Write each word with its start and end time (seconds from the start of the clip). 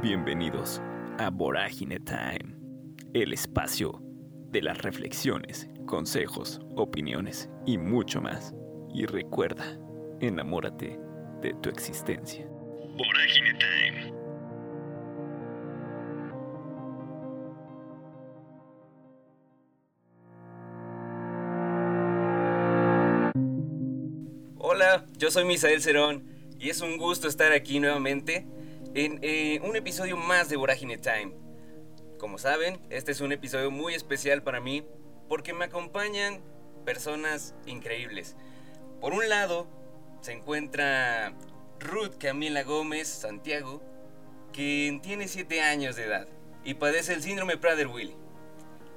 Bienvenidos 0.00 0.80
a 1.18 1.28
Vorágine 1.28 1.98
Time, 1.98 2.54
el 3.14 3.32
espacio 3.32 4.00
de 4.48 4.62
las 4.62 4.78
reflexiones, 4.78 5.68
consejos, 5.86 6.60
opiniones 6.76 7.50
y 7.66 7.78
mucho 7.78 8.20
más. 8.20 8.54
Y 8.94 9.06
recuerda, 9.06 9.64
enamórate 10.20 11.00
de 11.42 11.52
tu 11.54 11.68
existencia. 11.68 12.46
Vorágine 12.96 13.58
Time. 13.58 14.12
Hola, 24.58 25.04
yo 25.18 25.32
soy 25.32 25.44
Misael 25.44 25.82
Cerón 25.82 26.22
y 26.60 26.70
es 26.70 26.82
un 26.82 26.98
gusto 26.98 27.26
estar 27.26 27.50
aquí 27.52 27.80
nuevamente 27.80 28.46
en 29.04 29.20
eh, 29.22 29.60
un 29.62 29.76
episodio 29.76 30.16
más 30.16 30.48
de 30.48 30.56
Vorágine 30.56 30.98
Time. 30.98 31.32
Como 32.18 32.36
saben, 32.36 32.80
este 32.90 33.12
es 33.12 33.20
un 33.20 33.30
episodio 33.30 33.70
muy 33.70 33.94
especial 33.94 34.42
para 34.42 34.60
mí 34.60 34.84
porque 35.28 35.54
me 35.54 35.66
acompañan 35.66 36.40
personas 36.84 37.54
increíbles. 37.64 38.34
Por 39.00 39.12
un 39.12 39.28
lado, 39.28 39.68
se 40.20 40.32
encuentra 40.32 41.32
Ruth 41.78 42.16
Camila 42.18 42.64
Gómez 42.64 43.06
Santiago, 43.06 43.80
quien 44.52 45.00
tiene 45.00 45.28
7 45.28 45.60
años 45.60 45.94
de 45.94 46.06
edad 46.06 46.26
y 46.64 46.74
padece 46.74 47.14
el 47.14 47.22
síndrome 47.22 47.56
Prader-Willi. 47.56 48.16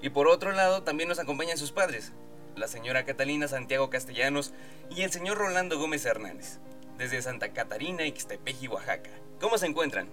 Y 0.02 0.10
por 0.10 0.27
otro 0.27 0.52
lado, 0.52 0.82
también 0.82 1.10
nos 1.10 1.20
acompañan 1.20 1.60
sus 1.60 1.72
padres, 1.72 2.12
la 2.55 2.68
señora 2.68 3.05
Catalina 3.05 3.48
Santiago 3.48 3.91
Castellanos 3.91 4.52
y 4.90 5.04
el 5.04 5.12
señor 5.12 5.38
Rolando 5.38 5.77
Gómez 5.77 6.04
Hernández, 6.05 6.58
desde 7.02 7.20
Santa 7.23 7.52
Catarina, 7.52 8.05
Ixtepeji, 8.05 8.68
Oaxaca. 8.68 9.10
¿Cómo 9.40 9.58
se 9.58 9.66
encuentran? 9.66 10.08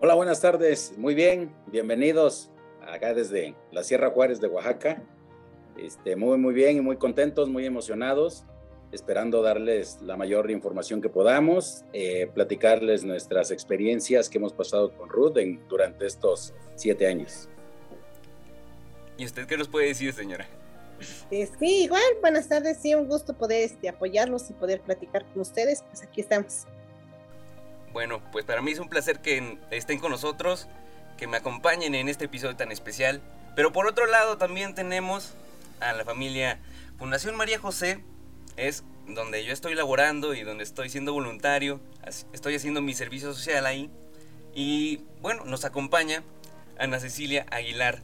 Hola, 0.00 0.14
buenas 0.14 0.40
tardes. 0.40 0.94
Muy 0.96 1.16
bien, 1.16 1.52
bienvenidos 1.66 2.50
acá 2.86 3.12
desde 3.14 3.56
la 3.72 3.82
Sierra 3.82 4.10
Juárez 4.10 4.40
de 4.40 4.46
Oaxaca. 4.46 5.02
Este, 5.76 6.14
muy, 6.14 6.38
muy 6.38 6.54
bien 6.54 6.76
y 6.76 6.80
muy 6.82 6.98
contentos, 6.98 7.48
muy 7.48 7.66
emocionados, 7.66 8.44
esperando 8.92 9.42
darles 9.42 10.00
la 10.02 10.16
mayor 10.16 10.52
información 10.52 11.02
que 11.02 11.08
podamos, 11.08 11.84
eh, 11.92 12.30
platicarles 12.32 13.02
nuestras 13.02 13.50
experiencias 13.50 14.28
que 14.28 14.38
hemos 14.38 14.52
pasado 14.52 14.96
con 14.96 15.08
Ruth 15.08 15.36
durante 15.68 16.06
estos 16.06 16.54
siete 16.76 17.08
años. 17.08 17.48
¿Y 19.18 19.24
usted 19.24 19.48
qué 19.48 19.56
nos 19.56 19.66
puede 19.66 19.88
decir, 19.88 20.12
señora? 20.12 20.46
Eh, 21.30 21.48
sí, 21.58 21.84
igual, 21.84 22.02
buenas 22.20 22.48
tardes, 22.48 22.78
sí, 22.80 22.94
un 22.94 23.08
gusto 23.08 23.34
poder 23.34 23.64
este, 23.64 23.88
apoyarlos 23.88 24.50
y 24.50 24.52
poder 24.52 24.80
platicar 24.80 25.24
con 25.26 25.40
ustedes, 25.40 25.82
pues 25.82 26.02
aquí 26.02 26.20
estamos. 26.20 26.64
Bueno, 27.92 28.22
pues 28.32 28.44
para 28.44 28.62
mí 28.62 28.72
es 28.72 28.78
un 28.78 28.88
placer 28.88 29.20
que 29.20 29.58
estén 29.70 29.98
con 29.98 30.10
nosotros, 30.10 30.68
que 31.16 31.26
me 31.26 31.38
acompañen 31.38 31.94
en 31.94 32.08
este 32.08 32.26
episodio 32.26 32.56
tan 32.56 32.70
especial, 32.72 33.22
pero 33.54 33.72
por 33.72 33.86
otro 33.86 34.06
lado 34.06 34.36
también 34.36 34.74
tenemos 34.74 35.34
a 35.80 35.92
la 35.92 36.04
familia 36.04 36.60
Fundación 36.98 37.36
María 37.36 37.58
José, 37.58 38.04
es 38.56 38.84
donde 39.06 39.44
yo 39.44 39.52
estoy 39.52 39.74
laborando 39.74 40.34
y 40.34 40.42
donde 40.42 40.64
estoy 40.64 40.90
siendo 40.90 41.12
voluntario, 41.12 41.80
estoy 42.32 42.54
haciendo 42.54 42.82
mi 42.82 42.94
servicio 42.94 43.32
social 43.32 43.66
ahí, 43.66 43.90
y 44.54 45.02
bueno, 45.20 45.44
nos 45.44 45.64
acompaña 45.64 46.22
Ana 46.78 46.98
Cecilia 47.00 47.46
Aguilar, 47.50 48.02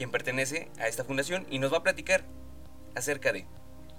quien 0.00 0.10
pertenece 0.10 0.70
a 0.78 0.88
esta 0.88 1.04
fundación 1.04 1.46
y 1.50 1.58
nos 1.58 1.74
va 1.74 1.76
a 1.76 1.82
platicar 1.82 2.24
acerca 2.94 3.34
de... 3.34 3.44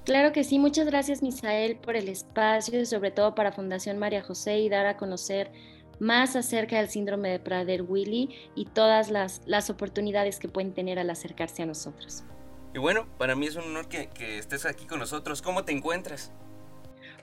Claro 0.04 0.32
que 0.32 0.44
sí, 0.44 0.58
muchas 0.58 0.88
gracias 0.88 1.22
Misael 1.22 1.76
por 1.76 1.96
el 1.96 2.10
espacio 2.10 2.82
y 2.82 2.88
sobre 2.88 3.12
todo 3.12 3.36
para 3.36 3.52
Fundación 3.52 4.00
María 4.00 4.24
José 4.24 4.58
y 4.62 4.68
dar 4.68 4.88
a 4.88 4.98
conocer 4.98 5.52
más 6.00 6.36
acerca 6.36 6.78
del 6.78 6.90
síndrome 6.90 7.30
de 7.30 7.40
Prader-Willi 7.40 8.30
y 8.56 8.66
todas 8.66 9.12
las, 9.12 9.44
las 9.46 9.70
oportunidades 9.70 10.40
que 10.40 10.48
pueden 10.48 10.74
tener 10.74 10.98
al 10.98 11.08
acercarse 11.12 11.62
a 11.62 11.68
nosotros. 11.68 12.24
Y 12.74 12.80
bueno, 12.80 13.06
para 13.20 13.36
mí 13.36 13.46
es 13.46 13.56
un 13.56 13.66
honor 13.66 13.88
que, 13.88 14.08
que 14.08 14.40
estés 14.40 14.66
aquí 14.66 14.88
con 14.88 14.98
nosotros. 14.98 15.44
¿Cómo 15.44 15.66
te 15.66 15.72
encuentras? 15.72 16.32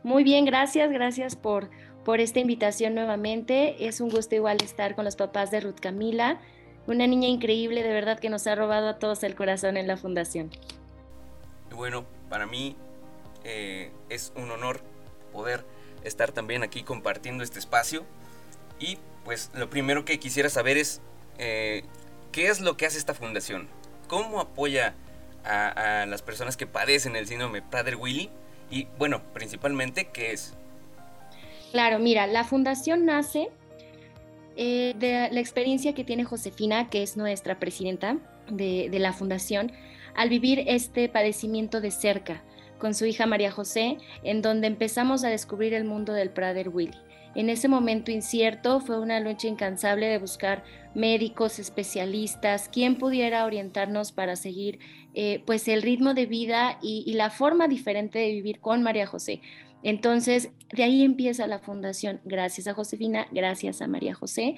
Muy 0.04 0.22
bien, 0.22 0.44
gracias, 0.44 0.88
gracias 0.92 1.34
por, 1.34 1.68
por 2.04 2.20
esta 2.20 2.38
invitación 2.38 2.94
nuevamente. 2.94 3.88
Es 3.88 4.00
un 4.00 4.08
gusto 4.08 4.36
igual 4.36 4.58
estar 4.62 4.94
con 4.94 5.04
los 5.04 5.16
papás 5.16 5.50
de 5.50 5.58
Ruth 5.58 5.80
Camila, 5.80 6.40
una 6.88 7.06
niña 7.06 7.28
increíble, 7.28 7.82
de 7.82 7.92
verdad 7.92 8.18
que 8.18 8.30
nos 8.30 8.46
ha 8.46 8.54
robado 8.54 8.88
a 8.88 8.98
todos 8.98 9.22
el 9.22 9.34
corazón 9.34 9.76
en 9.76 9.86
la 9.86 9.96
fundación. 9.96 10.50
Bueno, 11.70 12.06
para 12.28 12.46
mí 12.46 12.76
eh, 13.44 13.92
es 14.08 14.32
un 14.36 14.50
honor 14.50 14.80
poder 15.32 15.64
estar 16.02 16.32
también 16.32 16.62
aquí 16.62 16.82
compartiendo 16.82 17.44
este 17.44 17.58
espacio. 17.58 18.04
Y 18.80 18.98
pues 19.24 19.50
lo 19.54 19.68
primero 19.68 20.04
que 20.04 20.18
quisiera 20.18 20.48
saber 20.48 20.78
es 20.78 21.02
eh, 21.38 21.84
qué 22.32 22.48
es 22.48 22.60
lo 22.60 22.76
que 22.76 22.86
hace 22.86 22.98
esta 22.98 23.14
fundación, 23.14 23.68
cómo 24.08 24.40
apoya 24.40 24.94
a, 25.44 26.02
a 26.02 26.06
las 26.06 26.22
personas 26.22 26.56
que 26.56 26.66
padecen 26.66 27.16
el 27.16 27.26
síndrome 27.26 27.60
Prader-Willi 27.62 28.30
y 28.70 28.86
bueno, 28.98 29.22
principalmente 29.34 30.08
qué 30.08 30.32
es. 30.32 30.54
Claro, 31.70 31.98
mira, 31.98 32.26
la 32.26 32.44
fundación 32.44 33.04
nace 33.04 33.50
eh, 34.60 34.96
de 34.98 35.28
la 35.30 35.38
experiencia 35.38 35.94
que 35.94 36.02
tiene 36.02 36.24
Josefina, 36.24 36.90
que 36.90 37.04
es 37.04 37.16
nuestra 37.16 37.60
presidenta 37.60 38.18
de, 38.50 38.90
la 38.98 39.12
fundación, 39.12 39.70
al 40.16 40.30
vivir 40.30 40.64
este 40.66 41.08
padecimiento 41.08 41.80
de 41.80 41.92
cerca 41.92 42.42
con 42.80 42.92
su 42.92 43.06
hija 43.06 43.26
María 43.26 43.52
José, 43.52 43.98
en 44.24 44.42
donde 44.42 44.66
empezamos 44.66 45.22
a 45.22 45.28
descubrir 45.28 45.74
el 45.74 45.84
mundo 45.84 46.12
del 46.12 46.30
Prader 46.30 46.70
Willy. 46.70 46.98
En 47.36 47.50
ese 47.50 47.68
momento 47.68 48.10
incierto 48.10 48.80
fue 48.80 48.98
una 48.98 49.20
lucha 49.20 49.46
incansable 49.46 50.06
de 50.08 50.18
buscar 50.18 50.64
médicos, 50.92 51.60
especialistas, 51.60 52.68
quien 52.68 52.96
pudiera 52.96 53.44
orientarnos 53.44 54.10
para 54.10 54.34
seguir 54.34 54.80
eh, 55.14 55.40
pues 55.46 55.68
el 55.68 55.82
ritmo 55.82 56.14
de 56.14 56.26
vida 56.26 56.80
y 56.82 57.12
la 57.12 57.30
forma 57.30 57.68
diferente 57.68 58.18
de 58.18 58.32
vivir 58.32 58.58
con 58.58 58.82
María 58.82 59.06
José. 59.06 59.40
Entonces, 59.82 60.50
de 60.72 60.82
ahí 60.82 61.02
empieza 61.02 61.46
la 61.46 61.58
fundación, 61.58 62.20
gracias 62.24 62.66
a 62.66 62.74
Josefina, 62.74 63.26
gracias 63.30 63.80
a 63.80 63.86
María 63.86 64.14
José. 64.14 64.56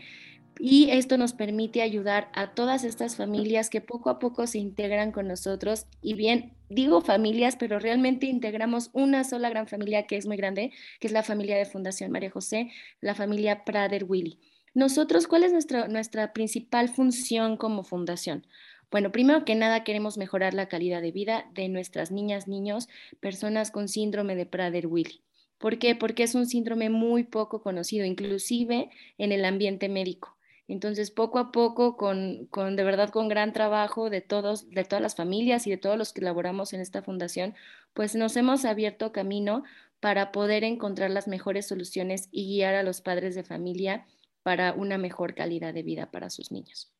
Y 0.59 0.91
esto 0.91 1.17
nos 1.17 1.33
permite 1.33 1.81
ayudar 1.81 2.31
a 2.35 2.53
todas 2.55 2.85
estas 2.85 3.17
familias 3.17 3.71
que 3.71 3.81
poco 3.81 4.11
a 4.11 4.19
poco 4.19 4.47
se 4.47 4.59
integran 4.59 5.11
con 5.11 5.27
nosotros. 5.27 5.87
Y 6.03 6.15
bien, 6.15 6.53
digo 6.69 7.01
familias, 7.01 7.57
pero 7.57 7.79
realmente 7.79 8.27
integramos 8.27 8.91
una 8.93 9.25
sola 9.25 9.49
gran 9.49 9.69
familia 9.69 10.07
que 10.07 10.17
es 10.17 10.27
muy 10.27 10.37
grande, 10.37 10.73
que 11.01 11.07
es 11.07 11.13
la 11.15 11.23
familia 11.23 11.57
de 11.57 11.65
Fundación 11.65 12.11
María 12.11 12.31
José, 12.31 12.71
la 13.01 13.15
familia 13.15 13.65
Prader 13.65 14.05
Willy. 14.05 14.39
Nosotros, 14.75 15.27
¿cuál 15.27 15.45
es 15.45 15.53
nuestra, 15.53 15.89
nuestra 15.89 16.33
principal 16.33 16.89
función 16.89 17.57
como 17.57 17.83
fundación? 17.83 18.47
Bueno, 18.91 19.13
primero 19.13 19.45
que 19.45 19.55
nada 19.55 19.85
queremos 19.85 20.19
mejorar 20.19 20.53
la 20.53 20.69
calidad 20.69 21.01
de 21.01 21.13
vida 21.13 21.49
de 21.55 21.69
nuestras 21.69 22.11
niñas, 22.11 22.49
niños, 22.49 22.89
personas 23.21 23.71
con 23.71 23.87
síndrome 23.89 24.35
de 24.35 24.47
Prader-Willi. 24.47 25.23
¿Por 25.59 25.79
qué? 25.79 25.95
Porque 25.95 26.25
es 26.25 26.35
un 26.35 26.47
síndrome 26.47 26.91
muy 26.91 27.23
poco 27.23 27.63
conocido, 27.63 28.05
inclusive 28.05 28.91
en 29.17 29.31
el 29.31 29.45
ambiente 29.45 29.89
médico. 29.89 30.37
Entonces, 30.67 31.11
poco 31.11 31.39
a 31.39 31.53
poco, 31.53 31.97
con, 31.97 32.47
con, 32.47 32.77
de 32.77 32.83
verdad 32.83 33.11
con 33.11 33.29
gran 33.29 33.53
trabajo 33.53 34.11
de 34.11 34.23
todos, 34.23 34.71
de 34.71 34.85
todas 34.85 35.03
las 35.03 35.17
familias 35.17 35.67
y 35.67 35.71
de 35.71 35.77
todos 35.77 35.99
los 35.99 36.13
que 36.13 36.23
laboramos 36.23 36.73
en 36.73 36.81
esta 36.81 37.03
fundación, 37.03 37.55
pues 37.93 38.15
nos 38.17 38.37
hemos 38.37 38.65
abierto 38.65 39.13
camino 39.13 39.63
para 40.01 40.33
poder 40.33 40.65
encontrar 40.65 41.11
las 41.11 41.29
mejores 41.29 41.67
soluciones 41.67 42.29
y 42.33 42.47
guiar 42.47 42.75
a 42.75 42.83
los 42.83 43.01
padres 43.03 43.35
de 43.35 43.45
familia 43.45 44.07
para 44.43 44.73
una 44.73 44.99
mejor 44.99 45.35
calidad 45.35 45.75
de 45.75 45.83
vida 45.83 46.11
para 46.11 46.31
sus 46.31 46.51
niños. 46.51 46.91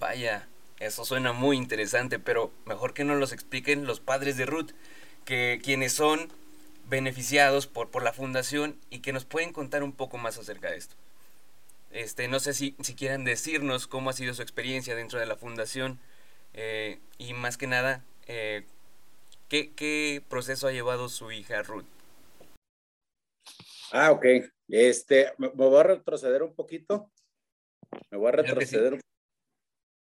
Vaya, 0.00 0.48
eso 0.78 1.04
suena 1.04 1.34
muy 1.34 1.58
interesante, 1.58 2.18
pero 2.18 2.50
mejor 2.64 2.94
que 2.94 3.04
nos 3.04 3.18
los 3.18 3.34
expliquen 3.34 3.86
los 3.86 4.00
padres 4.00 4.38
de 4.38 4.46
Ruth, 4.46 4.70
que 5.26 5.60
quienes 5.62 5.92
son 5.92 6.30
beneficiados 6.88 7.66
por, 7.66 7.90
por 7.90 8.02
la 8.02 8.14
fundación 8.14 8.78
y 8.88 9.00
que 9.00 9.12
nos 9.12 9.26
pueden 9.26 9.52
contar 9.52 9.82
un 9.82 9.92
poco 9.92 10.16
más 10.16 10.38
acerca 10.38 10.70
de 10.70 10.78
esto. 10.78 10.96
Este, 11.90 12.28
no 12.28 12.40
sé 12.40 12.54
si, 12.54 12.74
si 12.80 12.94
quieran 12.94 13.24
decirnos 13.24 13.86
cómo 13.86 14.08
ha 14.08 14.14
sido 14.14 14.32
su 14.32 14.40
experiencia 14.40 14.94
dentro 14.94 15.20
de 15.20 15.26
la 15.26 15.36
fundación 15.36 16.00
eh, 16.54 16.98
y 17.18 17.34
más 17.34 17.58
que 17.58 17.66
nada, 17.66 18.02
eh, 18.26 18.64
¿qué, 19.50 19.70
¿qué, 19.72 20.22
proceso 20.30 20.66
ha 20.66 20.72
llevado 20.72 21.10
su 21.10 21.30
hija 21.30 21.62
Ruth. 21.62 21.84
Ah, 23.92 24.12
ok. 24.12 24.24
Este, 24.68 25.34
me, 25.36 25.48
voy 25.48 25.78
a 25.78 25.82
retroceder 25.82 26.42
un 26.42 26.54
poquito. 26.54 27.10
Me 28.10 28.16
voy 28.16 28.28
a 28.28 28.32
retroceder 28.32 28.94
un 28.94 29.00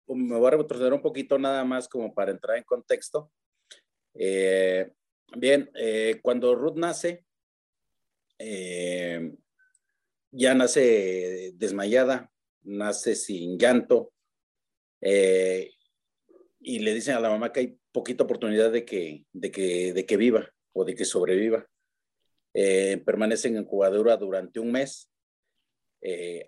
me 0.09 0.37
voy 0.37 0.49
a 0.49 0.57
retroceder 0.57 0.93
un 0.93 1.03
poquito 1.03 1.39
nada 1.39 1.65
más 1.65 1.89
como 1.89 2.15
para 2.15 2.31
entrar 2.31 2.57
en 2.57 2.65
contexto. 2.65 3.31
Eh, 4.15 4.91
bien, 5.37 5.71
eh, 5.75 6.19
cuando 6.23 6.55
Ruth 6.55 6.77
nace, 6.77 7.25
eh, 8.39 9.33
ya 10.31 10.55
nace 10.55 11.53
desmayada, 11.55 12.31
nace 12.63 13.15
sin 13.15 13.59
llanto, 13.59 14.13
y 15.01 16.81
le 16.81 16.93
dicen 16.95 17.15
a 17.15 17.21
la 17.21 17.31
mamá 17.31 17.53
que 17.53 17.61
hay 17.61 17.79
poquita 17.93 18.25
oportunidad 18.25 18.73
de 18.73 18.85
que, 18.85 19.25
de 19.33 19.51
que, 19.51 19.93
de 19.93 20.05
que 20.05 20.17
viva 20.17 20.53
o 20.73 20.85
de 20.85 20.95
que 20.95 21.05
sobreviva. 21.05 21.67
permanece 22.53 23.49
en 23.49 23.59
incubadora 23.59 24.17
durante 24.17 24.59
un 24.59 24.73
mes 24.73 25.09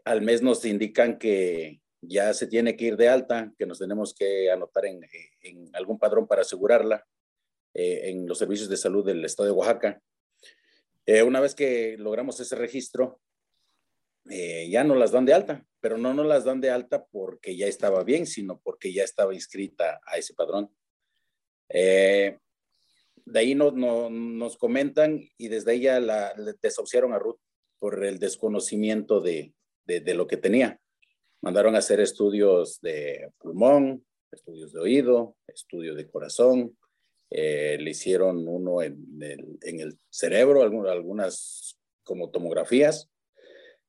al 0.04 0.22
mes 0.22 0.42
nos 0.42 0.64
indican 0.64 1.18
que 1.18 1.80
ya 2.02 2.32
se 2.35 2.47
tiene 2.47 2.76
que 2.76 2.87
ir 2.87 2.97
de 2.97 3.08
alta, 3.08 3.52
que 3.58 3.67
nos 3.67 3.79
tenemos 3.79 4.14
que 4.14 4.50
anotar 4.50 4.85
en, 4.87 5.00
algún 5.75 5.99
padrón 5.99 6.26
para 6.26 6.43
asegurarla 6.43 7.06
eh, 7.75 8.11
en 8.11 8.26
los 8.26 8.38
servicios 8.38 8.69
de 8.69 8.76
salud 8.76 9.05
del 9.05 9.25
estado 9.25 9.47
de 9.47 9.52
Oaxaca. 9.52 10.00
Eh, 11.06 11.23
una 11.23 11.41
vez 11.41 11.55
que 11.55 11.97
logramos 11.99 12.41
ese 12.41 12.56
registro, 12.56 13.20
ya 14.25 14.85
nos 14.85 14.97
las 14.97 15.11
dan 15.11 15.25
de 15.25 15.32
alta, 15.32 15.67
pero 15.81 15.99
no 15.99 16.14
nos 16.14 16.26
las 16.26 16.44
dan 16.44 16.61
de 16.61 16.70
alta 16.70 17.05
porque 17.06 17.56
ya 17.56 17.67
estaba 17.67 18.05
bien, 18.05 18.26
sino 18.26 18.61
porque 18.61 18.93
ya 18.93 19.02
estaba 19.02 19.35
inscrita 19.35 20.00
a 20.05 20.19
ese 20.19 20.35
padrón. 20.35 20.70
de 21.69 22.38
ahí 23.35 23.55
no, 23.56 23.73
nos 23.73 24.56
comentan 24.56 25.20
y 25.37 25.49
desde 25.49 25.75
ella 25.75 25.99
la, 25.99 26.35
desahuciaron 26.62 27.12
a 27.12 27.19
Ruth 27.19 27.41
por 27.81 28.05
el 28.05 28.19
desconocimiento 28.19 29.20
de, 29.20 29.55
de, 29.87 30.14
lo 30.14 30.26
que 30.29 30.37
tenía. 30.37 30.79
Mandaron 31.42 31.75
a 31.75 31.78
hacer 31.78 32.00
estudios 32.00 32.81
de 32.81 33.31
pulmón, 33.38 34.04
estudios 34.31 34.72
de 34.72 34.81
oído, 34.81 35.37
estudio 35.46 35.94
de 35.94 36.08
corazón, 36.08 36.76
eh, 37.31 37.78
le 37.81 37.90
hicieron 37.90 38.46
uno 38.48 38.82
en 38.82 39.19
el, 39.20 39.58
en 39.62 39.81
el 39.81 39.98
cerebro, 40.10 40.62
algunas, 40.62 41.78
como 42.02 42.31
tomografías, 42.31 43.08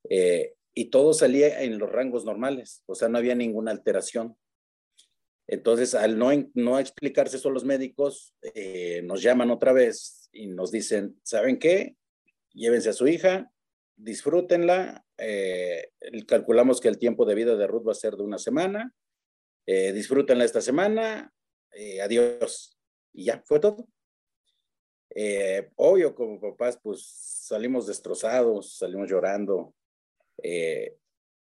eh, 0.10 0.54
y 0.74 0.86
todo 0.86 1.14
salía 1.14 1.64
en 1.64 1.78
los 1.78 1.92
rangos 1.92 2.24
normales, 2.24 2.84
o 2.86 2.96
sea, 2.96 3.10
no 3.10 3.18
había 3.18 3.36
ninguna 3.36 3.72
alteración. 3.72 4.38
Entonces, 5.48 5.96
al 5.96 6.18
no, 6.18 6.30
no 6.54 6.80
explicarse 6.80 7.38
eso 7.38 7.50
los 7.50 7.66
médicos, 7.66 8.34
eh, 8.56 9.02
nos 9.04 9.22
llaman 9.22 9.52
otra 9.52 9.74
vez 9.74 10.30
y 10.32 10.48
nos 10.48 10.72
dicen, 10.72 11.20
¿saben 11.24 11.60
qué? 11.60 11.98
Llévense 12.54 12.90
a 12.90 12.94
su 12.94 13.08
hija, 13.08 13.52
disfrútenla. 13.98 15.06
Eh, 15.24 15.92
calculamos 16.28 16.82
que 16.82 16.88
el 16.88 16.98
tiempo 16.98 17.26
de 17.26 17.36
vida 17.36 17.56
de 17.56 17.68
Ruth 17.68 17.88
va 17.88 17.92
a 17.92 17.96
ser 17.96 18.16
de 18.16 18.24
una 18.24 18.40
semana. 18.40 18.94
Eh, 19.68 19.94
disfrútenla 19.94 20.44
esta 20.44 20.62
semana. 20.62 21.32
Eh, 21.74 22.02
adiós. 22.02 22.76
Y 23.14 23.26
ya, 23.26 23.44
fue 23.46 23.60
todo. 23.60 23.88
obvio, 25.76 26.16
como 26.16 26.40
papás, 26.40 26.80
pues 26.82 27.06
salimos 27.06 27.86
destrozados, 27.86 28.78
salimos 28.78 29.10
llorando. 29.10 29.76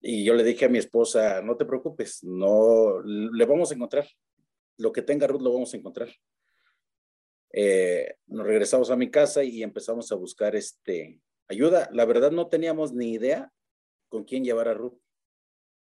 y 0.00 0.24
yo 0.24 0.34
le 0.34 0.44
dije 0.44 0.66
a 0.66 0.68
mi 0.68 0.78
esposa, 0.78 1.42
no 1.42 1.56
te 1.56 1.64
preocupes, 1.66 2.22
no, 2.22 3.02
le 3.02 3.44
vamos 3.44 3.70
a 3.70 3.74
encontrar. 3.74 4.06
Lo 4.78 4.92
que 4.92 5.02
tenga 5.02 5.26
Ruth 5.26 5.42
lo 5.42 5.52
vamos 5.52 5.74
a 5.74 5.76
encontrar. 5.76 6.08
nos 8.26 8.46
regresamos 8.46 8.90
a 8.90 8.96
mi 8.96 9.10
casa 9.10 9.44
y 9.44 9.62
empezamos 9.62 10.10
a 10.12 10.14
buscar 10.14 10.56
este, 10.56 11.20
ayuda. 11.48 11.90
La 11.92 12.06
verdad 12.06 12.30
no 12.30 12.48
teníamos 12.48 12.94
ni 12.94 13.12
idea 13.12 13.52
con 14.16 14.24
quién 14.24 14.44
llevar 14.44 14.68
a 14.68 14.74
Ruth. 14.74 14.98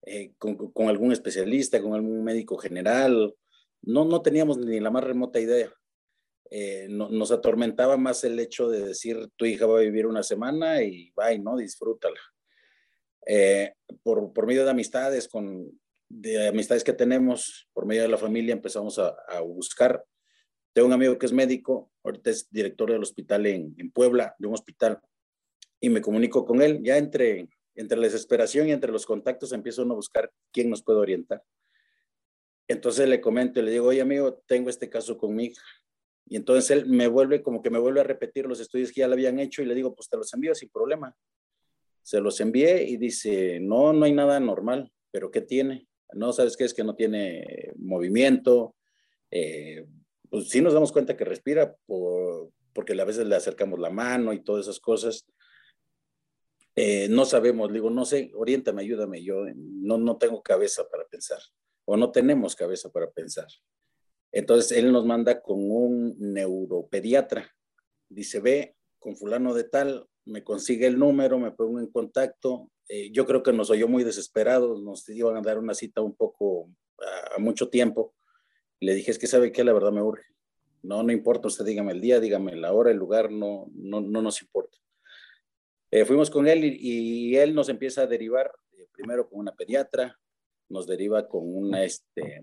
Eh, 0.06 0.34
con, 0.38 0.90
algún 0.90 1.12
especialista, 1.14 1.82
con 1.82 1.94
algún 1.94 2.24
médico 2.24 2.58
general. 2.58 3.34
No, 3.84 4.06
no 4.06 4.22
teníamos 4.22 4.58
ni 4.58 4.80
la 4.80 4.90
más 4.90 5.04
remota 5.04 5.40
idea. 5.40 5.72
Eh, 6.50 6.88
nos 6.90 7.32
atormentaba 7.32 7.96
más 7.96 8.24
el 8.24 8.40
hecho 8.40 8.70
de 8.70 8.86
decir, 8.86 9.30
tu 9.36 9.46
hija 9.46 9.66
va 9.66 9.78
a 9.78 9.82
vivir 9.82 10.06
una 10.08 10.24
semana 10.24 10.84
y 10.84 11.12
va 11.12 11.32
y 11.32 11.40
no, 11.40 11.58
disfrútala. 11.58 12.20
Eh, 13.26 13.74
por, 14.02 14.34
por, 14.34 14.46
medio 14.46 14.66
de 14.66 14.72
amistades, 14.72 15.30
con, 15.30 15.72
de 16.10 16.48
amistades 16.48 16.84
que 16.84 16.94
tenemos, 16.94 17.70
por 17.72 17.86
medio 17.86 18.02
de 18.02 18.10
la 18.10 18.18
familia, 18.18 18.54
empezamos 18.54 19.00
a, 19.00 19.16
buscar. 19.42 20.04
Tengo 20.74 20.88
un 20.88 20.94
amigo 20.94 21.18
que 21.18 21.28
es 21.28 21.34
médico, 21.34 21.92
ahorita 22.04 22.30
es 22.32 22.50
director 22.52 22.92
del 22.92 23.04
hospital 23.04 23.46
en, 23.46 23.76
en 23.78 23.92
Puebla, 23.92 24.36
de 24.38 24.48
un 24.48 24.54
hospital 24.56 25.00
y 25.80 25.90
me 25.90 26.02
comunico 26.02 26.46
con 26.46 26.62
él. 26.62 26.82
Ya 26.84 26.98
entre, 26.98 27.48
entre 27.76 27.98
la 27.98 28.04
desesperación 28.04 28.68
y 28.68 28.72
entre 28.72 28.92
los 28.92 29.06
contactos 29.06 29.52
empiezo 29.52 29.82
a 29.82 29.86
buscar 29.86 30.32
quién 30.52 30.70
nos 30.70 30.84
puede 30.84 31.00
orientar. 31.00 31.44
Entonces 32.68 33.08
le 33.10 33.20
comento 33.20 33.60
y 33.60 33.64
le 33.64 33.72
digo, 33.72 33.88
oye 33.88 34.02
amigo, 34.02 34.42
tengo 34.46 34.70
este 34.70 34.90
caso 34.90 35.18
con 35.18 35.36
mi 35.36 35.46
hija. 35.46 35.64
Y 36.26 36.38
entonces 36.38 36.72
él 36.72 36.86
me 36.86 37.08
vuelve, 37.08 37.44
como 37.44 37.62
que 37.62 37.70
me 37.70 37.80
vuelve 37.80 38.00
a 38.00 38.04
repetir 38.06 38.46
los 38.46 38.60
estudios 38.60 38.92
que 38.92 39.02
ya 39.02 39.08
le 39.08 39.14
habían 39.14 39.40
hecho 39.40 39.62
y 39.62 39.66
le 39.66 39.76
digo, 39.76 39.94
pues 39.94 40.10
te 40.10 40.18
los 40.18 40.34
envío 40.34 40.56
sin 40.56 40.70
problema. 40.70 41.16
Se 42.02 42.20
los 42.22 42.40
envié 42.40 42.84
y 42.84 42.98
dice, 42.98 43.60
no, 43.60 43.94
no 43.94 44.06
hay 44.06 44.14
nada 44.14 44.40
normal, 44.40 44.92
pero 45.12 45.32
¿qué 45.32 45.42
tiene? 45.42 45.88
No, 46.14 46.32
¿sabes 46.32 46.56
qué? 46.56 46.64
Es 46.64 46.74
que 46.74 46.84
no 46.84 46.96
tiene 46.96 47.72
movimiento. 47.76 48.76
Eh, 49.32 49.86
pues 50.30 50.50
sí 50.50 50.62
nos 50.62 50.74
damos 50.74 50.92
cuenta 50.92 51.18
que 51.18 51.26
respira 51.26 51.76
por, 51.86 52.52
porque 52.74 53.00
a 53.00 53.06
veces 53.06 53.28
le 53.28 53.36
acercamos 53.36 53.80
la 53.80 53.90
mano 53.90 54.34
y 54.34 54.44
todas 54.44 54.66
esas 54.66 54.80
cosas, 54.80 55.26
eh, 56.76 57.08
no 57.10 57.26
sabemos, 57.26 57.72
digo, 57.72 57.90
no 57.90 58.06
sé, 58.06 58.32
oriéntame, 58.36 58.82
ayúdame, 58.82 59.24
yo 59.24 59.46
no, 59.56 59.98
no 59.98 60.18
tengo 60.18 60.42
cabeza 60.42 60.88
para 60.90 61.06
pensar 61.06 61.40
o 61.86 61.98
no 61.98 62.12
tenemos 62.12 62.56
cabeza 62.56 62.90
para 62.90 63.10
pensar. 63.12 63.48
Entonces 64.32 64.78
él 64.78 64.92
nos 64.92 65.06
manda 65.06 65.42
con 65.42 65.60
un 65.70 66.16
neuropediatra, 66.18 67.52
dice, 68.10 68.40
ve 68.40 68.76
con 69.00 69.16
fulano 69.16 69.54
de 69.54 69.66
tal, 69.66 70.08
me 70.26 70.44
consigue 70.44 70.88
el 70.88 70.98
número, 70.98 71.38
me 71.38 71.52
pongo 71.52 71.80
en 71.80 71.88
contacto. 71.88 72.72
Eh, 72.88 73.12
yo 73.12 73.26
creo 73.26 73.44
que 73.44 73.54
nos 73.54 73.70
oyó 73.70 73.88
muy 73.88 74.04
desesperados, 74.04 74.82
nos 74.82 75.08
iban 75.10 75.38
a 75.38 75.42
dar 75.42 75.60
una 75.60 75.74
cita 75.74 76.02
un 76.02 76.16
poco 76.16 76.70
a, 77.36 77.40
mucho 77.40 77.70
tiempo. 77.70 78.16
Le 78.80 78.96
dije, 78.96 79.12
es 79.12 79.20
que 79.20 79.28
sabe 79.28 79.52
que 79.52 79.64
la 79.64 79.74
verdad 79.74 79.92
me 79.92 80.02
urge. 80.02 80.26
No, 80.82 81.04
no 81.04 81.12
importa, 81.12 81.48
usted 81.48 81.66
dígame 81.66 81.92
el 81.92 82.02
día, 82.02 82.20
dígame 82.20 82.56
la 82.56 82.74
hora, 82.74 82.92
el 82.92 82.98
lugar, 82.98 83.32
no, 83.32 83.68
no, 83.74 84.02
no 84.02 84.22
nos 84.22 84.42
importa. 84.42 84.78
Eh, 85.96 86.06
fuimos 86.06 86.32
con 86.32 86.48
él 86.48 86.64
y, 86.64 87.38
él 87.38 87.54
nos 87.54 87.70
empieza 87.70 88.02
a 88.02 88.08
derivar 88.08 88.52
eh, 88.72 88.88
primero 88.92 89.30
con 89.30 89.38
una 89.42 89.54
pediatra, 89.54 90.20
nos 90.68 90.88
deriva 90.88 91.28
con 91.28 91.44
una, 91.46 91.84
este, 91.84 92.42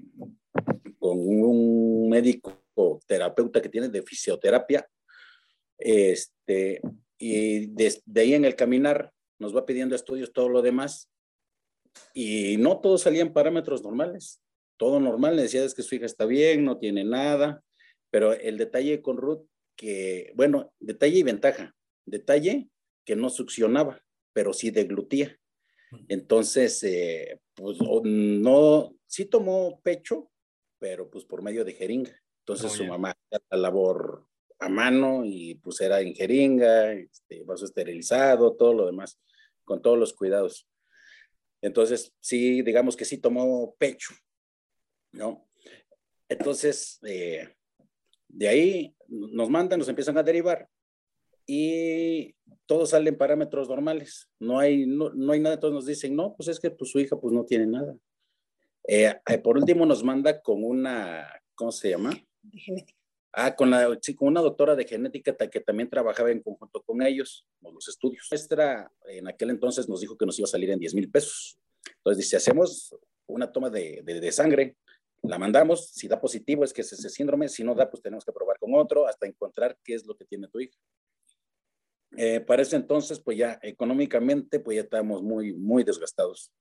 con 1.00 1.19
un 1.19 2.08
médico 2.08 2.62
terapeuta 3.08 3.61
que 3.61 3.69
tiene 3.69 3.88
de 3.88 4.02
fisioterapia, 4.02 4.88
este, 5.79 6.81
y 7.19 7.67
de, 7.67 8.00
ahí 8.14 8.35
en 8.35 8.44
el 8.44 8.55
caminar 8.55 9.12
nos 9.41 9.56
va 9.56 9.67
pidiendo 9.67 9.96
estudios, 9.96 10.32
todo 10.32 10.49
lo 10.49 10.62
demás, 10.62 11.11
y 12.14 12.56
no 12.56 12.79
todos 12.79 13.03
salían 13.03 13.32
parámetros 13.32 13.82
normales, 13.82 14.41
todo 14.76 15.00
normal, 15.00 15.35
le 15.35 15.43
es 15.43 15.75
que 15.75 15.82
su 15.82 15.96
hija 15.96 16.06
está 16.06 16.25
bien, 16.25 16.64
no 16.64 16.79
tiene 16.79 17.03
nada, 17.03 17.64
pero 18.11 18.32
el 18.32 18.58
detalle 18.58 19.03
con 19.03 19.17
Ruth, 19.17 19.44
que, 19.75 20.31
bueno, 20.37 20.73
detalle 20.79 21.19
y 21.19 21.25
ventaja, 21.25 21.75
detalle 22.06 22.70
que 23.05 23.17
no 23.17 23.31
succionaba, 23.31 24.02
pero 24.32 24.52
sí 24.52 24.70
deglutía. 24.70 25.37
Entonces, 26.08 26.82
eh, 26.84 27.41
pues 27.55 27.79
no, 27.81 28.94
sí 29.06 29.25
tomó 29.25 29.81
pecho, 29.82 30.31
pero 30.79 31.10
pues 31.10 31.25
por 31.25 31.43
medio 31.43 31.65
de 31.65 31.72
jeringa. 31.72 32.17
Entonces 32.41 32.72
su 32.72 32.84
mamá 32.84 33.10
hacía 33.10 33.44
la 33.51 33.58
labor 33.58 34.27
a 34.58 34.69
mano 34.69 35.25
y 35.25 35.56
pues 35.56 35.81
era 35.81 36.01
en 36.01 36.15
jeringa, 36.15 36.93
este, 36.93 37.43
vaso 37.44 37.65
esterilizado, 37.65 38.56
todo 38.56 38.75
lo 38.75 38.86
demás, 38.86 39.20
con 39.65 39.82
todos 39.82 39.98
los 39.98 40.13
cuidados. 40.13 40.69
Entonces, 41.63 42.15
sí, 42.20 42.63
digamos 42.63 42.96
que 42.96 43.05
sí 43.05 43.19
tomó 43.19 43.75
pecho, 43.79 44.15
¿no? 45.13 45.46
Entonces, 46.29 46.98
eh, 47.05 47.55
de 48.29 48.48
ahí 48.48 48.96
nos 49.08 49.51
mandan, 49.51 49.79
nos 49.79 49.89
empiezan 49.89 50.17
a 50.17 50.22
derivar 50.22 50.69
y 51.53 52.37
todos 52.65 52.91
salen 52.91 53.19
parámetros 53.19 53.69
normales. 53.69 54.31
No 54.39 54.61
hay, 54.61 54.87
no, 54.87 55.11
no 55.11 55.33
hay 55.33 55.41
nada, 55.41 55.59
todos 55.59 55.75
nos 55.75 55.85
dicen, 55.85 56.15
no, 56.15 56.37
pues 56.37 56.49
es 56.49 56.61
que 56.61 56.71
pues, 56.71 56.93
su 56.93 57.01
hija 57.01 57.19
pues 57.19 57.35
no 57.35 57.45
tiene 57.45 57.67
nada. 57.67 57.97
Eh, 58.87 59.13
eh, 59.27 59.39
por 59.39 59.57
último 59.57 59.85
nos 59.85 60.05
manda 60.05 60.41
con 60.41 60.63
una, 60.63 61.29
¿cómo 61.57 61.73
se 61.73 61.91
llama? 61.91 62.13
De 62.43 62.57
genética. 62.61 63.01
Ah, 63.33 63.57
con, 63.57 63.69
la, 63.69 63.99
sí, 64.01 64.15
con 64.15 64.29
una 64.29 64.43
doctora 64.43 64.77
de 64.77 64.85
genética 64.85 65.37
que 65.37 65.59
también 65.59 65.91
trabajaba 65.91 66.31
en 66.31 66.41
conjunto 66.41 66.83
con 66.83 67.03
ellos, 67.03 67.45
con 67.61 67.75
los 67.75 67.89
estudios. 67.89 68.29
Nuestra, 68.31 68.93
en 69.07 69.27
aquel 69.27 69.51
entonces 69.51 69.89
nos 69.89 70.01
dijo 70.01 70.17
que 70.17 70.27
nos 70.27 70.39
iba 70.39 70.47
a 70.47 70.51
salir 70.51 70.71
en 70.71 70.79
10 70.79 70.95
mil 70.95 71.11
pesos. 71.11 71.59
Entonces 71.97 72.25
dice, 72.25 72.37
hacemos 72.37 72.95
una 73.27 73.51
toma 73.51 73.71
de, 73.71 74.03
de, 74.05 74.31
sangre, 74.31 74.77
la 75.23 75.37
mandamos, 75.37 75.91
si 75.91 76.07
da 76.07 76.21
positivo 76.21 76.63
es 76.63 76.73
que 76.73 76.83
es 76.83 76.93
ese 76.93 77.11
síndrome, 77.11 77.49
si 77.49 77.65
no 77.65 77.75
da, 77.75 77.91
pues 77.91 78.03
tenemos 78.03 78.25
que 78.25 78.33
probar 78.33 78.57
con 78.61 78.73
otro 78.75 79.09
hasta 79.09 79.27
encontrar 79.27 79.77
qué 79.83 79.95
es 79.95 80.07
lo 80.07 80.17
que 80.17 80.25
tiene 80.25 80.47
tu 80.47 80.61
hija. 80.61 80.79
Eh, 82.17 82.40
para 82.40 82.62
ese 82.62 82.76
entonces, 82.76 83.20
pues 83.20 83.38
ya 83.38 83.58
económicamente, 83.62 84.60
pues 84.60 84.76
ya 84.76 84.82
estábamos 84.82 85.22
muy, 85.22 85.52
muy 85.52 85.84
desgastados. 85.84 86.52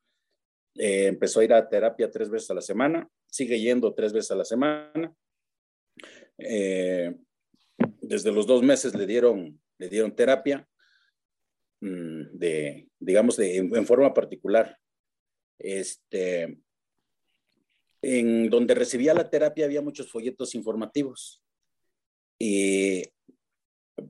Eh, 0.75 1.07
empezó 1.07 1.39
a 1.39 1.43
ir 1.43 1.53
a 1.53 1.67
terapia 1.67 2.09
tres 2.09 2.29
veces 2.29 2.49
a 2.51 2.53
la 2.53 2.61
semana, 2.61 3.09
sigue 3.27 3.59
yendo 3.59 3.93
tres 3.93 4.13
veces 4.13 4.31
a 4.31 4.35
la 4.35 4.45
semana. 4.45 5.13
Eh, 6.37 7.15
desde 8.01 8.31
los 8.31 8.45
dos 8.45 8.63
meses 8.63 8.95
le 8.95 9.05
dieron, 9.05 9.59
le 9.77 9.89
dieron 9.89 10.15
terapia 10.15 10.67
mm, 11.81 12.37
de, 12.37 12.87
digamos, 12.99 13.37
de, 13.37 13.57
en, 13.57 13.85
forma 13.85 14.13
particular. 14.13 14.77
Este, 15.57 16.59
en 18.01 18.49
donde 18.49 18.75
recibía 18.75 19.13
la 19.13 19.29
terapia 19.29 19.65
había 19.65 19.81
muchos 19.81 20.11
folletos 20.11 20.55
informativos. 20.55 21.43
Y 22.39 23.03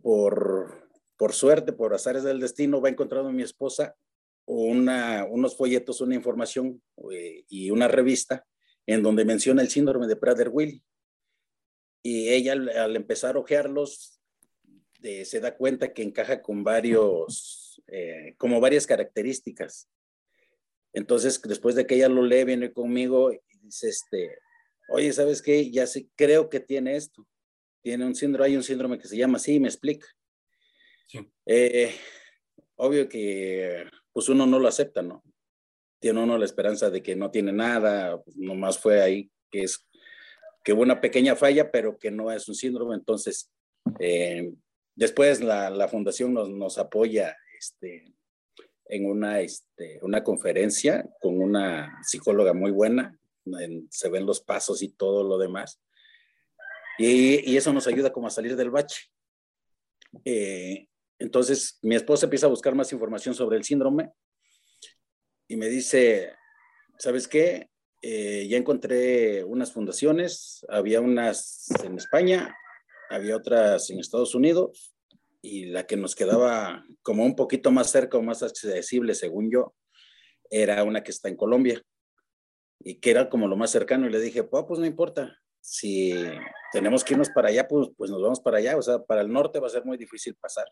por 0.04 0.79
por 1.20 1.34
suerte, 1.34 1.74
por 1.74 1.94
azares 1.94 2.24
del 2.24 2.40
destino, 2.40 2.80
va 2.80 2.88
encontrando 2.88 3.30
mi 3.30 3.44
esposa 3.44 3.94
una, 4.46 5.26
unos 5.26 5.58
folletos, 5.58 6.00
una 6.00 6.16
información 6.16 6.82
eh, 7.12 7.44
y 7.50 7.72
una 7.72 7.90
revista 7.90 8.48
en 8.86 9.04
donde 9.04 9.26
menciona 9.26 9.62
el 9.62 9.68
síndrome 9.68 10.08
de 10.08 10.16
Prader-Willi. 10.16 10.82
Y 12.04 12.30
ella 12.30 12.54
al, 12.54 12.96
empezar 12.96 13.36
a 13.36 13.40
ojearlos, 13.40 14.22
eh, 15.04 15.26
se 15.26 15.42
da 15.42 15.58
cuenta 15.58 15.92
que 15.92 16.04
encaja 16.04 16.42
con 16.42 16.64
varios, 16.64 17.84
eh, 17.88 18.36
como 18.38 18.62
varias 18.62 18.88
características. 18.88 19.90
Entonces, 20.94 21.42
después 21.42 21.76
de 21.76 21.86
que 21.86 21.96
ella 21.96 22.08
lo 22.08 22.24
lee, 22.24 22.46
viene 22.46 22.72
conmigo 22.72 23.34
y 23.34 23.42
dice, 23.62 23.90
este, 23.90 24.38
oye, 24.88 25.12
¿sabes 25.12 25.42
qué? 25.42 25.70
Ya 25.70 25.86
sé, 25.86 26.08
creo 26.16 26.50
que 26.50 26.62
tiene 26.62 26.96
esto. 26.96 27.28
Tiene 27.82 28.06
un 28.06 28.16
síndrome, 28.16 28.48
hay 28.48 28.56
un 28.56 28.64
síndrome 28.64 28.98
que 28.98 29.10
se 29.10 29.18
llama 29.18 29.36
así, 29.36 29.60
me 29.60 29.68
explica. 29.68 30.08
Sí. 31.10 31.28
obvio 32.76 33.10
que 33.10 33.84
pues 34.14 34.30
uno 34.30 34.46
no 34.46 34.60
lo 34.60 34.68
acepta, 34.68 35.02
¿no? 35.02 35.24
Tiene 36.00 36.22
uno 36.22 36.38
la 36.38 36.46
esperanza 36.46 36.90
de 36.90 37.02
que 37.02 37.16
no 37.16 37.32
tiene 37.32 37.52
nada, 37.52 38.22
pues 38.22 38.38
nomás 38.38 38.78
fue 38.78 39.02
ahí, 39.02 39.32
que 39.50 39.64
es 39.64 39.90
que 40.64 40.74
hubo 40.74 40.82
una 40.82 41.02
pequeña 41.02 41.36
falla, 41.36 41.72
pero 41.72 41.98
que 41.98 42.12
no 42.12 42.32
es 42.32 42.48
un 42.48 42.56
síndrome. 42.56 42.96
Entonces, 42.96 43.52
eh, 44.00 44.54
después 44.96 45.42
la, 45.42 45.70
la 45.70 45.88
fundación 45.88 46.34
nos, 46.34 46.50
nos, 46.50 46.78
apoya 46.78 47.36
este, 47.58 48.14
en 48.86 49.06
una, 49.06 49.42
este, 49.42 50.00
una 50.04 50.24
conferencia 50.24 51.10
con 51.22 51.42
una 51.42 51.98
psicóloga 52.04 52.54
muy 52.54 52.72
buena, 52.72 53.18
se 53.90 54.10
ven 54.10 54.26
los 54.26 54.42
pasos 54.42 54.84
y 54.84 54.90
todo 54.90 55.24
lo 55.24 55.38
demás. 55.38 55.82
Y, 56.98 57.50
y, 57.50 57.58
eso 57.58 57.72
nos 57.72 57.88
ayuda 57.88 58.12
como 58.12 58.28
a 58.28 58.32
salir 58.32 58.56
del 58.56 58.70
bache. 58.70 59.10
Eh, 60.26 60.89
entonces, 61.20 61.78
mi 61.82 61.96
esposa 61.96 62.26
empieza 62.26 62.46
a 62.46 62.50
buscar 62.50 62.74
más 62.76 62.94
información 62.94 63.36
sobre 63.36 63.58
el 63.58 63.66
síndrome 63.66 64.12
y 65.50 65.58
me 65.58 65.68
dice, 65.68 66.34
¿sabes 66.98 67.28
qué? 67.28 67.70
Eh, 68.02 68.48
ya 68.48 68.58
encontré 68.58 69.44
unas 69.44 69.74
fundaciones, 69.74 70.66
había 70.70 71.02
unas 71.02 71.68
en 71.84 71.98
España, 71.98 72.56
había 73.10 73.36
otras 73.36 73.90
en 73.90 74.00
Estados 74.00 74.34
Unidos 74.34 74.96
y 75.42 75.66
la 75.66 75.86
que 75.86 75.98
nos 75.98 76.16
quedaba 76.16 76.86
como 77.02 77.26
un 77.26 77.36
poquito 77.36 77.70
más 77.70 77.92
cerca 77.92 78.18
o 78.18 78.22
más 78.22 78.42
accesible, 78.42 79.14
según 79.14 79.52
yo, 79.52 79.76
era 80.50 80.82
una 80.86 81.04
que 81.04 81.12
está 81.12 81.28
en 81.28 81.36
Colombia 81.36 81.82
y 82.80 82.96
que 82.96 83.12
era 83.12 83.30
como 83.30 83.50
lo 83.50 83.58
más 83.58 83.72
cercano. 83.72 84.08
Y 84.08 84.12
le 84.12 84.22
dije, 84.22 84.44
pues 84.44 84.80
no 84.80 84.86
importa, 84.86 85.38
si 85.60 86.14
tenemos 86.72 87.04
que 87.04 87.14
irnos 87.14 87.30
para 87.30 87.50
allá, 87.50 87.68
pues, 87.68 87.90
pues 87.98 88.10
nos 88.10 88.22
vamos 88.22 88.40
para 88.40 88.60
allá. 88.60 88.78
O 88.78 88.82
sea, 88.82 89.04
para 89.04 89.22
el 89.22 89.32
norte 89.32 89.60
va 89.60 89.68
a 89.68 89.72
ser 89.72 89.84
muy 89.84 89.98
difícil 89.98 90.36
pasar 90.36 90.66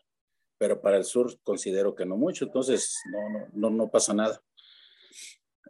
pero 0.58 0.80
para 0.80 0.96
el 0.96 1.04
sur 1.04 1.38
considero 1.42 1.94
que 1.94 2.04
no 2.04 2.16
mucho, 2.16 2.44
entonces 2.44 2.96
no, 3.10 3.30
no, 3.30 3.46
no, 3.52 3.70
no 3.70 3.90
pasa 3.90 4.12
nada. 4.12 4.42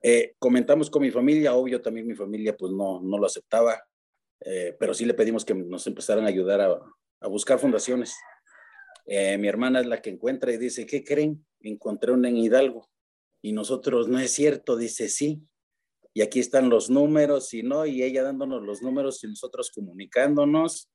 Eh, 0.03 0.35
comentamos 0.39 0.91
con 0.91 1.03
mi 1.03 1.11
familia, 1.11 1.55
obvio 1.55 1.83
también 1.83 2.07
mi 2.07 2.15
familia 2.15 2.57
pues 2.57 2.73
no, 2.73 3.01
no 3.01 3.19
lo 3.19 3.27
aceptaba, 3.27 3.83
eh, 4.41 4.77
pero 4.79 4.95
sí 4.95 5.05
le 5.05 5.15
pedimos 5.15 5.45
que 5.45 5.55
nos 5.55 5.87
empezaran 5.87 6.25
a 6.25 6.29
ayudar 6.29 6.61
a, 6.61 6.81
a 7.21 7.29
buscar 7.29 7.59
fundaciones. 7.59 8.15
Eh, 9.07 9.39
mi 9.39 9.49
hermana 9.49 9.81
es 9.81 9.87
la 9.87 10.01
que 10.01 10.11
encuentra 10.11 10.53
y 10.53 10.59
dice, 10.59 10.87
¿qué 10.87 11.03
creen? 11.03 11.45
Encontré 11.61 12.13
una 12.13 12.29
en 12.29 12.37
Hidalgo. 12.37 12.89
Y 13.43 13.53
nosotros, 13.53 14.09
no 14.09 14.19
es 14.19 14.33
cierto, 14.33 14.77
dice 14.77 15.09
sí. 15.09 15.43
Y 16.13 16.23
aquí 16.23 16.41
están 16.41 16.69
los 16.69 16.91
números 16.91 17.55
y 17.55 17.63
no, 17.63 17.87
y 17.87 18.03
ella 18.03 18.23
dándonos 18.23 18.63
los 18.63 18.83
números 18.83 19.23
y 19.25 19.29
nosotros 19.29 19.71
comunicándonos. 19.71 20.91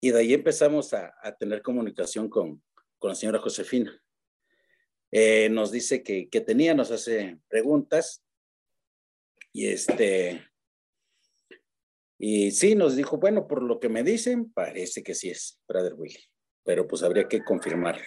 Y 0.00 0.10
de 0.10 0.20
ahí 0.20 0.34
empezamos 0.34 0.92
a, 0.94 1.14
a 1.22 1.34
tener 1.36 1.62
comunicación 1.62 2.28
con, 2.28 2.62
con 2.98 3.10
la 3.10 3.14
señora 3.14 3.38
Josefina. 3.38 4.00
Eh, 5.10 5.48
nos 5.50 5.70
dice 5.70 6.02
que, 6.02 6.28
que, 6.28 6.40
tenía, 6.40 6.74
nos 6.74 6.90
hace 6.90 7.38
preguntas 7.48 8.24
y 9.52 9.68
este, 9.68 10.44
y 12.18 12.50
sí, 12.50 12.74
nos 12.74 12.96
dijo, 12.96 13.18
bueno, 13.18 13.46
por 13.46 13.62
lo 13.62 13.78
que 13.78 13.88
me 13.88 14.02
dicen, 14.02 14.52
parece 14.52 15.02
que 15.02 15.14
sí 15.14 15.30
es 15.30 15.60
Brother 15.68 15.94
Willy, 15.94 16.22
pero 16.64 16.86
pues 16.86 17.02
habría 17.02 17.28
que 17.28 17.44
confirmarlo. 17.44 18.06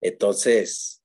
Entonces, 0.00 1.02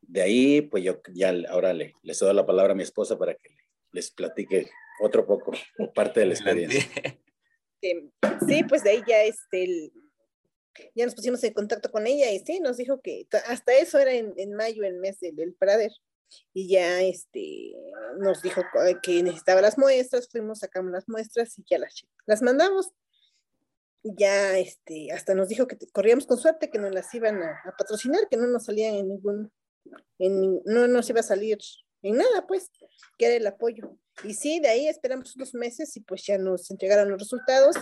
de 0.00 0.22
ahí, 0.22 0.62
pues 0.62 0.84
yo 0.84 1.00
ya 1.12 1.34
ahora 1.48 1.72
le, 1.72 1.92
les 2.02 2.18
doy 2.18 2.34
la 2.34 2.46
palabra 2.46 2.72
a 2.72 2.76
mi 2.76 2.84
esposa 2.84 3.18
para 3.18 3.34
que 3.34 3.50
les 3.92 4.10
platique 4.12 4.70
otro 5.00 5.26
poco 5.26 5.52
parte 5.94 6.20
de 6.20 6.26
la 6.26 6.34
experiencia. 6.34 6.82
Sí, 8.48 8.64
pues 8.68 8.82
de 8.82 8.90
ahí 8.90 9.02
ya 9.06 9.22
este, 9.22 9.64
el, 9.64 9.92
ya 10.94 11.04
nos 11.04 11.14
pusimos 11.14 11.42
en 11.44 11.52
contacto 11.52 11.90
con 11.90 12.06
ella 12.06 12.30
y 12.30 12.40
sí, 12.40 12.60
nos 12.60 12.76
dijo 12.76 13.00
que 13.00 13.26
hasta 13.46 13.74
eso 13.74 13.98
era 13.98 14.12
en, 14.12 14.34
en 14.36 14.54
mayo, 14.54 14.84
el 14.84 14.96
mes 14.98 15.18
del, 15.20 15.54
Prader. 15.54 15.92
Y 16.52 16.68
ya 16.68 17.02
este, 17.02 17.74
nos 18.18 18.42
dijo 18.42 18.62
que 19.02 19.22
necesitaba 19.22 19.60
las 19.60 19.78
muestras, 19.78 20.28
fuimos, 20.28 20.58
sacamos 20.58 20.90
las 20.90 21.08
muestras 21.08 21.58
y 21.58 21.64
ya 21.68 21.78
las, 21.78 22.04
las 22.26 22.42
mandamos. 22.42 22.90
Ya 24.02 24.58
este, 24.58 25.12
hasta 25.12 25.34
nos 25.34 25.48
dijo 25.48 25.66
que 25.66 25.76
corríamos 25.92 26.26
con 26.26 26.38
suerte, 26.38 26.70
que 26.70 26.78
nos 26.78 26.92
las 26.92 27.12
iban 27.14 27.42
a, 27.42 27.74
patrocinar, 27.78 28.28
que 28.28 28.36
no 28.36 28.46
nos 28.46 28.64
salían 28.64 28.94
en 28.94 29.08
ningún, 29.08 29.52
en, 30.18 30.62
no 30.64 30.86
nos 30.88 31.08
iba 31.10 31.20
a 31.20 31.24
salir 31.24 31.58
en 32.02 32.18
nada, 32.18 32.46
pues, 32.46 32.70
que 33.18 33.26
era 33.26 33.36
el 33.36 33.46
apoyo. 33.46 33.98
Y 34.24 34.34
sí, 34.34 34.60
de 34.60 34.68
ahí 34.68 34.88
esperamos 34.88 35.34
unos 35.36 35.54
meses 35.54 35.96
y 35.96 36.00
pues 36.00 36.24
ya 36.24 36.38
nos 36.38 36.70
entregaron 36.70 37.10
los 37.10 37.18
resultados. 37.18 37.76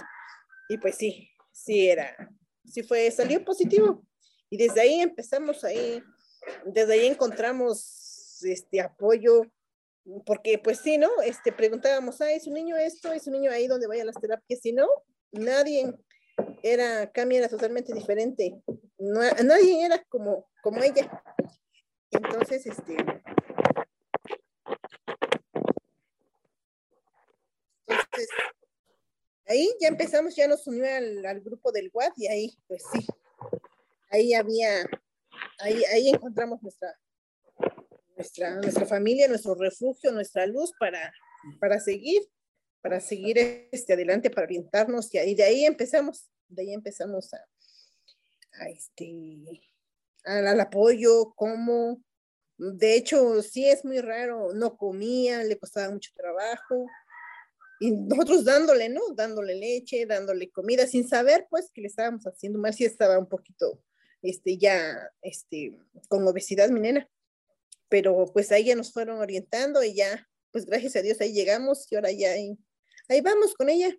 Y 0.69 0.79
pues 0.79 0.97
sí, 0.97 1.31
sí 1.53 1.89
era, 1.89 2.17
sí 2.65 2.83
fue, 2.83 3.11
salió 3.11 3.45
positivo. 3.45 4.05
Y 4.51 4.57
desde 4.57 4.81
ahí 4.83 5.01
empezamos 5.01 5.65
ahí, 5.65 6.03
desde 6.67 6.95
ahí 6.95 7.07
encontramos 7.07 8.43
este 8.43 8.81
apoyo, 8.81 9.43
porque 10.27 10.59
pues 10.59 10.81
sí, 10.81 10.99
¿no? 10.99 11.09
Este, 11.25 11.53
preguntábamos, 11.53 12.21
ah, 12.21 12.31
¿es 12.31 12.47
un 12.47 12.55
niño 12.55 12.77
esto? 12.77 13.13
¿Es 13.13 13.27
un 13.27 13.33
niño 13.35 13.51
ahí 13.51 13.67
donde 13.67 13.87
vaya 13.87 14.05
las 14.05 14.17
terapias? 14.17 14.61
Si 14.61 14.73
no, 14.73 14.87
nadie 15.33 15.95
era, 16.63 17.11
Cami 17.11 17.37
era 17.37 17.49
totalmente 17.49 17.93
diferente. 17.93 18.63
No, 18.99 19.21
nadie 19.45 19.85
era 19.85 20.03
como, 20.09 20.49
como 20.63 20.83
ella. 20.83 21.23
Entonces, 22.11 22.67
este... 22.67 22.97
Entonces, 27.87 28.29
ahí 29.47 29.69
ya 29.81 29.89
empezamos, 29.89 30.35
ya 30.35 30.49
nos 30.49 30.67
unió 30.67 30.87
al, 30.87 31.41
grupo 31.41 31.73
del 31.73 31.91
WAD 31.93 32.13
y 32.17 32.27
ahí, 32.27 32.59
pues 32.67 32.83
sí, 32.93 33.07
ahí 34.11 34.35
había, 34.35 34.85
ahí, 35.59 35.83
ahí 35.93 36.09
encontramos 36.09 36.63
nuestra, 36.63 36.99
nuestra, 38.17 38.57
nuestra 38.57 38.87
familia, 38.87 39.29
nuestro 39.29 39.55
refugio, 39.55 40.13
nuestra 40.13 40.47
luz 40.47 40.73
para, 40.79 41.13
para 41.61 41.81
seguir, 41.81 42.23
para 42.81 43.01
seguir 43.01 43.39
este, 43.73 43.95
adelante, 43.95 44.31
para 44.31 44.47
orientarnos 44.47 45.13
y, 45.15 45.19
ahí, 45.19 45.35
de 45.35 45.45
ahí 45.45 45.65
empezamos, 45.65 46.29
de 46.49 46.63
ahí 46.63 46.75
empezamos 46.75 47.33
a, 47.35 47.45
este, 48.69 49.45
al, 50.25 50.61
apoyo, 50.61 51.33
cómo, 51.35 52.03
de 52.57 52.95
hecho, 52.95 53.43
sí 53.43 53.69
es 53.69 53.85
muy 53.85 54.01
raro, 54.01 54.53
no 54.55 54.77
comía, 54.77 55.43
le 55.43 55.59
costaba 55.59 55.91
mucho 55.91 56.13
trabajo, 56.15 56.87
y 57.85 57.91
nosotros 57.91 58.47
dándole, 58.47 58.89
¿no? 58.89 59.03
Dándole 59.15 59.55
leche, 59.57 60.07
dándole 60.07 60.51
comida, 60.51 60.87
sin 60.87 61.07
saber, 61.07 61.47
pues, 61.51 61.71
que 61.71 61.83
le 61.83 61.89
estábamos 61.89 62.25
haciendo 62.25 62.59
mal, 62.59 62.73
si 62.73 62.87
estaba 62.87 63.19
un 63.19 63.29
poquito, 63.29 63.79
este, 64.23 64.57
ya, 64.57 65.11
este, 65.21 65.77
con 66.09 66.27
obesidad, 66.27 66.71
mi 66.71 66.81
nena. 66.81 67.07
Pero, 67.91 68.25
pues, 68.33 68.51
ahí 68.53 68.65
ya 68.65 68.75
nos 68.75 68.91
fueron 68.91 69.19
orientando 69.19 69.85
y 69.85 69.93
ya, 69.93 70.27
pues, 70.51 70.65
gracias 70.65 70.97
a 70.97 71.03
Dios, 71.03 71.21
ahí 71.21 71.35
llegamos 71.35 71.87
y 71.93 71.97
ahora 71.97 72.11
ya 72.11 72.31
ahí, 72.31 72.57
ahí 73.11 73.21
vamos 73.21 73.55
con 73.55 73.69
ella, 73.69 73.95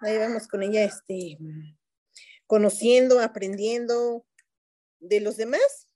ahí 0.00 0.16
vamos 0.16 0.48
con 0.48 0.62
ella, 0.62 0.84
este, 0.84 1.36
conociendo, 2.46 3.20
aprendiendo 3.20 4.24
de 5.00 5.20
los 5.20 5.36
demás, 5.36 5.86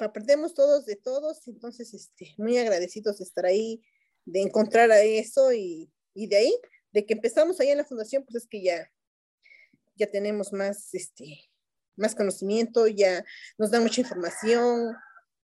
aprendemos 0.00 0.54
todos 0.54 0.84
de 0.84 0.96
todos, 0.96 1.46
entonces, 1.46 1.94
este, 1.94 2.34
muy 2.38 2.58
agradecidos 2.58 3.18
de 3.18 3.24
estar 3.24 3.46
ahí, 3.46 3.84
de 4.24 4.40
encontrar 4.40 4.90
a 4.90 5.00
eso 5.00 5.52
y 5.52 5.88
y 6.14 6.26
de 6.26 6.36
ahí, 6.36 6.60
de 6.92 7.06
que 7.06 7.14
empezamos 7.14 7.60
ahí 7.60 7.70
en 7.70 7.78
la 7.78 7.84
fundación, 7.84 8.24
pues 8.24 8.44
es 8.44 8.48
que 8.48 8.62
ya, 8.62 8.90
ya 9.96 10.06
tenemos 10.06 10.52
más, 10.52 10.92
este, 10.94 11.50
más 11.96 12.14
conocimiento, 12.14 12.86
ya 12.86 13.24
nos 13.58 13.70
dan 13.70 13.82
mucha 13.82 14.00
información, 14.00 14.94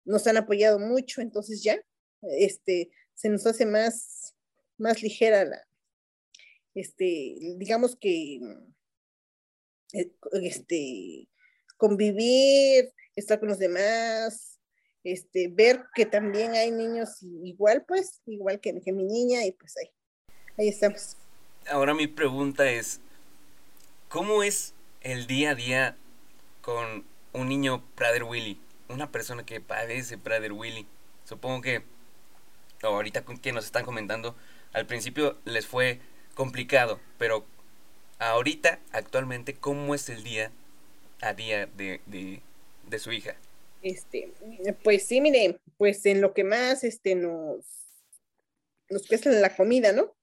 nos 0.04 0.26
han 0.26 0.36
apoyado 0.36 0.78
mucho, 0.78 1.20
entonces 1.20 1.62
ya, 1.62 1.80
este, 2.22 2.90
se 3.14 3.28
nos 3.28 3.46
hace 3.46 3.66
más, 3.66 4.34
más 4.78 5.02
ligera 5.02 5.44
la, 5.44 5.66
este, 6.74 7.36
digamos 7.56 7.96
que, 7.96 8.40
eh, 9.92 10.12
este, 10.42 11.28
convivir, 11.76 12.92
estar 13.14 13.38
con 13.38 13.48
los 13.48 13.58
demás, 13.58 14.58
este, 15.04 15.48
ver 15.48 15.84
que 15.94 16.06
también 16.06 16.52
hay 16.52 16.70
niños 16.70 17.22
igual, 17.22 17.84
pues, 17.86 18.20
igual 18.26 18.60
que, 18.60 18.80
que 18.80 18.92
mi 18.92 19.04
niña, 19.04 19.44
y 19.44 19.52
pues 19.52 19.76
ahí, 19.76 19.90
ahí 20.56 20.68
estamos. 20.68 21.16
Ahora 21.70 21.94
mi 21.94 22.06
pregunta 22.06 22.70
es, 22.70 23.00
¿cómo 24.08 24.42
es 24.42 24.74
el 25.00 25.26
día 25.26 25.50
a 25.50 25.54
día 25.54 25.96
con 26.60 27.04
un 27.32 27.48
niño 27.48 27.82
Prader 27.94 28.24
Willy? 28.24 28.60
Una 28.88 29.10
persona 29.10 29.46
que 29.46 29.60
padece 29.60 30.18
Prader 30.18 30.52
Willy. 30.52 30.86
supongo 31.24 31.62
que 31.62 31.82
ahorita 32.82 33.24
que 33.40 33.52
nos 33.52 33.64
están 33.64 33.84
comentando, 33.84 34.36
al 34.74 34.86
principio 34.86 35.38
les 35.46 35.66
fue 35.66 36.00
complicado, 36.34 37.00
pero 37.18 37.46
ahorita, 38.18 38.78
actualmente, 38.92 39.54
¿cómo 39.54 39.94
es 39.94 40.10
el 40.10 40.22
día 40.22 40.52
a 41.22 41.32
día 41.32 41.66
de, 41.66 42.00
de, 42.06 42.98
su 42.98 43.10
hija? 43.10 43.36
Este, 43.82 44.32
pues 44.82 45.06
sí, 45.06 45.22
mire, 45.22 45.58
pues 45.78 46.04
en 46.04 46.20
lo 46.20 46.34
que 46.34 46.44
más 46.44 46.84
este, 46.84 47.14
nos, 47.14 47.64
nos 48.90 49.06
cuesta 49.06 49.30
la 49.30 49.56
comida, 49.56 49.92
¿no? 49.92 50.13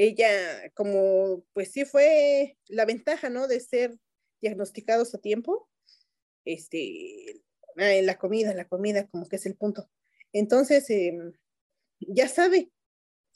Ella, 0.00 0.70
como, 0.74 1.44
pues 1.52 1.72
sí 1.72 1.84
fue 1.84 2.56
la 2.68 2.84
ventaja, 2.84 3.30
¿no? 3.30 3.48
De 3.48 3.58
ser 3.58 3.98
diagnosticados 4.40 5.12
a 5.12 5.18
tiempo, 5.18 5.68
este, 6.44 7.42
ah, 7.78 8.00
la 8.04 8.16
comida, 8.16 8.54
la 8.54 8.68
comida, 8.68 9.08
como 9.08 9.26
que 9.28 9.34
es 9.34 9.46
el 9.46 9.56
punto. 9.56 9.90
Entonces, 10.32 10.88
em, 10.90 11.32
ya 11.98 12.28
sabe, 12.28 12.70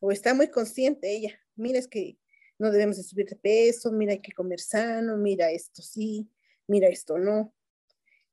o 0.01 0.13
está 0.13 0.35
muy 0.35 0.53
consciente 0.53 1.11
ella, 1.11 1.37
mira, 1.57 1.81
es 1.81 1.89
que 1.89 2.17
no 2.61 2.71
debemos 2.71 2.97
de 2.97 3.03
subir 3.03 3.27
de 3.27 3.35
peso, 3.35 3.91
mira, 3.91 4.13
hay 4.13 4.21
que 4.21 4.31
comer 4.31 4.61
sano, 4.61 5.17
mira, 5.17 5.51
esto 5.51 5.83
sí, 5.83 6.31
mira, 6.69 6.87
esto 6.87 7.19
no. 7.19 7.53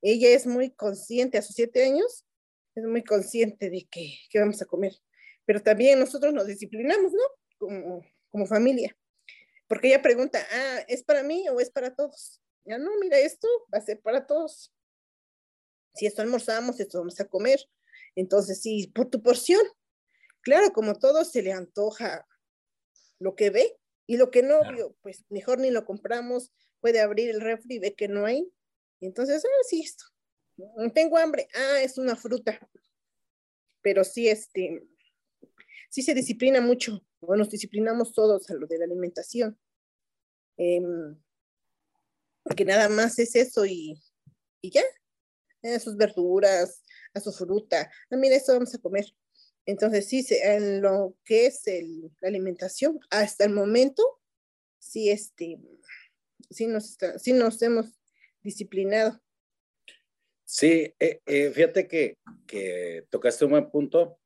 Ella 0.03 0.29
es 0.29 0.45
muy 0.45 0.69
consciente 0.69 1.39
a 1.39 1.41
sus 1.41 1.55
siete 1.55 1.83
años, 1.83 2.27
es 2.75 2.85
muy 2.85 3.03
consciente 3.03 3.71
de 3.71 3.87
que, 3.89 4.19
vamos 4.35 4.61
a 4.61 4.65
comer, 4.65 4.93
pero 5.45 5.63
también 5.63 5.99
nosotros 5.99 6.31
nos 6.31 6.45
disciplinamos, 6.45 7.11
¿no? 7.11 7.23
Como, 7.57 8.03
como 8.29 8.45
familia, 8.45 8.95
porque 9.67 9.87
ella 9.87 10.01
pregunta, 10.01 10.45
ah, 10.51 10.79
¿es 10.87 11.03
para 11.03 11.23
mí 11.23 11.47
o 11.49 11.59
es 11.59 11.69
para 11.69 11.95
todos? 11.95 12.41
Ya 12.65 12.77
no, 12.77 12.91
mira, 12.99 13.19
esto 13.19 13.47
va 13.73 13.77
a 13.77 13.81
ser 13.81 14.01
para 14.01 14.25
todos. 14.25 14.73
Si 15.93 16.05
esto 16.05 16.21
almorzamos, 16.21 16.79
esto 16.79 16.99
vamos 16.99 17.19
a 17.19 17.25
comer. 17.25 17.59
Entonces, 18.15 18.61
sí, 18.61 18.91
por 18.93 19.09
tu 19.09 19.21
porción. 19.21 19.61
Claro, 20.41 20.71
como 20.73 20.95
todo 20.97 21.25
se 21.25 21.41
le 21.41 21.51
antoja 21.51 22.27
lo 23.19 23.35
que 23.35 23.49
ve 23.49 23.77
y 24.07 24.17
lo 24.17 24.31
que 24.31 24.41
no 24.41 24.59
vio, 24.71 24.95
pues 25.01 25.25
mejor 25.29 25.59
ni 25.59 25.71
lo 25.71 25.85
compramos, 25.85 26.51
puede 26.79 27.01
abrir 27.01 27.29
el 27.29 27.41
refri 27.41 27.75
y 27.75 27.79
ve 27.79 27.93
que 27.93 28.07
no 28.07 28.25
hay. 28.25 28.51
Y 28.99 29.05
entonces, 29.05 29.43
ah, 29.45 29.63
sí, 29.67 29.81
esto. 29.81 30.05
Tengo 30.93 31.17
hambre, 31.17 31.47
ah, 31.53 31.81
es 31.81 31.97
una 31.97 32.15
fruta. 32.15 32.59
Pero 33.81 34.03
sí, 34.03 34.27
este, 34.27 34.83
sí 35.89 36.01
se 36.01 36.13
disciplina 36.13 36.59
mucho, 36.59 37.05
o 37.21 37.35
nos 37.35 37.49
disciplinamos 37.49 38.13
todos 38.13 38.49
a 38.49 38.53
lo 38.53 38.67
de 38.67 38.77
la 38.77 38.85
alimentación. 38.85 39.57
Eh, 40.57 40.81
porque 42.43 42.65
nada 42.65 42.89
más 42.89 43.19
es 43.19 43.35
eso 43.35 43.65
y, 43.65 44.01
y 44.61 44.71
ya, 44.71 44.83
a 45.63 45.79
sus 45.79 45.95
verduras, 45.95 46.83
a 47.13 47.19
su 47.19 47.31
fruta. 47.31 47.91
Ah, 48.09 48.17
mira, 48.17 48.35
esto 48.35 48.53
vamos 48.53 48.73
a 48.73 48.79
comer. 48.79 49.05
Entonces, 49.65 50.07
sí, 50.07 50.25
en 50.43 50.81
lo 50.81 51.15
que 51.23 51.45
es 51.45 51.61
la 52.21 52.27
alimentación, 52.27 52.99
hasta 53.11 53.45
el 53.45 53.53
momento, 53.53 54.03
sí, 54.79 55.11
este, 55.11 55.59
sí, 56.49 56.67
nos, 56.67 56.97
sí 57.17 57.33
nos 57.33 57.61
hemos 57.61 57.99
disciplinado. 58.41 59.21
Sí, 60.43 60.95
eh, 60.99 61.21
eh, 61.27 61.51
fíjate 61.51 61.87
que, 61.87 62.17
que, 62.47 63.05
tocaste 63.11 63.45
un 63.45 63.51
buen 63.51 63.69
punto 63.69 64.19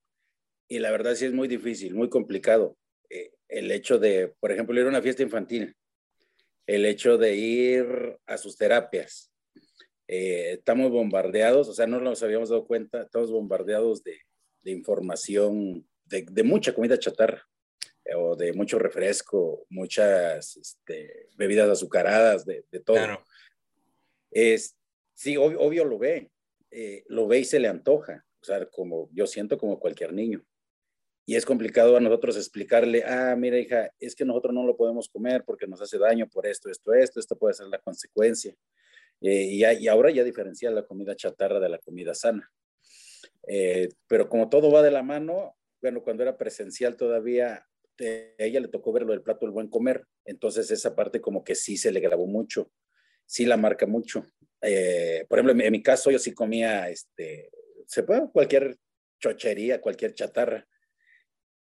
y 0.70 0.80
la 0.80 0.92
verdad 0.92 1.16
sí 1.16 1.26
es 1.26 1.34
muy 1.34 1.50
difícil, 1.50 1.94
muy 1.94 2.10
complicado. 2.10 2.78
Eh, 3.54 3.60
el 3.60 3.72
hecho 3.72 4.00
de, 4.00 4.34
por 4.40 4.52
ejemplo, 4.52 4.80
ir 4.80 4.86
a 4.86 4.90
una 4.90 5.02
fiesta 5.02 5.24
infantil, 5.24 5.76
el 6.66 6.86
hecho 6.86 7.18
de 7.18 7.36
ir 7.36 8.18
a 8.26 8.38
sus 8.38 8.58
terapias. 8.58 9.32
estamos 10.08 10.92
bombardeados, 10.92 11.70
o 11.70 11.74
sea, 11.74 11.88
no 11.88 12.00
nos 12.00 12.22
habíamos 12.24 12.50
dado 12.50 12.66
cuenta, 12.66 13.04
estamos 13.04 13.32
bombardeados 13.32 14.04
de, 14.04 14.20
de 14.64 14.72
información, 14.72 15.88
de, 16.06 16.44
mucha 16.44 16.74
comida 16.74 16.98
chatarra, 16.98 17.48
eh, 18.06 18.16
o 18.16 18.36
de 18.36 18.54
mucho 18.54 18.80
refresco, 18.80 19.66
muchas 19.70 20.58
este, 20.58 21.30
bebidas 21.36 21.70
azucaradas, 21.70 22.46
de, 22.46 22.64
todo. 22.86 22.98
Claro. 22.98 23.24
Es, 24.32 24.76
sí, 25.14 25.38
obvio, 25.38 25.86
lo 25.86 25.98
ve, 25.98 26.32
eh, 26.72 27.04
lo 27.08 27.28
ve 27.28 27.40
y 27.40 27.46
se 27.46 27.60
le 27.60 27.68
antoja, 27.68 28.26
o 28.42 28.44
sea, 28.44 28.66
como 28.68 29.10
yo 29.14 29.28
siento 29.28 29.58
como 29.58 29.80
cualquier 29.80 30.14
niño. 30.14 30.44
Y 31.26 31.36
es 31.36 31.46
complicado 31.46 31.96
a 31.96 32.02
nosotros 32.02 32.36
explicarle, 32.36 33.04
ah, 33.06 33.36
mira 33.38 33.58
hija, 33.58 33.92
es 34.00 34.14
que 34.16 34.26
nosotros 34.26 34.54
no 34.54 34.66
lo 34.66 34.76
podemos 34.76 35.08
comer 35.08 35.44
porque 35.46 35.68
nos 35.68 35.82
hace 35.82 35.98
daño 35.98 36.28
por 36.28 36.46
esto, 36.46 36.70
esto, 36.70 36.94
esto, 36.94 37.20
esto 37.20 37.38
puede 37.38 37.54
ser 37.54 37.68
la 37.68 37.80
consecuencia. 37.80 38.54
Eh, 39.22 39.46
y, 39.46 39.88
ahora 39.88 40.12
ya 40.12 40.24
diferencia 40.24 40.70
la 40.70 40.86
comida 40.86 41.16
chatarra 41.16 41.60
de 41.60 41.70
la 41.70 41.78
comida 41.78 42.14
sana. 42.14 42.52
Eh, 43.48 43.90
pero 44.08 44.28
como 44.28 44.50
todo 44.50 44.70
va 44.70 44.82
de 44.82 44.92
la 44.92 45.02
mano, 45.02 45.56
bueno, 45.82 46.04
cuando 46.04 46.24
era 46.24 46.38
presencial 46.38 46.98
todavía, 46.98 47.66
a 48.00 48.44
ella 48.44 48.60
le 48.60 48.68
tocó 48.68 48.92
ver 48.92 49.04
lo 49.04 49.14
del 49.14 49.22
plato 49.22 49.46
del 49.46 49.54
buen 49.54 49.70
comer, 49.70 50.06
entonces 50.26 50.72
esa 50.72 50.96
parte 50.96 51.22
como 51.22 51.44
que 51.44 51.56
sí 51.56 51.78
se 51.78 51.92
le 51.92 52.02
grabó 52.02 52.28
mucho, 52.28 52.72
sí 53.26 53.46
la 53.46 53.56
marca 53.56 53.86
mucho. 53.86 54.26
Eh, 54.62 55.26
por 55.30 55.40
ejemplo, 55.40 55.64
en, 55.64 55.72
mi 55.72 55.82
caso 55.82 56.12
yo 56.12 56.20
sí 56.20 56.34
comía, 56.34 56.90
este, 56.90 57.50
se 57.86 58.04
puede 58.04 58.30
cualquier 58.32 58.78
chochería, 59.20 59.80
cualquier 59.80 60.14
chatarra, 60.14 60.68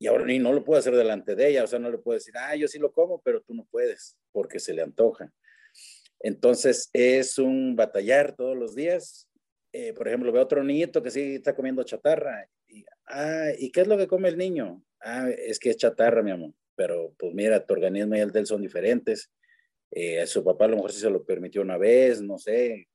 y 0.04 0.08
ahora 0.08 0.26
ni 0.26 0.38
no 0.38 0.52
lo 0.52 0.66
puedo 0.66 0.78
hacer 0.78 0.98
delante 0.98 1.34
de 1.34 1.48
ella, 1.48 1.64
o 1.64 1.68
sea, 1.68 1.80
no 1.80 1.90
le 1.90 1.98
puedo 1.98 2.16
decir, 2.16 2.34
ah, 2.38 2.58
yo 2.58 2.68
sí 2.68 2.78
lo 2.78 2.92
como, 2.92 3.22
pero 3.22 3.42
tú 3.42 3.54
no 3.54 3.66
puedes, 3.72 4.18
porque 4.34 4.60
se 4.60 4.74
le 4.74 4.82
antoja. 4.82 5.32
Entonces 6.20 6.90
es 6.92 7.38
un 7.40 7.78
batallar 7.78 8.36
todos 8.36 8.58
los 8.58 8.76
días, 8.76 9.30
eh, 9.72 9.94
por 9.94 10.10
ejemplo, 10.10 10.30
veo 10.34 10.44
otro 10.44 10.62
niñito 10.62 11.02
que 11.02 11.10
sí 11.10 11.36
está 11.36 11.56
comiendo 11.56 11.86
chatarra. 11.86 12.46
Y, 12.68 12.84
ah, 13.06 13.52
¿y 13.58 13.72
qué 13.72 13.80
es 13.80 13.88
lo 13.88 13.98
que 13.98 14.08
come 14.08 14.28
el 14.28 14.38
niño? 14.38 14.84
Ah, 15.00 15.30
es 15.30 15.58
que 15.58 15.70
es 15.70 15.78
chatarra, 15.78 16.22
mi 16.22 16.32
amor. 16.32 16.52
Pero 16.76 17.14
pues 17.18 17.34
mira, 17.34 17.66
tu 17.66 17.74
organismo 17.74 18.18
y 18.18 18.20
el 18.20 18.32
de 18.34 18.42
él 18.42 18.46
son 18.46 18.62
diferentes. 18.62 19.32
Eh, 19.90 20.28
su 20.28 20.44
papá 20.44 20.66
a 20.66 20.68
lo 20.68 20.76
mejor 20.76 20.92
sí 20.92 21.00
se 21.00 21.10
lo 21.10 21.24
permitió 21.24 21.62
una 21.62 21.78
vez, 21.78 22.22
no 22.22 22.38
sé. 22.38 22.90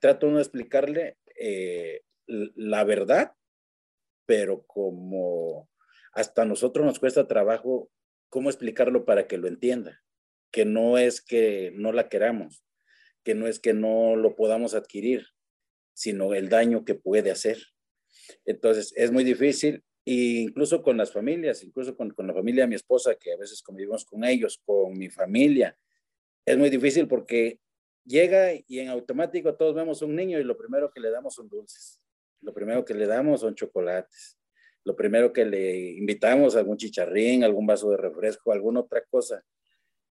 trato 0.00 0.26
uno 0.26 0.38
de 0.38 0.42
explicarle 0.42 1.18
eh, 1.38 2.00
la 2.26 2.82
verdad, 2.82 3.34
pero 4.26 4.64
como 4.66 5.68
hasta 6.12 6.44
nosotros 6.44 6.84
nos 6.86 6.98
cuesta 6.98 7.26
trabajo 7.26 7.90
cómo 8.28 8.50
explicarlo 8.50 9.04
para 9.04 9.26
que 9.26 9.38
lo 9.38 9.48
entienda, 9.48 10.02
que 10.50 10.64
no 10.64 10.98
es 10.98 11.20
que 11.20 11.72
no 11.74 11.92
la 11.92 12.08
queramos, 12.08 12.64
que 13.24 13.34
no 13.34 13.46
es 13.46 13.58
que 13.60 13.74
no 13.74 14.16
lo 14.16 14.36
podamos 14.36 14.74
adquirir, 14.74 15.26
sino 15.94 16.34
el 16.34 16.48
daño 16.48 16.84
que 16.84 16.94
puede 16.94 17.30
hacer. 17.30 17.58
Entonces, 18.44 18.92
es 18.96 19.10
muy 19.10 19.24
difícil, 19.24 19.84
e 20.04 20.42
incluso 20.42 20.82
con 20.82 20.96
las 20.96 21.12
familias, 21.12 21.62
incluso 21.62 21.96
con, 21.96 22.10
con, 22.10 22.26
la 22.26 22.34
familia 22.34 22.64
de 22.64 22.68
mi 22.68 22.76
esposa, 22.76 23.14
que 23.14 23.32
a 23.32 23.36
veces 23.36 23.62
convivimos 23.62 24.04
con 24.04 24.24
ellos, 24.24 24.60
con 24.64 24.96
mi 24.96 25.10
familia, 25.10 25.76
es 26.46 26.56
muy 26.56 26.70
difícil 26.70 27.06
porque 27.06 27.60
llega 28.06 28.54
y 28.54 28.78
en 28.78 28.88
automático 28.88 29.54
todos 29.54 29.74
vemos 29.74 30.00
un 30.00 30.16
niño 30.16 30.38
y 30.38 30.44
lo 30.44 30.56
primero 30.56 30.90
que 30.90 31.00
le 31.00 31.10
damos 31.10 31.34
son 31.34 31.48
dulces, 31.48 32.00
lo 32.40 32.54
primero 32.54 32.84
que 32.84 32.94
le 32.94 33.06
damos 33.06 33.42
son 33.42 33.54
chocolates, 33.54 34.37
lo 34.84 34.96
primero 34.96 35.32
que 35.32 35.44
le 35.44 35.90
invitamos 35.92 36.56
algún 36.56 36.76
chicharrín, 36.76 37.44
algún 37.44 37.66
vaso 37.66 37.90
de 37.90 37.96
refresco, 37.96 38.52
alguna 38.52 38.80
otra 38.80 39.04
cosa. 39.10 39.44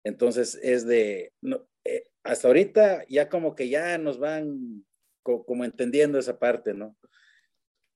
Entonces 0.05 0.59
es 0.62 0.87
de, 0.87 1.33
no, 1.40 1.66
eh, 1.85 2.07
hasta 2.23 2.49
ahorita 2.49 3.05
ya 3.09 3.29
como 3.29 3.55
que 3.55 3.68
ya 3.68 3.99
nos 3.99 4.18
van 4.18 4.85
como 5.23 5.64
entendiendo 5.64 6.18
esa 6.18 6.38
parte, 6.38 6.75
¿no? 6.75 6.96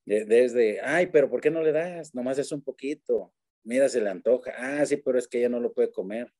Desde, 0.04 0.80
ay, 0.82 1.06
pero 1.06 1.30
¿por 1.30 1.40
qué 1.40 1.50
no 1.50 1.62
le 1.62 1.72
das? 1.72 2.14
Nomás 2.14 2.38
es 2.38 2.52
un 2.52 2.62
poquito. 2.62 3.32
Mira, 3.62 3.88
se 3.88 4.00
le 4.00 4.10
antoja. 4.10 4.52
Ah, 4.56 4.84
sí, 4.84 4.98
pero 4.98 5.18
es 5.18 5.26
que 5.26 5.38
ella 5.38 5.48
no 5.48 5.60
lo 5.60 5.72
puede 5.72 5.90
comer. 5.90 6.30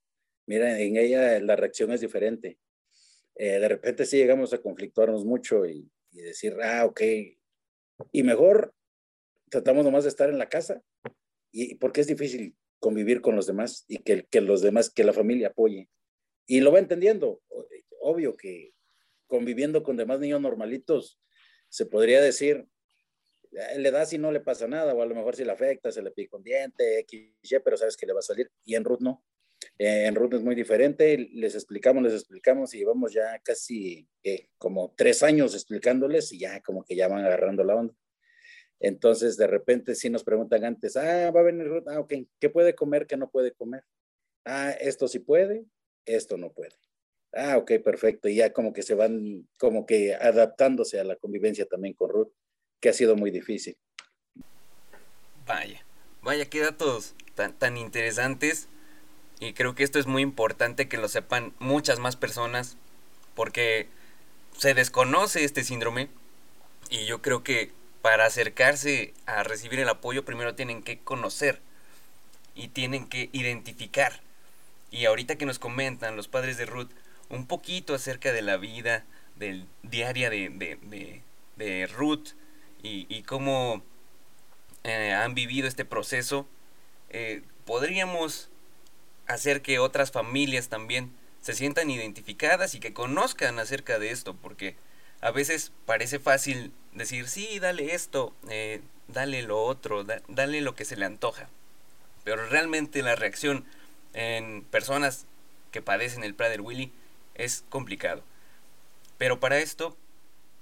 Mira, 0.47 0.79
en 0.79 0.97
ella 0.97 1.41
la 1.41 1.57
reacción 1.57 1.91
es 1.93 2.03
diferente. 2.03 2.59
Eh, 3.37 3.59
de 3.59 3.69
repente 3.69 4.05
sí 4.05 4.19
llegamos 4.19 4.53
a 4.53 4.59
conflictuarnos 4.59 5.25
mucho 5.25 5.65
y, 5.67 5.91
decir, 6.11 6.57
ah, 6.63 6.85
ok. 6.85 7.01
Y 8.13 8.23
mejor 8.23 8.75
tratamos 9.55 9.85
nomás 9.85 10.03
de 10.03 10.11
estar 10.11 10.29
en 10.29 10.39
la 10.39 10.49
casa. 10.49 10.83
Y 11.53 11.77
porque 11.77 12.01
es 12.01 12.09
difícil 12.09 12.57
convivir 12.81 13.21
con 13.21 13.37
los 13.37 13.47
demás 13.47 13.85
y 13.87 13.99
que, 13.99 14.25
que 14.25 14.41
los 14.41 14.63
demás, 14.63 14.91
que 14.91 15.05
la 15.05 15.13
familia 15.13 15.49
apoye. 15.49 15.89
Y 16.47 16.61
lo 16.61 16.73
va 16.73 16.81
entendiendo. 16.81 17.41
Obvio 18.01 18.37
que 18.37 18.73
conviviendo 19.29 19.83
con 19.85 19.97
demás 19.97 20.19
niños 20.19 20.41
normalitos, 20.41 21.21
se 21.69 21.87
podría 21.87 22.21
decir, 22.21 22.67
eh, 23.53 23.79
le 23.79 23.91
das 23.93 24.13
y 24.13 24.19
no 24.19 24.33
le 24.33 24.41
pasa 24.41 24.67
nada, 24.67 24.93
o 24.93 25.03
a 25.03 25.07
lo 25.07 25.15
mejor 25.15 25.37
si 25.37 25.45
le 25.45 25.53
afecta, 25.53 25.93
se 25.93 26.03
le 26.03 26.11
pica 26.11 26.37
un 26.37 26.43
diente, 26.43 26.99
X, 27.01 27.33
Y, 27.43 27.59
pero 27.61 27.77
sabes 27.77 27.97
que 27.97 28.07
le 28.07 28.13
va 28.13 28.19
a 28.19 28.23
salir. 28.23 28.51
Y 28.65 28.75
en 28.75 28.85
Ruth 28.85 29.01
no. 29.01 29.25
Eh, 29.79 30.07
en 30.07 30.17
Ruth 30.17 30.35
es 30.35 30.43
muy 30.43 30.57
diferente, 30.57 31.17
les 31.17 31.55
explicamos, 31.55 32.03
les 32.03 32.15
explicamos 32.15 32.75
y 32.75 32.79
llevamos 32.79 33.13
ya 33.13 33.39
casi 33.39 34.09
como 34.59 34.93
tres 34.97 35.23
años 35.23 35.55
explicándoles 35.55 36.33
y 36.33 36.41
ya 36.41 36.61
como 36.61 36.85
que 36.85 36.97
ya 36.97 37.07
van 37.07 37.25
agarrando 37.25 37.63
la 37.63 37.77
onda. 37.77 37.95
Entonces, 38.81 39.37
de 39.37 39.47
repente 39.47 39.95
sí 39.95 40.11
nos 40.11 40.25
preguntan 40.25 40.65
antes, 40.65 40.97
ah, 40.97 41.31
va 41.31 41.41
a 41.41 41.45
venir 41.45 41.67
Ruth, 41.67 41.89
ah, 41.89 42.01
ok, 42.01 42.15
¿qué 42.39 42.51
puede 42.51 42.75
comer, 42.75 43.07
qué 43.07 43.17
no 43.17 43.31
puede 43.31 43.53
comer? 43.53 43.85
Ah, 44.45 44.71
esto 44.73 45.09
sí 45.09 45.21
puede, 45.21 45.65
esto 46.05 46.37
no 46.37 46.53
puede. 46.53 46.75
Ah, 47.33 47.57
ok, 47.57 47.73
perfecto. 47.83 48.29
Y 48.29 48.37
ya 48.37 48.53
como 48.53 48.73
que 48.73 48.83
se 48.83 48.95
van, 48.95 49.49
como 49.59 49.87
que 49.87 50.15
adaptándose 50.15 51.01
a 51.01 51.05
la 51.05 51.17
convivencia 51.17 51.67
también 51.67 51.95
con 51.95 52.11
Ruth, 52.11 52.33
que 52.81 52.91
ha 52.91 52.93
sido 52.93 53.17
muy 53.17 53.31
difícil. 53.31 53.77
Vaya, 55.47 55.85
vaya, 56.23 56.49
qué 56.49 56.61
datos 56.61 57.15
tan, 57.35 57.59
tan 57.59 57.77
interesantes. 57.77 58.69
Y 59.41 59.53
creo 59.53 59.75
que 59.75 59.83
esto 59.83 59.99
es 59.99 60.07
muy 60.07 60.23
importante 60.23 60.89
que 60.89 60.97
lo 60.97 61.09
sepan 61.09 61.55
muchas 61.59 61.99
más 61.99 62.17
personas 62.17 62.77
porque 63.35 63.89
se 64.57 64.75
desconoce 64.75 65.45
este 65.45 65.65
síndrome 65.65 66.09
y 66.89 67.07
yo 67.07 67.21
creo 67.21 67.43
que 67.43 67.73
para 68.05 68.27
acercarse 68.27 69.15
a 69.25 69.45
recibir 69.45 69.81
el 69.81 69.89
apoyo 69.89 70.27
primero 70.27 70.55
tienen 70.55 70.83
que 70.83 70.99
conocer 70.99 71.63
y 72.55 72.69
tienen 72.69 73.09
que 73.09 73.31
identificar. 73.33 74.21
Y 74.91 75.07
ahorita 75.07 75.37
que 75.37 75.47
nos 75.47 75.59
comentan 75.59 76.15
los 76.15 76.29
padres 76.29 76.59
de 76.59 76.67
Ruth 76.67 76.91
un 77.31 77.47
poquito 77.47 77.95
acerca 77.95 78.31
de 78.31 78.43
la 78.43 78.59
vida 78.59 79.07
diaria 79.83 80.29
de, 80.29 81.23
de, 81.57 81.87
Ruth 81.87 82.33
y, 82.83 83.23
cómo 83.23 83.83
eh, 84.83 85.15
han 85.15 85.35
vivido 85.35 85.67
este 85.67 85.87
proceso, 85.87 86.47
eh, 87.09 87.41
podríamos 87.65 88.51
hacer 89.27 89.63
que 89.63 89.79
otras 89.79 90.11
familias 90.11 90.69
también 90.69 91.11
se 91.41 91.55
sientan 91.55 91.89
identificadas 91.89 92.75
y 92.75 92.81
que 92.81 92.93
conozcan 92.93 93.59
acerca 93.59 93.99
de 93.99 94.11
esto, 94.11 94.37
porque 94.37 94.77
a 95.25 95.31
veces 95.31 95.73
parece 95.87 96.19
fácil 96.19 96.71
decir, 96.93 97.29
sí, 97.29 97.59
dale 97.59 97.95
esto, 97.95 98.35
eh, 98.51 98.83
dale 99.09 99.41
lo 99.41 99.65
otro, 99.65 100.05
dale 100.05 100.61
lo 100.61 100.75
que 100.75 100.85
se 100.85 100.97
le 100.97 101.07
antoja. 101.07 101.49
Pero 102.25 102.47
realmente 102.47 103.01
la 103.01 103.17
reacción 103.17 103.65
en 104.13 104.65
personas 104.65 105.25
que 105.71 105.81
padecen 105.81 106.25
el 106.25 106.35
Prader 106.35 106.61
Willy 106.61 106.93
es 107.35 107.65
complicado. 107.71 108.23
Pero 109.17 109.41
para 109.41 109.61
esto 109.61 109.97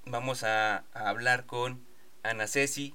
vamos 0.05 0.45
a, 0.45 0.85
hablar 0.95 1.45
con 1.45 1.85
Ana 2.23 2.47
Ceci, 2.47 2.95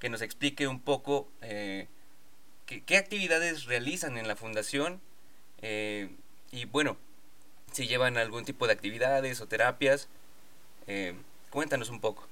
que 0.00 0.08
nos 0.08 0.20
explique 0.20 0.66
un 0.66 0.80
poco 0.80 1.28
eh, 1.42 1.86
qué, 2.66 2.96
actividades 2.96 3.66
realizan 3.66 4.18
en 4.18 4.26
la 4.26 4.34
fundación 4.34 5.00
eh, 5.58 6.10
y 6.50 6.64
bueno, 6.64 6.96
si 7.70 7.86
llevan 7.86 8.16
algún 8.18 8.44
tipo 8.44 8.66
de 8.66 8.72
actividades 8.72 9.40
o 9.40 9.46
terapias. 9.46 10.08
Eh, 10.86 11.14
cuéntanos 11.50 11.90
un 11.90 12.00
poco. 12.00 12.26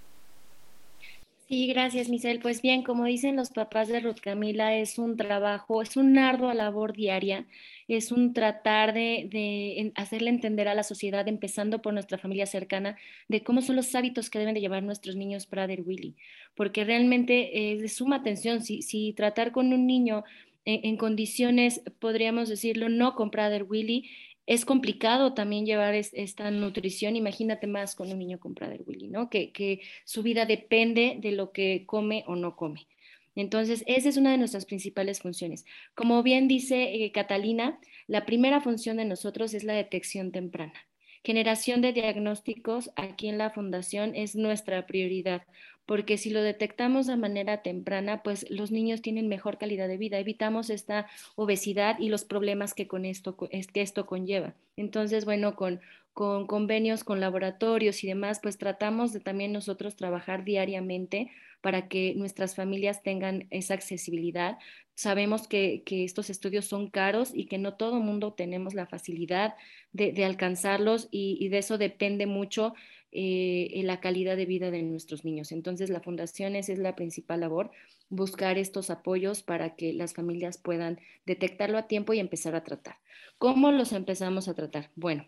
Sí, 1.50 1.66
gracias, 1.66 2.08
Michelle. 2.08 2.38
Pues 2.38 2.62
bien, 2.62 2.84
como 2.84 3.06
dicen 3.06 3.34
los 3.34 3.50
papás 3.50 3.88
de 3.88 3.98
Ruth 3.98 4.20
Camila, 4.22 4.76
es 4.76 4.98
un 4.98 5.16
trabajo, 5.16 5.82
es 5.82 5.96
un 5.96 6.16
ardua 6.16 6.54
labor 6.54 6.92
diaria, 6.92 7.44
es 7.88 8.12
un 8.12 8.34
tratar 8.34 8.94
de, 8.94 9.92
hacerle 9.96 10.30
entender 10.30 10.68
a 10.68 10.76
la 10.76 10.84
sociedad, 10.84 11.26
empezando 11.26 11.82
por 11.82 11.92
nuestra 11.92 12.18
familia 12.18 12.46
cercana, 12.46 12.96
de 13.26 13.42
cómo 13.42 13.62
son 13.62 13.74
los 13.74 13.92
hábitos 13.96 14.30
que 14.30 14.38
deben 14.38 14.54
de 14.54 14.60
llevar 14.60 14.84
nuestros 14.84 15.16
niños 15.16 15.46
Prader 15.46 15.82
Willy, 15.84 16.14
porque 16.54 16.84
realmente 16.84 17.72
es 17.72 17.82
de 17.82 17.88
suma 17.88 18.16
atención. 18.16 18.62
Si, 18.62 18.82
si 18.82 19.12
tratar 19.14 19.50
con 19.50 19.72
un 19.72 19.88
niño 19.88 20.22
en, 20.64 20.84
en 20.84 20.96
condiciones, 20.96 21.82
podríamos 21.98 22.48
decirlo, 22.48 22.88
no 22.88 23.16
con 23.16 23.32
Prader 23.32 23.64
Willy, 23.64 24.08
es 24.50 24.64
complicado 24.64 25.32
también 25.32 25.64
llevar 25.64 25.94
esta 25.94 26.50
nutrición, 26.50 27.14
imagínate 27.14 27.68
más 27.68 27.94
con 27.94 28.10
un 28.10 28.18
niño 28.18 28.40
con 28.40 28.56
Prader 28.56 28.82
Willy, 28.84 29.06
¿no? 29.06 29.30
Que, 29.30 29.80
su 30.04 30.24
vida 30.24 30.44
depende 30.44 31.18
de 31.20 31.30
lo 31.30 31.52
que 31.52 31.84
come 31.86 32.24
o 32.26 32.34
no 32.34 32.56
come. 32.56 32.88
Entonces, 33.36 33.84
esa 33.86 34.08
es 34.08 34.16
una 34.16 34.32
de 34.32 34.38
nuestras 34.38 34.66
principales 34.66 35.20
funciones. 35.20 35.66
Como 35.94 36.24
bien 36.24 36.48
dice 36.48 37.04
eh, 37.04 37.12
Catalina, 37.12 37.78
la 38.08 38.26
primera 38.26 38.60
función 38.60 38.96
de 38.96 39.04
nosotros 39.04 39.54
es 39.54 39.62
la 39.62 39.74
detección 39.74 40.32
temprana. 40.32 40.74
Generación 41.22 41.82
de 41.82 41.92
diagnósticos 41.92 42.90
aquí 42.96 43.28
en 43.28 43.36
la 43.36 43.50
fundación 43.50 44.14
es 44.14 44.36
nuestra 44.36 44.86
prioridad, 44.86 45.42
porque 45.84 46.16
si 46.16 46.30
lo 46.30 46.42
detectamos 46.42 47.06
de 47.06 47.16
manera 47.16 47.62
temprana, 47.62 48.22
pues 48.22 48.48
los 48.48 48.70
niños 48.70 49.02
tienen 49.02 49.28
mejor 49.28 49.58
calidad 49.58 49.86
de 49.86 49.98
vida, 49.98 50.18
evitamos 50.18 50.70
esta 50.70 51.08
obesidad 51.36 51.98
y 51.98 52.08
los 52.08 52.24
problemas 52.24 52.72
que 52.72 52.86
con 52.86 53.04
esto, 53.04 53.36
que 53.36 53.82
esto 53.82 54.06
conlleva. 54.06 54.54
Entonces, 54.76 55.26
bueno, 55.26 55.56
con, 55.56 55.80
con 56.14 56.46
convenios 56.46 57.04
con 57.04 57.20
laboratorios 57.20 58.02
y 58.02 58.06
demás, 58.06 58.40
pues 58.42 58.56
tratamos 58.56 59.12
de 59.12 59.20
también 59.20 59.52
nosotros 59.52 59.96
trabajar 59.96 60.44
diariamente 60.44 61.30
para 61.60 61.88
que 61.88 62.14
nuestras 62.16 62.54
familias 62.54 63.02
tengan 63.02 63.46
esa 63.50 63.74
accesibilidad. 63.74 64.58
Sabemos 64.94 65.48
que, 65.48 65.82
estos 65.86 66.30
estudios 66.30 66.66
son 66.66 66.90
caros 66.90 67.30
y 67.34 67.46
que 67.46 67.58
no 67.58 67.74
todo 67.74 67.98
el 67.98 68.04
mundo 68.04 68.32
tenemos 68.32 68.74
la 68.74 68.86
facilidad 68.86 69.54
de, 69.92 70.24
alcanzarlos 70.24 71.08
y, 71.10 71.48
de 71.48 71.58
eso 71.58 71.78
depende 71.78 72.26
mucho 72.26 72.74
eh, 73.12 73.80
la 73.84 74.00
calidad 74.00 74.36
de 74.36 74.46
vida 74.46 74.70
de 74.70 74.82
nuestros 74.82 75.24
niños. 75.24 75.52
Entonces, 75.52 75.90
la 75.90 76.00
fundación 76.00 76.56
es, 76.56 76.68
es 76.68 76.78
la 76.78 76.96
principal 76.96 77.40
labor, 77.40 77.70
buscar 78.08 78.58
estos 78.58 78.90
apoyos 78.90 79.42
para 79.42 79.74
que 79.76 79.92
las 79.92 80.14
familias 80.14 80.58
puedan 80.58 81.00
detectarlo 81.26 81.78
a 81.78 81.86
tiempo 81.86 82.12
y 82.12 82.20
empezar 82.20 82.54
a 82.54 82.64
tratar. 82.64 82.96
¿Cómo 83.38 83.72
los 83.72 83.92
empezamos 83.92 84.48
a 84.48 84.54
tratar? 84.54 84.90
Bueno, 84.96 85.26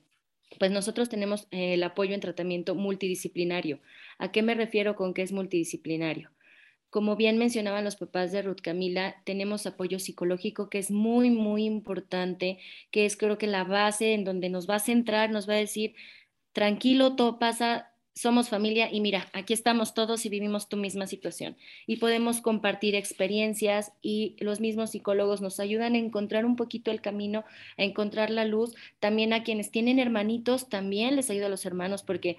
pues 0.59 0.71
nosotros 0.71 1.09
tenemos 1.09 1.47
eh, 1.51 1.75
el 1.75 1.83
apoyo 1.83 2.15
en 2.15 2.21
tratamiento 2.21 2.75
multidisciplinario. 2.75 3.81
¿A 4.23 4.31
qué 4.31 4.41
me 4.43 4.55
refiero 4.55 4.95
con 4.95 5.15
que 5.15 5.23
es 5.23 5.33
multidisciplinario? 5.33 6.31
Como 6.91 7.17
bien 7.17 7.39
mencionaban 7.39 7.83
los 7.83 7.97
papás 7.97 8.31
de 8.31 8.41
Ruth 8.41 8.61
Camila, 8.63 9.17
tenemos 9.25 9.67
apoyo 9.67 9.99
psicológico 9.99 10.71
que 10.71 10.79
es 10.79 10.93
muy, 10.93 11.31
muy 11.31 11.65
importante, 11.65 12.61
que 12.93 13.05
es 13.05 13.17
creo 13.17 13.37
que 13.37 13.49
la 13.49 13.65
base 13.65 14.15
en 14.15 14.23
donde 14.23 14.49
nos 14.49 14.71
va 14.71 14.77
a 14.77 14.79
centrar, 14.79 15.31
nos 15.31 15.49
va 15.49 15.55
a 15.55 15.57
decir, 15.57 15.97
tranquilo, 16.53 17.17
todo 17.17 17.41
pasa, 17.41 17.91
somos 18.15 18.49
familia 18.49 18.89
y 18.93 19.01
mira, 19.01 19.27
aquí 19.33 19.55
estamos 19.55 19.93
todos 19.93 20.25
y 20.25 20.29
vivimos 20.29 20.69
tu 20.69 20.77
misma 20.77 21.09
situación. 21.09 21.57
Y 21.89 21.97
podemos 21.97 22.41
compartir 22.41 22.95
experiencias 22.95 23.93
y 24.03 24.37
los 24.39 24.61
mismos 24.61 24.91
psicólogos 24.91 25.41
nos 25.41 25.59
ayudan 25.59 25.97
a 25.97 25.99
encontrar 25.99 26.45
un 26.45 26.55
poquito 26.55 26.93
el 26.93 27.01
camino, 27.01 27.43
a 27.77 27.83
encontrar 27.83 28.31
la 28.31 28.45
luz. 28.45 28.77
También 29.01 29.33
a 29.33 29.43
quienes 29.43 29.73
tienen 29.73 29.99
hermanitos, 29.99 30.69
también 30.69 31.17
les 31.17 31.29
ayuda 31.29 31.47
a 31.47 31.49
los 31.49 31.67
hermanos 31.67 32.05
porque 32.05 32.37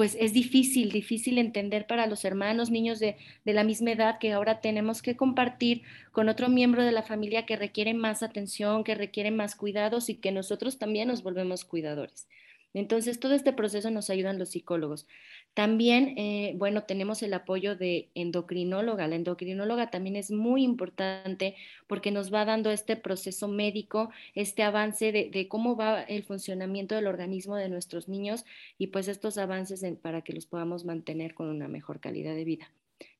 pues 0.00 0.16
es 0.18 0.32
difícil, 0.32 0.92
difícil 0.92 1.36
entender 1.36 1.86
para 1.86 2.06
los 2.06 2.24
hermanos, 2.24 2.70
niños 2.70 3.00
de, 3.00 3.18
de, 3.44 3.52
la 3.52 3.64
misma 3.64 3.92
edad 3.92 4.18
que 4.18 4.32
ahora 4.32 4.62
tenemos 4.62 5.02
que 5.02 5.14
compartir 5.14 5.82
con 6.10 6.30
otro 6.30 6.48
miembro 6.48 6.82
de 6.82 6.90
la 6.90 7.02
familia 7.02 7.44
que 7.44 7.54
requiere 7.54 7.92
más 7.92 8.22
atención, 8.22 8.82
que 8.82 8.94
requiere 8.94 9.30
más 9.30 9.54
cuidados 9.56 10.08
y 10.08 10.14
que 10.14 10.32
nosotros 10.32 10.78
también 10.78 11.08
nos 11.08 11.22
volvemos 11.22 11.66
cuidadores. 11.66 12.26
Entonces, 12.72 13.20
todo 13.20 13.34
este 13.34 13.52
proceso 13.52 13.90
nos 13.90 14.08
ayudan 14.08 14.38
los 14.38 14.48
psicólogos. 14.48 15.06
También, 15.54 16.14
eh, 16.16 16.54
bueno, 16.56 16.84
tenemos 16.84 17.22
el 17.22 17.34
apoyo 17.34 17.76
de 17.76 18.08
endocrinóloga. 18.14 19.08
La 19.08 19.16
endocrinóloga 19.16 19.90
también 19.90 20.16
es 20.16 20.30
muy 20.30 20.62
importante 20.62 21.56
porque 21.86 22.10
nos 22.12 22.32
va 22.32 22.44
dando 22.44 22.70
este 22.70 22.96
proceso 22.96 23.48
médico, 23.48 24.10
este 24.34 24.62
avance 24.62 25.12
de, 25.12 25.48
cómo 25.48 25.76
va 25.76 26.02
el 26.02 26.22
funcionamiento 26.22 26.94
del 26.94 27.08
organismo 27.08 27.56
de 27.56 27.68
nuestros 27.68 28.08
niños 28.08 28.44
y 28.78 28.88
pues 28.88 29.08
estos 29.08 29.38
avances 29.38 29.84
para 30.00 30.22
que 30.22 30.32
los 30.32 30.46
podamos 30.46 30.84
mantener 30.84 31.34
con 31.34 31.48
una 31.48 31.68
mejor 31.68 32.00
calidad 32.00 32.34
de 32.34 32.44
vida. 32.44 32.72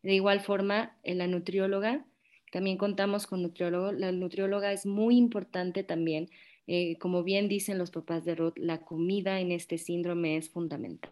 De 0.02 0.14
igual 0.14 0.40
forma, 0.40 0.96
la 1.04 1.26
nutrióloga, 1.26 2.04
también 2.52 2.78
contamos 2.78 3.26
con 3.26 3.42
nutriólogo. 3.42 3.92
La 3.92 4.12
nutrióloga 4.12 4.72
es 4.72 4.86
muy 4.86 5.16
importante 5.16 5.82
también 5.84 6.30
eh, 6.72 6.98
como 6.98 7.24
bien 7.24 7.48
dicen 7.48 7.78
los 7.78 7.90
papás 7.90 8.24
de 8.24 8.36
Ruth, 8.36 8.56
la 8.56 8.78
comida 8.78 9.40
en 9.40 9.50
este 9.50 9.76
síndrome 9.76 10.36
es 10.36 10.50
fundamental. 10.50 11.10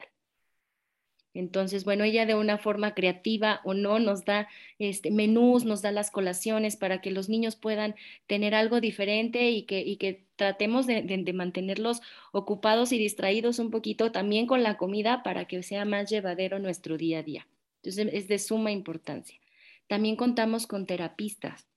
Entonces, 1.38 1.84
bueno, 1.84 2.02
ella 2.02 2.26
de 2.26 2.34
una 2.34 2.58
forma 2.58 2.94
creativa 2.94 3.60
o 3.62 3.72
no 3.72 4.00
nos 4.00 4.24
da 4.24 4.48
este, 4.80 5.12
menús, 5.12 5.64
nos 5.64 5.82
da 5.82 5.92
las 5.92 6.10
colaciones 6.10 6.76
para 6.76 7.00
que 7.00 7.12
los 7.12 7.28
niños 7.28 7.54
puedan 7.54 7.94
tener 8.26 8.56
algo 8.56 8.80
diferente 8.80 9.48
y 9.50 9.62
que, 9.62 10.24
tratemos 10.34 10.88
de, 10.88 11.02
de, 11.02 11.32
mantenerlos 11.32 12.00
ocupados 12.32 12.90
y 12.90 12.98
distraídos 12.98 13.60
un 13.60 13.70
poquito 13.70 14.10
también 14.10 14.48
con 14.48 14.64
la 14.64 14.76
comida 14.76 15.22
para 15.22 15.44
que 15.44 15.62
sea 15.62 15.84
más 15.84 16.10
llevadero 16.10 16.58
nuestro 16.58 16.96
día 16.96 17.20
a 17.20 17.22
día. 17.22 17.46
Entonces, 17.82 18.08
es 18.12 18.26
de 18.26 18.40
suma 18.40 18.72
importancia. 18.72 19.38
También 19.86 20.16
contamos 20.16 20.66
con 20.66 20.86
terapistas 20.86 21.68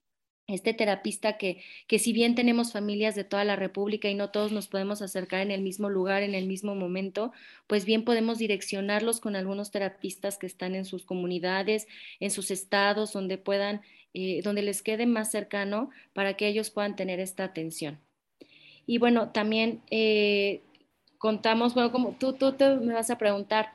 este 0.48 0.74
terapista 0.74 1.38
que, 1.38 1.64
que 1.88 2.00
si 2.00 2.14
bien 2.14 2.36
tenemos 2.36 2.72
familias 2.72 3.16
de 3.16 3.24
toda 3.24 3.46
la 3.46 3.56
República 3.56 4.10
y 4.10 4.16
no 4.16 4.32
todos 4.32 4.52
nos 4.52 4.68
podemos 4.68 5.02
acercar 5.02 5.42
en 5.42 5.52
el 5.52 5.62
mismo 5.62 5.90
lugar, 5.90 6.24
en 6.24 6.36
el 6.36 6.46
mismo 6.46 6.76
momento, 6.76 7.32
pues 7.68 7.86
bien 7.86 8.04
podemos 8.04 8.38
direccionarlos 8.38 9.20
con 9.20 9.36
algunos 9.36 9.72
terapistas 9.72 10.38
que 10.38 10.48
están 10.48 10.76
en 10.76 10.86
sus 10.86 11.06
comunidades, 11.06 11.88
en 12.20 12.32
sus 12.32 12.52
estados, 12.52 13.14
donde 13.14 13.38
puedan, 13.38 13.82
eh, 14.14 14.42
donde 14.44 14.62
les 14.62 14.82
quede 14.82 15.06
más 15.06 15.32
cercano 15.32 15.90
para 16.14 16.36
que 16.36 16.48
ellos 16.48 16.70
puedan 16.70 16.96
tener 16.96 17.20
esta 17.20 17.44
atención. 17.44 18.00
Y 18.86 18.98
bueno, 18.98 19.30
también 19.30 19.82
eh, 19.90 20.62
contamos, 21.18 21.74
bueno, 21.74 21.92
como 21.92 22.12
tú, 22.20 22.34
tú 22.34 22.54
me 22.82 22.94
vas 22.94 23.10
a 23.10 23.18
preguntar, 23.18 23.74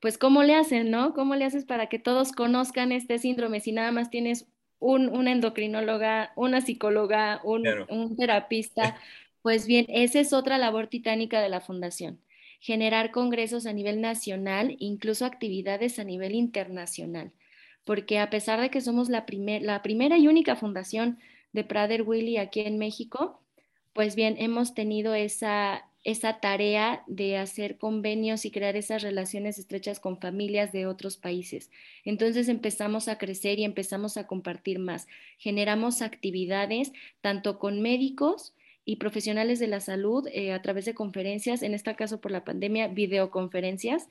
pues 0.00 0.16
cómo 0.16 0.44
le 0.44 0.54
hacen, 0.54 0.90
¿no? 0.90 1.12
¿Cómo 1.12 1.34
le 1.34 1.44
haces 1.44 1.64
para 1.64 1.88
que 1.88 1.98
todos 1.98 2.32
conozcan 2.32 2.92
este 2.92 3.18
síndrome 3.18 3.60
si 3.60 3.72
nada 3.72 3.90
más 3.90 4.10
tienes 4.10 4.46
un, 4.78 5.08
una 5.08 5.32
endocrinóloga, 5.32 6.32
una 6.36 6.60
psicóloga, 6.60 7.40
un, 7.44 7.66
un 7.88 8.16
terapista. 8.16 8.96
Pues 9.40 9.66
bien, 9.66 9.86
esa 9.88 10.18
es 10.20 10.32
otra 10.32 10.58
labor 10.58 10.88
titánica 10.88 11.40
de 11.40 11.48
la 11.48 11.60
fundación 11.60 12.18
generar 12.60 13.10
congresos 13.10 13.66
a 13.66 13.72
nivel 13.72 14.00
nacional, 14.00 14.76
incluso 14.78 15.24
actividades 15.24 15.98
a 15.98 16.04
nivel 16.04 16.34
internacional, 16.34 17.32
porque 17.84 18.18
a 18.18 18.30
pesar 18.30 18.60
de 18.60 18.70
que 18.70 18.80
somos 18.80 19.08
la, 19.08 19.24
la 19.60 19.82
primera 19.82 20.18
y 20.18 20.28
única 20.28 20.56
fundación 20.56 21.18
de 21.52 21.64
Prader 21.64 22.02
Willy 22.02 22.36
aquí 22.36 22.60
en 22.60 22.78
México, 22.78 23.40
pues 23.92 24.14
bien, 24.16 24.36
hemos 24.38 24.74
tenido 24.74 25.14
esa, 25.14 25.87
esa 26.08 26.40
tarea 26.40 27.04
de 27.06 27.36
hacer 27.36 27.76
convenios 27.76 28.46
y 28.46 28.50
crear 28.50 28.76
esas 28.76 29.02
relaciones 29.02 29.58
estrechas 29.58 30.00
con 30.00 30.18
familias 30.18 30.72
de 30.72 30.86
otros 30.86 31.18
países. 31.18 31.70
Entonces 32.02 32.48
empezamos 32.48 33.08
a 33.08 33.18
crecer 33.18 33.58
y 33.58 33.64
empezamos 33.64 34.16
a 34.16 34.26
compartir 34.26 34.78
más. 34.78 35.06
Generamos 35.36 36.00
actividades 36.00 36.92
tanto 37.20 37.58
con 37.58 37.82
médicos 37.82 38.54
y 38.86 38.96
profesionales 38.96 39.58
de 39.58 39.66
la 39.66 39.80
salud 39.80 40.26
eh, 40.32 40.52
a 40.52 40.62
través 40.62 40.86
de 40.86 40.94
conferencias, 40.94 41.62
en 41.62 41.74
este 41.74 41.94
caso 41.94 42.22
por 42.22 42.30
la 42.30 42.42
pandemia, 42.42 42.88
videoconferencias, 42.88 44.08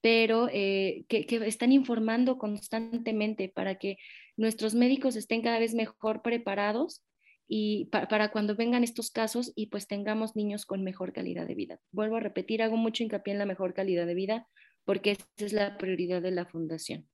pero 0.00 0.48
eh, 0.50 1.04
que, 1.08 1.26
que 1.26 1.46
están 1.46 1.72
informando 1.72 2.38
constantemente 2.38 3.50
para 3.50 3.74
que 3.74 3.98
nuestros 4.38 4.74
médicos 4.74 5.14
estén 5.14 5.42
cada 5.42 5.58
vez 5.58 5.74
mejor 5.74 6.22
preparados 6.22 7.02
y 7.46 7.86
para 7.86 8.30
cuando 8.30 8.56
vengan 8.56 8.84
estos 8.84 9.10
casos 9.10 9.52
y 9.54 9.66
pues 9.66 9.86
tengamos 9.86 10.34
niños 10.34 10.66
con 10.66 10.82
mejor 10.82 11.12
calidad 11.12 11.46
de 11.46 11.54
vida. 11.54 11.80
Vuelvo 11.92 12.16
a 12.16 12.20
repetir, 12.20 12.62
hago 12.62 12.76
mucho 12.76 13.02
hincapié 13.02 13.32
en 13.32 13.38
la 13.38 13.46
mejor 13.46 13.74
calidad 13.74 14.06
de 14.06 14.14
vida 14.14 14.48
porque 14.84 15.12
esa 15.12 15.24
es 15.36 15.52
la 15.52 15.78
prioridad 15.78 16.22
de 16.22 16.30
la 16.30 16.46
fundación, 16.46 17.08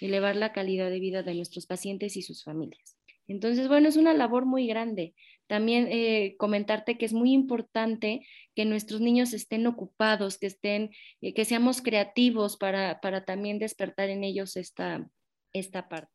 elevar 0.00 0.36
la 0.36 0.52
calidad 0.52 0.90
de 0.90 1.00
vida 1.00 1.22
de 1.22 1.34
nuestros 1.34 1.66
pacientes 1.66 2.16
y 2.16 2.22
sus 2.22 2.44
familias. 2.44 2.96
Entonces, 3.28 3.68
bueno, 3.68 3.88
es 3.88 3.96
una 3.96 4.14
labor 4.14 4.46
muy 4.46 4.66
grande. 4.66 5.14
También 5.48 5.88
eh, 5.90 6.36
comentarte 6.38 6.96
que 6.96 7.06
es 7.06 7.12
muy 7.12 7.32
importante 7.32 8.26
que 8.54 8.64
nuestros 8.64 9.00
niños 9.00 9.32
estén 9.32 9.66
ocupados, 9.66 10.38
que 10.38 10.46
estén, 10.46 10.90
eh, 11.20 11.34
que 11.34 11.44
seamos 11.44 11.82
creativos 11.82 12.56
para, 12.56 13.00
para 13.00 13.24
también 13.24 13.58
despertar 13.58 14.10
en 14.10 14.24
ellos 14.24 14.56
esta, 14.56 15.08
esta 15.52 15.88
parte. 15.88 16.12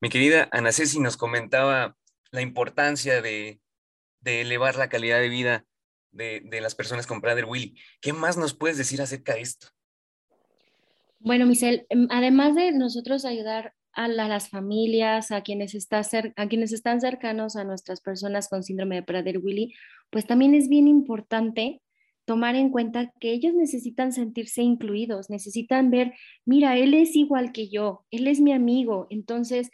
Mi 0.00 0.08
querida 0.08 0.48
Ana 0.52 0.72
Ceci 0.72 1.00
nos 1.00 1.16
comentaba 1.16 1.96
la 2.30 2.42
importancia 2.42 3.22
de, 3.22 3.60
elevar 4.24 4.76
la 4.76 4.88
calidad 4.88 5.20
de 5.20 5.28
vida 5.28 5.64
de, 6.10 6.60
las 6.60 6.74
personas 6.74 7.06
con 7.06 7.20
Prader 7.20 7.44
Willy. 7.44 7.76
¿Qué 8.00 8.12
más 8.12 8.36
nos 8.36 8.54
puedes 8.54 8.78
decir 8.78 9.00
acerca 9.00 9.34
de 9.34 9.42
esto? 9.42 9.68
Bueno, 11.18 11.46
Michelle, 11.46 11.86
em, 11.88 12.08
además 12.10 12.54
de 12.54 12.72
nosotros 12.72 13.24
ayudar 13.24 13.74
a, 13.92 14.08
las 14.08 14.50
familias, 14.50 15.30
a 15.30 15.42
quienes, 15.42 15.74
está 15.74 16.02
a 16.36 16.48
quienes 16.48 16.72
están 16.72 17.00
cercanos 17.00 17.56
a 17.56 17.64
nuestras 17.64 18.00
personas 18.00 18.48
con 18.48 18.62
síndrome 18.62 18.96
de 18.96 19.02
Prader 19.02 19.38
Willy, 19.38 19.74
pues 20.10 20.26
también 20.26 20.54
es 20.54 20.68
bien 20.68 20.86
importante 20.86 21.80
tomar 22.26 22.56
en 22.56 22.70
cuenta 22.70 23.12
que 23.20 23.32
ellos 23.32 23.54
necesitan 23.54 24.12
sentirse 24.12 24.60
incluidos, 24.60 25.30
necesitan 25.30 25.90
ver, 25.90 26.12
mira, 26.44 26.76
él 26.76 26.92
es 26.92 27.16
igual 27.16 27.52
que 27.52 27.68
yo, 27.68 28.04
él 28.10 28.26
es 28.26 28.40
mi 28.40 28.52
amigo, 28.52 29.06
entonces 29.10 29.70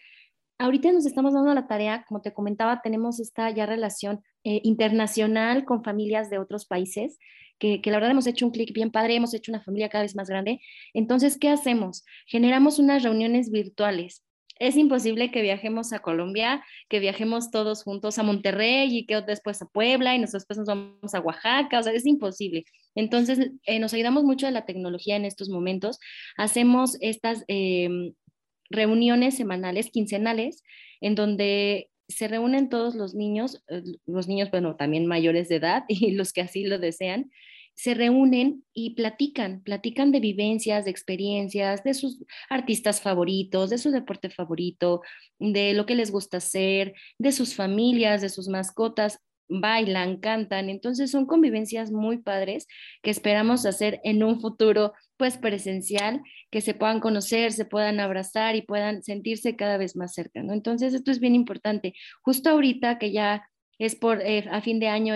ahorita 0.63 0.93
nos 0.93 1.07
estamos 1.07 1.35
dando 1.35 1.53
la 1.55 1.67
tarea, 1.67 2.05
como 2.09 2.21
te 2.23 2.33
comentaba, 2.33 2.81
tenemos 2.83 3.21
esta 3.21 3.51
ya 3.51 3.67
relación 3.67 4.23
eh, 4.45 4.61
internacional 4.65 5.65
con 5.65 5.83
familias 5.83 6.31
de 6.31 6.39
otros 6.39 6.67
países, 6.67 7.19
que, 7.59 7.81
que 7.81 7.91
la 7.91 7.99
verdad 7.99 8.13
hemos 8.13 8.27
hecho 8.27 8.47
un 8.47 8.53
clic 8.53 8.73
bien 8.73 8.91
padre, 8.91 9.17
hemos 9.17 9.35
hecho 9.35 9.53
una 9.53 9.63
familia 9.63 9.89
cada 9.89 10.03
vez 10.03 10.17
más 10.17 10.29
grande. 10.29 10.61
Entonces, 10.95 11.39
¿qué 11.39 11.49
hacemos? 11.49 12.05
Generamos 12.27 12.79
unas 12.79 13.03
reuniones 13.03 13.51
virtuales. 13.51 14.25
Es 14.59 14.77
imposible 14.77 15.31
que 15.33 15.43
viajemos 15.43 15.93
a 15.93 15.99
Colombia, 15.99 16.65
que 16.89 17.01
viajemos 17.01 17.51
todos 17.51 17.83
juntos 17.83 18.19
a 18.19 18.23
Monterrey 18.23 18.97
y 18.97 19.07
que 19.07 19.21
después 19.23 19.61
a 19.61 19.67
Puebla 19.67 20.15
y 20.15 20.21
nosotros 20.21 20.43
después 20.43 20.59
nos 20.59 20.69
vamos 20.69 21.15
a 21.15 21.21
Oaxaca, 21.21 21.81
o 21.81 21.83
sea, 21.83 21.93
es 21.93 22.07
imposible. 22.07 22.65
Entonces, 22.95 23.51
eh, 23.65 23.79
nos 23.81 23.93
ayudamos 23.95 24.23
mucho 24.23 24.47
de 24.47 24.53
la 24.53 24.65
tecnología 24.65 25.17
en 25.17 25.25
estos 25.25 25.49
momentos. 25.49 25.99
Hacemos 26.37 26.97
estas 27.01 27.45
eh, 27.49 28.13
reuniones 28.73 29.37
semanales, 29.37 29.91
quincenales, 29.91 30.63
en 31.01 31.15
donde 31.15 31.91
se 32.09 32.29
reúnen 32.29 32.69
todos 32.69 32.95
los 32.95 33.15
niños, 33.15 33.63
eh, 33.69 33.83
los 34.07 34.29
niños, 34.29 34.51
bueno, 34.51 34.77
también 34.77 35.07
mayores 35.07 35.49
de 35.49 35.57
edad 35.57 35.85
y 35.89 36.13
los 36.13 36.33
que 36.33 36.43
así 36.43 36.65
lo 36.65 36.79
desean, 36.79 37.31
se 37.75 37.95
reúnen 37.95 38.65
y 38.75 38.95
platican, 38.95 39.63
platican 39.63 40.13
de 40.13 40.21
vivencias, 40.21 40.85
de 40.85 40.91
experiencias, 40.91 41.83
de 41.83 41.95
sus 41.95 42.23
artistas 42.51 43.01
favoritos, 43.01 43.71
de 43.71 43.79
su 43.79 43.91
deporte 43.91 44.29
favorito, 44.29 45.01
de 45.39 45.73
lo 45.73 45.87
que 45.87 45.95
les 45.95 46.11
gusta 46.11 46.37
hacer, 46.37 46.93
de 47.19 47.33
sus 47.33 47.55
familias, 47.55 48.21
de 48.21 48.29
sus 48.29 48.49
mascotas 48.49 49.21
bailan, 49.61 50.19
cantan, 50.19 50.71
entonces 50.71 51.11
son 51.11 51.27
convivencias 51.27 51.91
muy 51.91 52.19
padres 52.19 52.67
que 53.03 53.11
esperamos 53.11 53.67
hacer 53.67 54.01
en 54.05 54.23
un 54.23 54.41
futuro 54.41 54.93
pues 55.17 55.37
presencial, 55.37 56.21
que 56.51 56.61
se 56.61 56.75
puedan 56.75 57.01
conocer, 57.01 57.53
se 57.53 57.65
puedan 57.65 58.01
abrazar 58.01 58.57
y 58.57 58.63
puedan 58.63 59.03
sentirse 59.03 59.57
cada 59.57 59.77
vez 59.77 59.97
más 59.97 60.15
cerca, 60.15 60.43
¿no? 60.43 60.53
Entonces 60.53 60.95
esto 60.95 61.11
es 61.11 61.21
bien 61.21 61.35
importante. 61.35 61.95
Justo 62.23 62.51
ahorita 62.51 62.99
que 62.99 63.13
ya 63.13 63.49
es 63.79 63.95
por 63.95 64.21
eh, 64.21 64.49
a 64.51 64.61
fin 64.61 64.81
de 64.81 64.89
año 64.89 65.15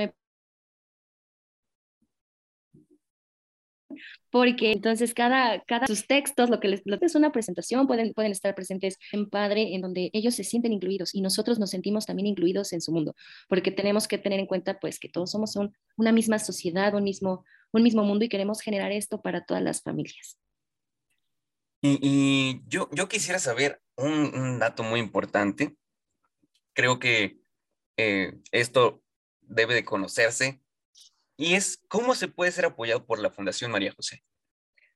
porque 4.36 4.72
entonces 4.72 5.14
cada, 5.14 5.64
sus 5.86 6.06
textos, 6.06 6.50
lo 6.50 6.60
que 6.60 6.68
les 6.68 6.82
lo 6.84 6.98
es 7.00 7.14
una 7.14 7.32
presentación, 7.32 7.86
pueden, 7.86 8.12
estar 8.30 8.54
presentes 8.54 8.98
en 9.12 9.30
Padre, 9.30 9.74
en 9.74 9.80
donde 9.80 10.10
ellos 10.12 10.34
se 10.34 10.44
sienten 10.44 10.74
incluidos 10.74 11.14
y 11.14 11.22
nosotros 11.22 11.58
nos 11.58 11.70
sentimos 11.70 12.04
también 12.04 12.26
incluidos 12.26 12.74
en 12.74 12.82
su 12.82 12.92
mundo, 12.92 13.14
porque 13.48 13.70
tenemos 13.70 14.06
que 14.06 14.18
tener 14.18 14.38
en 14.38 14.46
cuenta 14.46 14.78
pues 14.78 14.98
que 14.98 15.08
todos 15.08 15.30
somos 15.30 15.56
una 15.96 16.12
misma 16.12 16.38
sociedad, 16.38 16.94
un 16.94 17.04
mismo, 17.04 17.46
un 17.72 17.82
mismo 17.82 18.04
mundo 18.04 18.26
y 18.26 18.28
queremos 18.28 18.60
generar 18.60 18.92
esto 18.92 19.22
para 19.22 19.42
todas 19.46 19.62
las 19.62 19.82
familias. 19.82 20.38
Y, 21.80 22.60
yo, 22.66 22.90
yo 22.92 23.08
quisiera 23.08 23.38
saber 23.38 23.80
un, 23.96 24.58
dato 24.58 24.82
muy 24.82 25.00
importante. 25.00 25.76
Creo 26.74 26.98
que 26.98 27.38
eh, 27.96 28.34
esto 28.52 29.02
debe 29.40 29.74
de 29.74 29.84
conocerse 29.84 30.60
y 31.36 31.54
es 31.54 31.82
cómo 31.88 32.14
se 32.14 32.28
puede 32.28 32.52
ser 32.52 32.64
apoyado 32.64 33.04
por 33.06 33.20
la 33.20 33.30
Fundación 33.30 33.70
María 33.70 33.92
José. 33.92 34.22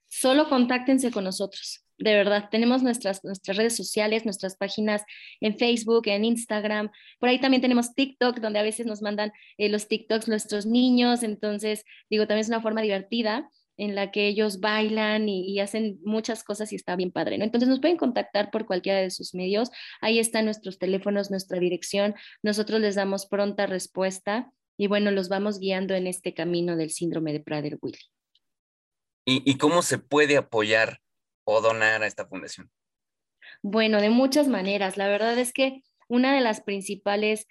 Solo 0.08 0.48
contáctense 0.48 1.12
con 1.12 1.24
nosotros, 1.24 1.84
de 1.98 2.14
verdad. 2.14 2.48
Tenemos 2.50 2.82
nuestras, 2.82 3.22
nuestras 3.22 3.56
redes 3.56 3.76
sociales, 3.76 4.24
nuestras 4.24 4.56
páginas 4.56 5.04
en 5.40 5.56
Facebook, 5.56 6.08
en 6.08 6.24
Instagram. 6.24 6.90
Por 7.20 7.28
ahí 7.28 7.40
también 7.40 7.60
tenemos 7.60 7.94
TikTok, 7.94 8.40
donde 8.40 8.58
a 8.58 8.64
veces 8.64 8.86
nos 8.86 9.02
mandan 9.02 9.32
eh, 9.56 9.68
los 9.68 9.86
TikToks 9.86 10.26
nuestros 10.26 10.66
niños. 10.66 11.22
Entonces, 11.22 11.84
digo, 12.10 12.26
también 12.26 12.40
es 12.40 12.48
una 12.48 12.60
forma 12.60 12.82
divertida 12.82 13.48
en 13.76 13.94
la 13.94 14.10
que 14.10 14.26
ellos 14.26 14.60
bailan 14.60 15.28
y, 15.28 15.58
hacen 15.58 16.00
muchas 16.04 16.44
cosas 16.44 16.70
y 16.72 16.76
está 16.76 16.96
bien 16.96 17.12
padre. 17.12 17.36
Entonces 17.36 17.68
nos 17.68 17.80
pueden 17.80 17.96
contactar 17.96 18.50
por 18.50 18.66
cualquiera 18.66 18.98
de 18.98 19.10
sus 19.10 19.34
medios. 19.34 19.70
Ahí 20.02 20.18
están 20.18 20.44
nuestros 20.44 20.78
teléfonos, 20.78 21.30
nuestra 21.30 21.58
dirección. 21.58 22.14
Nosotros 22.42 22.80
les 22.80 22.96
damos 22.96 23.26
pronta 23.26 23.66
respuesta 23.66 24.52
y 24.80 24.86
bueno, 24.86 25.10
los 25.10 25.28
vamos 25.28 25.58
guiando 25.58 25.94
en 25.94 26.06
este 26.06 26.32
camino 26.32 26.74
del 26.74 26.88
síndrome 26.88 27.34
de 27.34 27.44
Prader-Willi. 27.44 27.98
¿Y, 29.26 29.58
cómo 29.58 29.82
se 29.82 29.98
puede 29.98 30.38
apoyar 30.38 31.02
o 31.44 31.60
donar 31.60 32.02
a 32.02 32.06
esta 32.06 32.26
fundación? 32.26 32.70
Bueno, 33.62 34.00
de 34.00 34.08
muchas 34.08 34.48
maneras. 34.48 34.96
La 34.96 35.08
verdad 35.08 35.38
es 35.38 35.52
que 35.52 35.82
una 36.08 36.34
de 36.34 36.40
las 36.40 36.62
principales 36.62 37.46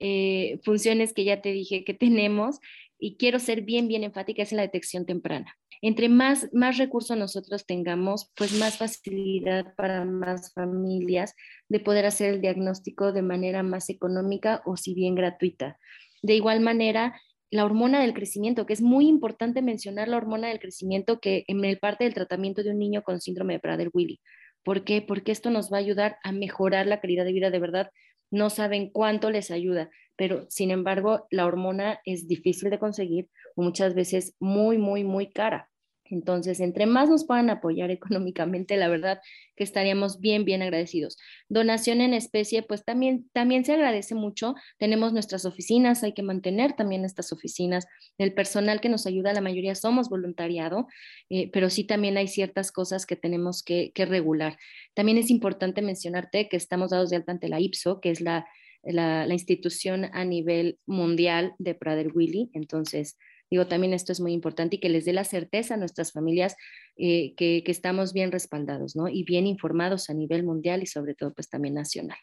eh, 0.00 0.58
funciones 0.64 1.12
que 1.12 1.22
ya 1.22 1.40
te 1.40 1.52
dije 1.52 1.84
que 1.84 1.94
tenemos, 1.94 2.58
y 2.98 3.18
quiero 3.18 3.38
ser 3.38 3.62
bien, 3.62 3.86
bien 3.86 4.02
enfática, 4.02 4.42
es 4.42 4.50
la 4.50 4.62
detección 4.62 5.06
temprana. 5.06 5.56
Entre 5.80 6.08
más, 6.08 6.48
más 6.52 6.76
recursos 6.76 7.16
nosotros 7.16 7.66
tengamos, 7.66 8.32
pues 8.34 8.52
más 8.58 8.78
facilidad 8.78 9.76
para 9.76 10.04
más 10.04 10.52
familias 10.52 11.36
de 11.68 11.78
poder 11.78 12.04
hacer 12.04 12.34
el 12.34 12.40
diagnóstico 12.40 13.12
de 13.12 13.22
manera 13.22 13.62
más 13.62 13.90
económica 13.90 14.60
o 14.66 14.76
si 14.76 14.92
bien 14.92 15.14
gratuita. 15.14 15.78
De 16.24 16.34
igual 16.34 16.60
manera, 16.60 17.20
la 17.50 17.66
hormona 17.66 18.00
del 18.00 18.14
crecimiento, 18.14 18.64
que 18.64 18.72
es 18.72 18.80
muy 18.80 19.08
importante 19.08 19.60
mencionar 19.60 20.08
la 20.08 20.16
hormona 20.16 20.48
del 20.48 20.58
crecimiento 20.58 21.20
que 21.20 21.44
en 21.48 21.62
el 21.66 21.78
parte 21.78 22.04
del 22.04 22.14
tratamiento 22.14 22.62
de 22.62 22.70
un 22.70 22.78
niño 22.78 23.02
con 23.02 23.20
síndrome 23.20 23.52
de 23.52 23.60
Prader-Willi. 23.60 24.22
¿Por 24.62 24.84
qué? 24.84 25.02
Porque 25.02 25.32
esto 25.32 25.50
nos 25.50 25.70
va 25.70 25.76
a 25.76 25.80
ayudar 25.80 26.16
a 26.24 26.32
mejorar 26.32 26.86
la 26.86 27.02
calidad 27.02 27.26
de 27.26 27.34
vida 27.34 27.50
de 27.50 27.58
verdad. 27.58 27.90
No 28.30 28.48
saben 28.48 28.88
cuánto 28.88 29.30
les 29.30 29.50
ayuda, 29.50 29.90
pero 30.16 30.46
sin 30.48 30.70
embargo, 30.70 31.26
la 31.30 31.44
hormona 31.44 32.00
es 32.06 32.26
difícil 32.26 32.70
de 32.70 32.78
conseguir 32.78 33.28
muchas 33.54 33.94
veces 33.94 34.34
muy, 34.40 34.78
muy, 34.78 35.04
muy 35.04 35.30
cara. 35.30 35.68
Entonces, 36.14 36.60
entre 36.60 36.86
más 36.86 37.10
nos 37.10 37.26
puedan 37.26 37.50
apoyar 37.50 37.90
económicamente, 37.90 38.76
la 38.76 38.88
verdad 38.88 39.20
que 39.56 39.64
estaríamos 39.64 40.20
bien, 40.20 40.44
bien 40.44 40.62
agradecidos. 40.62 41.18
Donación 41.48 42.00
en 42.00 42.14
especie, 42.14 42.62
pues 42.62 42.84
también, 42.84 43.28
también 43.32 43.64
se 43.64 43.72
agradece 43.72 44.14
mucho. 44.14 44.54
Tenemos 44.78 45.12
nuestras 45.12 45.44
oficinas, 45.44 46.02
hay 46.02 46.12
que 46.12 46.22
mantener 46.22 46.74
también 46.74 47.04
estas 47.04 47.32
oficinas. 47.32 47.86
El 48.16 48.32
personal 48.32 48.80
que 48.80 48.88
nos 48.88 49.06
ayuda, 49.06 49.32
la 49.32 49.40
mayoría 49.40 49.74
somos 49.74 50.08
voluntariado, 50.08 50.86
eh, 51.30 51.50
pero 51.52 51.68
sí 51.68 51.84
también 51.84 52.16
hay 52.16 52.28
ciertas 52.28 52.72
cosas 52.72 53.06
que 53.06 53.16
tenemos 53.16 53.62
que, 53.62 53.92
regular. 53.96 54.56
También 54.94 55.18
es 55.18 55.30
importante 55.30 55.82
mencionarte 55.82 56.48
que 56.48 56.56
estamos 56.56 56.90
dados 56.90 57.10
de 57.10 57.16
alta 57.16 57.32
ante 57.32 57.48
la 57.48 57.60
IPSO, 57.60 58.00
que 58.00 58.10
es 58.10 58.20
la, 58.20 58.46
la, 58.82 59.32
institución 59.32 60.10
a 60.12 60.24
nivel 60.24 60.78
mundial 60.86 61.54
de 61.58 61.74
Prader-Willi. 61.74 62.50
Entonces, 62.52 63.16
Digo, 63.54 63.68
también 63.68 63.94
esto 63.94 64.10
es 64.10 64.18
muy 64.18 64.32
importante 64.32 64.74
y 64.74 64.80
que 64.80 64.88
les 64.88 65.04
dé 65.04 65.12
la 65.12 65.22
certeza 65.22 65.74
a 65.74 65.76
nuestras 65.76 66.10
familias 66.10 66.56
eh, 66.96 67.34
que, 67.36 67.62
que, 67.64 67.70
estamos 67.70 68.12
bien 68.12 68.32
respaldados, 68.32 68.96
¿no? 68.96 69.06
Y 69.06 69.22
bien 69.22 69.46
informados 69.46 70.10
a 70.10 70.12
nivel 70.12 70.42
mundial 70.42 70.82
y 70.82 70.86
sobre 70.86 71.14
todo, 71.14 71.32
pues 71.32 71.48
también 71.48 71.74
nacional. 71.74 72.18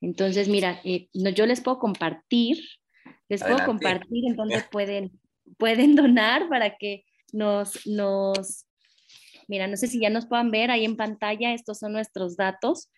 Entonces, 0.00 0.46
mira, 0.46 0.80
eh, 0.84 1.08
no, 1.12 1.30
yo 1.30 1.44
les 1.46 1.60
puedo 1.60 1.80
compartir, 1.80 2.58
les 3.28 3.42
puedo 3.42 3.58
compartir 3.66 4.28
en 4.28 4.36
dónde 4.36 4.62
pueden, 4.70 5.10
pueden 5.58 5.96
donar 5.96 6.48
para 6.48 6.76
que 6.76 7.04
nos, 7.32 7.84
nos, 7.88 8.64
mira, 9.48 9.66
no 9.66 9.76
sé 9.76 9.88
si 9.88 9.98
ya 9.98 10.08
nos 10.08 10.26
puedan 10.26 10.52
ver 10.52 10.70
ahí 10.70 10.84
en 10.84 10.96
pantalla, 10.96 11.52
estos 11.52 11.80
son 11.80 11.94
nuestros 11.94 12.36
datos 12.36 12.92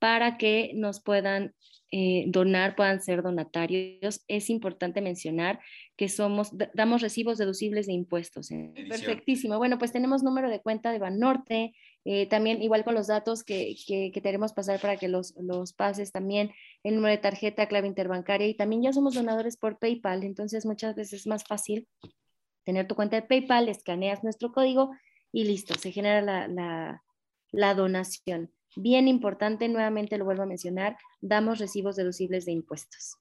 para 0.00 0.38
que 0.38 0.72
nos 0.74 1.00
puedan 1.00 1.54
eh, 1.92 2.24
donar, 2.28 2.74
puedan 2.74 3.00
ser 3.00 3.22
donatarios. 3.22 4.24
Es 4.26 4.50
importante 4.50 5.00
mencionar 5.00 5.60
que 5.96 6.08
somos, 6.08 6.50
damos 6.74 7.02
recibos 7.02 7.36
deducibles 7.36 7.86
de 7.86 7.92
impuestos. 7.92 8.50
¿eh? 8.50 8.72
Perfectísimo. 8.88 9.58
Bueno, 9.58 9.78
pues 9.78 9.92
tenemos 9.92 10.22
número 10.22 10.48
de 10.48 10.60
cuenta 10.60 10.90
de 10.90 10.98
Banorte, 10.98 11.74
eh, 12.04 12.26
también 12.26 12.62
igual 12.62 12.84
con 12.84 12.94
los 12.94 13.08
datos 13.08 13.44
que, 13.44 13.74
que, 13.86 14.10
que 14.12 14.22
queremos 14.22 14.52
pasar 14.52 14.80
para 14.80 14.96
que 14.96 15.08
los, 15.08 15.34
los 15.36 15.74
pases 15.74 16.12
también, 16.12 16.50
el 16.82 16.94
número 16.94 17.14
de 17.14 17.18
tarjeta, 17.20 17.66
clave 17.66 17.88
interbancaria 17.88 18.46
y 18.46 18.54
también 18.54 18.82
ya 18.82 18.92
somos 18.92 19.14
donadores 19.14 19.58
por 19.58 19.78
PayPal, 19.78 20.24
entonces 20.24 20.64
muchas 20.64 20.94
veces 20.94 21.20
es 21.20 21.26
más 21.26 21.44
fácil 21.44 21.86
tener 22.64 22.86
tu 22.86 22.94
cuenta 22.94 23.16
de 23.16 23.26
PayPal, 23.26 23.68
escaneas 23.68 24.24
nuestro 24.24 24.50
código 24.52 24.92
y 25.30 25.44
listo, 25.44 25.74
se 25.74 25.92
genera 25.92 26.22
la, 26.22 26.48
la, 26.48 27.02
la 27.52 27.74
donación. 27.74 28.50
Bien 28.76 29.08
importante, 29.08 29.68
nuevamente 29.68 30.16
lo 30.16 30.24
vuelvo 30.24 30.44
a 30.44 30.46
mencionar, 30.46 30.96
damos 31.20 31.58
recibos 31.58 31.96
deducibles 31.96 32.44
de 32.44 32.52
impuestos. 32.52 33.16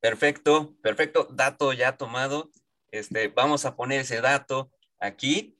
Perfecto, 0.00 0.74
perfecto, 0.82 1.28
dato 1.30 1.72
ya 1.72 1.96
tomado. 1.96 2.50
Este, 2.90 3.28
vamos 3.28 3.64
a 3.64 3.76
poner 3.76 4.00
ese 4.00 4.20
dato 4.20 4.70
aquí, 4.98 5.56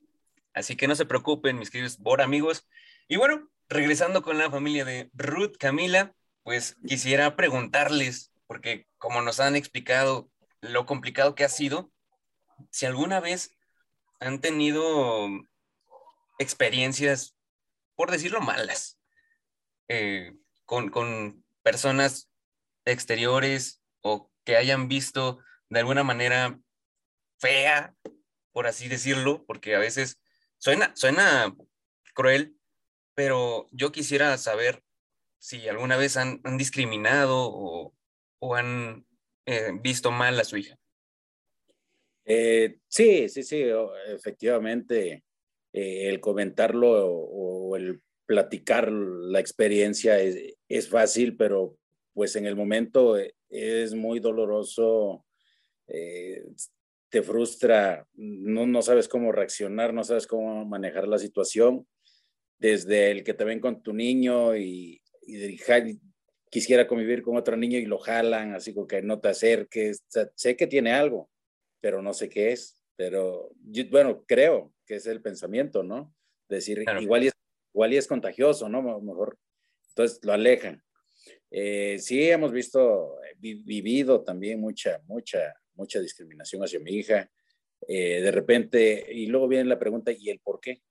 así 0.53 0.75
que 0.75 0.87
no 0.87 0.95
se 0.95 1.05
preocupen, 1.05 1.57
mis 1.57 1.69
queridos 1.69 1.99
Bor 1.99 2.21
amigos. 2.21 2.67
Y 3.07 3.17
bueno, 3.17 3.49
regresando 3.69 4.21
con 4.21 4.37
la 4.37 4.49
familia 4.49 4.83
de 4.83 5.09
Ruth 5.13 5.55
Camila, 5.57 6.13
pues 6.43 6.75
quisiera 6.87 7.35
preguntarles, 7.35 8.33
porque 8.47 8.87
como 8.97 9.21
nos 9.21 9.39
han 9.39 9.55
explicado 9.55 10.29
lo 10.61 10.85
complicado 10.85 11.35
que 11.35 11.43
ha 11.43 11.49
sido, 11.49 11.91
si 12.69 12.85
alguna 12.85 13.19
vez 13.19 13.55
han 14.19 14.41
tenido 14.41 15.27
experiencias 16.37 17.35
por 17.95 18.11
decirlo, 18.11 18.41
malas, 18.41 18.99
eh, 19.87 20.33
con, 20.65 20.89
con 20.89 21.43
personas 21.63 22.29
exteriores 22.85 23.81
o 24.01 24.31
que 24.43 24.55
hayan 24.55 24.87
visto 24.87 25.39
de 25.69 25.79
alguna 25.79 26.03
manera 26.03 26.59
fea, 27.39 27.95
por 28.51 28.67
así 28.67 28.87
decirlo, 28.87 29.45
porque 29.45 29.75
a 29.75 29.79
veces 29.79 30.19
suena, 30.57 30.95
suena 30.95 31.55
cruel, 32.13 32.55
pero 33.13 33.67
yo 33.71 33.91
quisiera 33.91 34.37
saber 34.37 34.83
si 35.39 35.67
alguna 35.67 35.97
vez 35.97 36.17
han, 36.17 36.39
han 36.43 36.57
discriminado 36.57 37.49
o, 37.49 37.95
o 38.39 38.55
han 38.55 39.05
eh, 39.45 39.71
visto 39.81 40.11
mal 40.11 40.39
a 40.39 40.43
su 40.43 40.57
hija. 40.57 40.77
Eh, 42.25 42.77
sí, 42.87 43.27
sí, 43.29 43.43
sí, 43.43 43.63
efectivamente. 44.07 45.23
Eh, 45.73 46.09
el 46.09 46.19
comentarlo 46.19 47.07
o, 47.07 47.75
el 47.75 48.01
platicar 48.25 48.91
la 48.91 49.39
experiencia 49.39 50.19
es, 50.19 50.55
es, 50.67 50.89
fácil, 50.89 51.37
pero 51.37 51.77
pues 52.13 52.35
en 52.35 52.45
el 52.45 52.55
momento 52.55 53.17
eh, 53.17 53.33
es 53.49 53.93
muy 53.93 54.19
doloroso, 54.19 55.25
eh, 55.87 56.43
te 57.09 57.21
frustra, 57.21 58.05
no, 58.13 58.65
no 58.65 58.81
sabes 58.81 59.07
cómo 59.07 59.31
reaccionar, 59.31 59.93
no 59.93 60.03
sabes 60.03 60.27
cómo 60.27 60.65
manejar 60.65 61.07
la 61.07 61.17
situación, 61.17 61.87
desde 62.57 63.11
el 63.11 63.23
que 63.23 63.33
te 63.33 63.43
ven 63.43 63.59
con 63.59 63.81
tu 63.81 63.93
niño 63.93 64.55
y, 64.55 65.01
y 65.25 65.57
quisiera 66.49 66.87
convivir 66.87 67.21
con 67.21 67.37
otro 67.37 67.55
niño 67.55 67.77
y 67.79 67.85
lo 67.85 67.97
jalan, 67.97 68.53
así 68.53 68.73
como 68.73 68.87
que 68.87 69.01
no 69.01 69.19
te 69.19 69.29
acerques, 69.29 70.03
sé 70.35 70.55
que 70.55 70.67
tiene 70.67 70.91
algo, 70.91 71.29
pero 71.79 72.01
no 72.01 72.13
sé 72.13 72.29
qué 72.29 72.51
es, 72.51 72.80
pero 73.01 73.49
bueno, 73.89 74.23
creo 74.27 74.71
que 74.85 74.97
es 74.97 75.07
el 75.07 75.23
pensamiento, 75.23 75.81
¿no? 75.81 76.13
Decir, 76.47 76.85
igual, 76.99 77.23
y 77.23 77.27
es, 77.29 77.33
igual 77.73 77.93
y 77.93 77.97
es 77.97 78.05
contagioso, 78.05 78.69
¿no? 78.69 79.01
Mejor, 79.01 79.39
entonces 79.89 80.19
lo 80.21 80.33
alejan. 80.33 80.83
Eh, 81.49 81.97
sí, 81.97 82.29
hemos 82.29 82.51
visto, 82.51 83.17
eh, 83.23 83.35
vivido 83.39 84.23
también 84.23 84.61
mucha, 84.61 85.01
mucha, 85.07 85.51
mucha 85.73 85.99
discriminación 85.99 86.63
hacia 86.63 86.79
mi 86.79 86.91
hija. 86.91 87.27
Eh, 87.87 88.21
de 88.21 88.31
repente, 88.31 89.07
y 89.11 89.25
luego 89.25 89.47
viene 89.47 89.65
la 89.65 89.79
pregunta, 89.79 90.11
¿y 90.11 90.29
el 90.29 90.39
por 90.39 90.59
qué? 90.59 90.83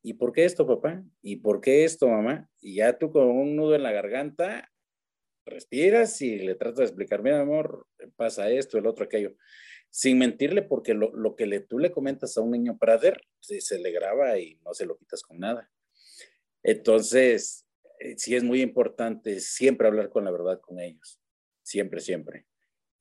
¿Y 0.00 0.14
por 0.14 0.32
qué 0.32 0.44
esto, 0.44 0.64
papá? 0.64 1.02
¿Y 1.22 1.36
por 1.36 1.60
qué 1.60 1.82
esto, 1.82 2.06
mamá? 2.06 2.48
Y 2.60 2.76
ya 2.76 2.96
tú 2.96 3.10
con 3.10 3.26
un 3.26 3.56
nudo 3.56 3.74
en 3.74 3.82
la 3.82 3.90
garganta, 3.90 4.70
respiras 5.44 6.22
y 6.22 6.38
le 6.38 6.54
tratas 6.54 6.78
de 6.78 6.84
explicar, 6.84 7.20
mira, 7.20 7.40
amor, 7.40 7.84
pasa 8.14 8.48
esto, 8.48 8.78
el 8.78 8.86
otro, 8.86 9.06
aquello 9.06 9.34
sin 9.90 10.18
mentirle, 10.18 10.62
porque 10.62 10.94
lo, 10.94 11.12
lo 11.14 11.34
que 11.34 11.46
le, 11.46 11.60
tú 11.60 11.78
le 11.78 11.90
comentas 11.90 12.36
a 12.36 12.40
un 12.40 12.52
niño 12.52 12.78
prader, 12.78 13.20
se, 13.40 13.60
se 13.60 13.78
le 13.78 13.90
graba 13.90 14.38
y 14.38 14.56
no 14.64 14.74
se 14.74 14.86
lo 14.86 14.96
quitas 14.96 15.22
con 15.22 15.38
nada. 15.38 15.70
Entonces, 16.62 17.66
eh, 18.00 18.14
sí 18.16 18.36
es 18.36 18.44
muy 18.44 18.60
importante 18.60 19.40
siempre 19.40 19.88
hablar 19.88 20.10
con 20.10 20.24
la 20.24 20.30
verdad 20.30 20.60
con 20.60 20.78
ellos, 20.78 21.20
siempre, 21.62 22.00
siempre. 22.00 22.46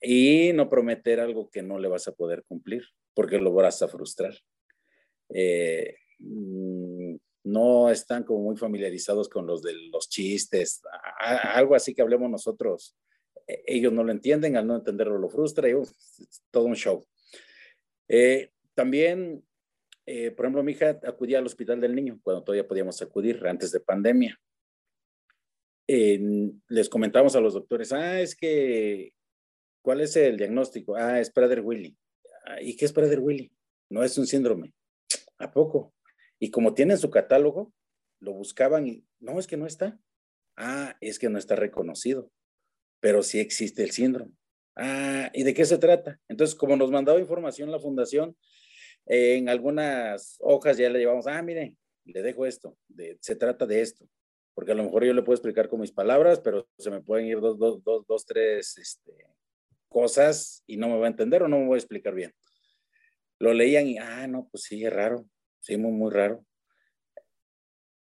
Y 0.02 0.52
no 0.54 0.70
prometer 0.70 1.20
algo 1.20 1.50
que 1.50 1.62
no 1.62 1.80
le 1.80 1.88
vas 1.88 2.08
a 2.08 2.14
poder 2.14 2.44
cumplir, 2.44 2.84
porque 3.14 3.40
lo 3.40 3.54
vas 3.54 3.82
a 3.82 3.88
frustrar. 3.88 4.34
Eh, 5.30 5.96
mm, 6.20 7.16
no 7.44 7.90
están 7.90 8.24
como 8.24 8.42
muy 8.42 8.58
familiarizados 8.58 9.30
con 9.30 9.48
los 9.48 9.62
de 9.62 9.74
los 9.92 10.10
chistes, 10.10 10.82
algo 11.20 11.76
así 11.76 11.94
que 11.94 12.02
hablemos 12.02 12.30
nosotros 12.30 12.96
ellos 13.48 13.94
no 13.94 14.04
lo 14.04 14.12
entienden, 14.12 14.58
al 14.58 14.68
no 14.68 14.76
entenderlo 14.76 15.18
lo 15.18 15.30
frustra 15.30 15.70
y 15.70 15.72
es 15.72 16.42
todo 16.52 16.66
un 16.66 16.76
show. 16.76 17.08
Eh, 18.10 18.52
también, 18.74 19.44
eh, 20.06 20.32
por 20.32 20.46
ejemplo, 20.46 20.64
mi 20.64 20.74
hija 20.74 21.00
acudía 21.04 21.40
al 21.40 21.46
hospital 21.46 21.80
del 21.80 21.96
niño 21.96 22.20
cuando 22.22 22.44
todavía 22.44 22.68
podíamos 22.68 23.02
acudir 23.02 23.46
antes 23.48 23.72
de 23.72 23.80
pandemia. 23.80 24.40
les 25.88 26.90
comentamos 26.90 27.36
a 27.36 27.40
los 27.40 27.54
doctores, 27.54 27.94
ah, 27.94 28.20
es 28.20 28.36
que, 28.36 29.14
¿cuál 29.82 30.02
es 30.02 30.18
el 30.18 30.36
diagnóstico? 30.36 30.96
Ah, 30.98 31.20
es 31.20 31.34
Prader-Willi. 31.34 31.98
Ah, 32.46 32.62
¿Y 32.62 32.76
qué 32.76 32.86
es 32.86 32.94
Prader-Willi? 32.94 33.52
No 33.90 34.04
es 34.04 34.18
un 34.18 34.28
síndrome. 34.28 34.74
¿A 35.38 35.50
poco? 35.52 35.94
Y 36.40 36.52
como 36.52 36.74
tienen 36.74 36.98
su 36.98 37.10
catálogo, 37.10 37.74
lo 38.20 38.34
buscaban 38.34 38.88
y, 38.88 39.06
no, 39.20 39.40
es 39.40 39.48
que 39.48 39.56
no 39.56 39.66
está. 39.66 39.98
Ah, 40.58 40.98
es 41.00 41.20
que 41.20 41.30
no 41.30 41.38
está 41.38 41.56
reconocido 41.56 42.30
pero 43.00 43.24
sí 43.24 43.40
existe 43.40 43.84
el 43.84 43.92
síndrome. 43.92 44.34
Ah, 44.76 45.32
¿y 45.34 45.44
de 45.44 45.54
qué 45.54 45.66
se 45.66 45.78
trata? 45.78 46.20
Entonces, 46.28 46.56
como 46.56 46.76
nos 46.76 46.92
mandaba 46.92 47.20
información 47.20 47.72
la 47.72 47.80
fundación, 47.80 48.36
en 49.06 49.50
algunas 49.50 50.38
hojas 50.40 50.78
ya 50.78 50.90
le 50.90 51.00
llevamos, 51.00 51.28
ah, 51.28 51.42
mire, 51.42 51.76
le 52.06 52.22
dejo 52.22 52.46
esto, 52.46 52.78
se 53.20 53.36
trata 53.36 53.66
de 53.66 53.82
esto, 53.82 54.08
porque 54.54 54.72
a 54.72 54.76
lo 54.76 54.84
mejor 54.84 55.06
yo 55.06 55.14
le 55.14 55.24
puedo 55.24 55.36
explicar 55.36 55.68
con 55.70 55.82
mis 55.82 55.92
palabras, 55.92 56.40
pero 56.40 56.68
se 56.78 56.90
me 56.90 57.02
pueden 57.02 57.26
ir 57.26 57.40
dos, 57.40 57.58
dos, 57.58 57.84
dos, 57.84 58.06
dos 58.08 58.26
tres 58.26 58.78
este, 58.78 59.12
cosas 59.88 60.64
y 60.68 60.78
no 60.78 60.90
me 60.90 61.00
va 61.00 61.06
a 61.06 61.10
entender 61.10 61.44
o 61.44 61.48
no 61.48 61.60
me 61.60 61.68
voy 61.68 61.76
a 61.76 61.80
explicar 61.80 62.14
bien. 62.14 62.34
Lo 63.40 63.54
leían 63.54 63.88
y, 63.88 63.98
ah, 63.98 64.28
no, 64.28 64.48
pues 64.50 64.64
sí, 64.64 64.84
es 64.84 64.92
raro, 64.92 65.28
sí, 65.60 65.78
muy, 65.78 65.92
muy 65.92 66.12
raro. 66.12 66.46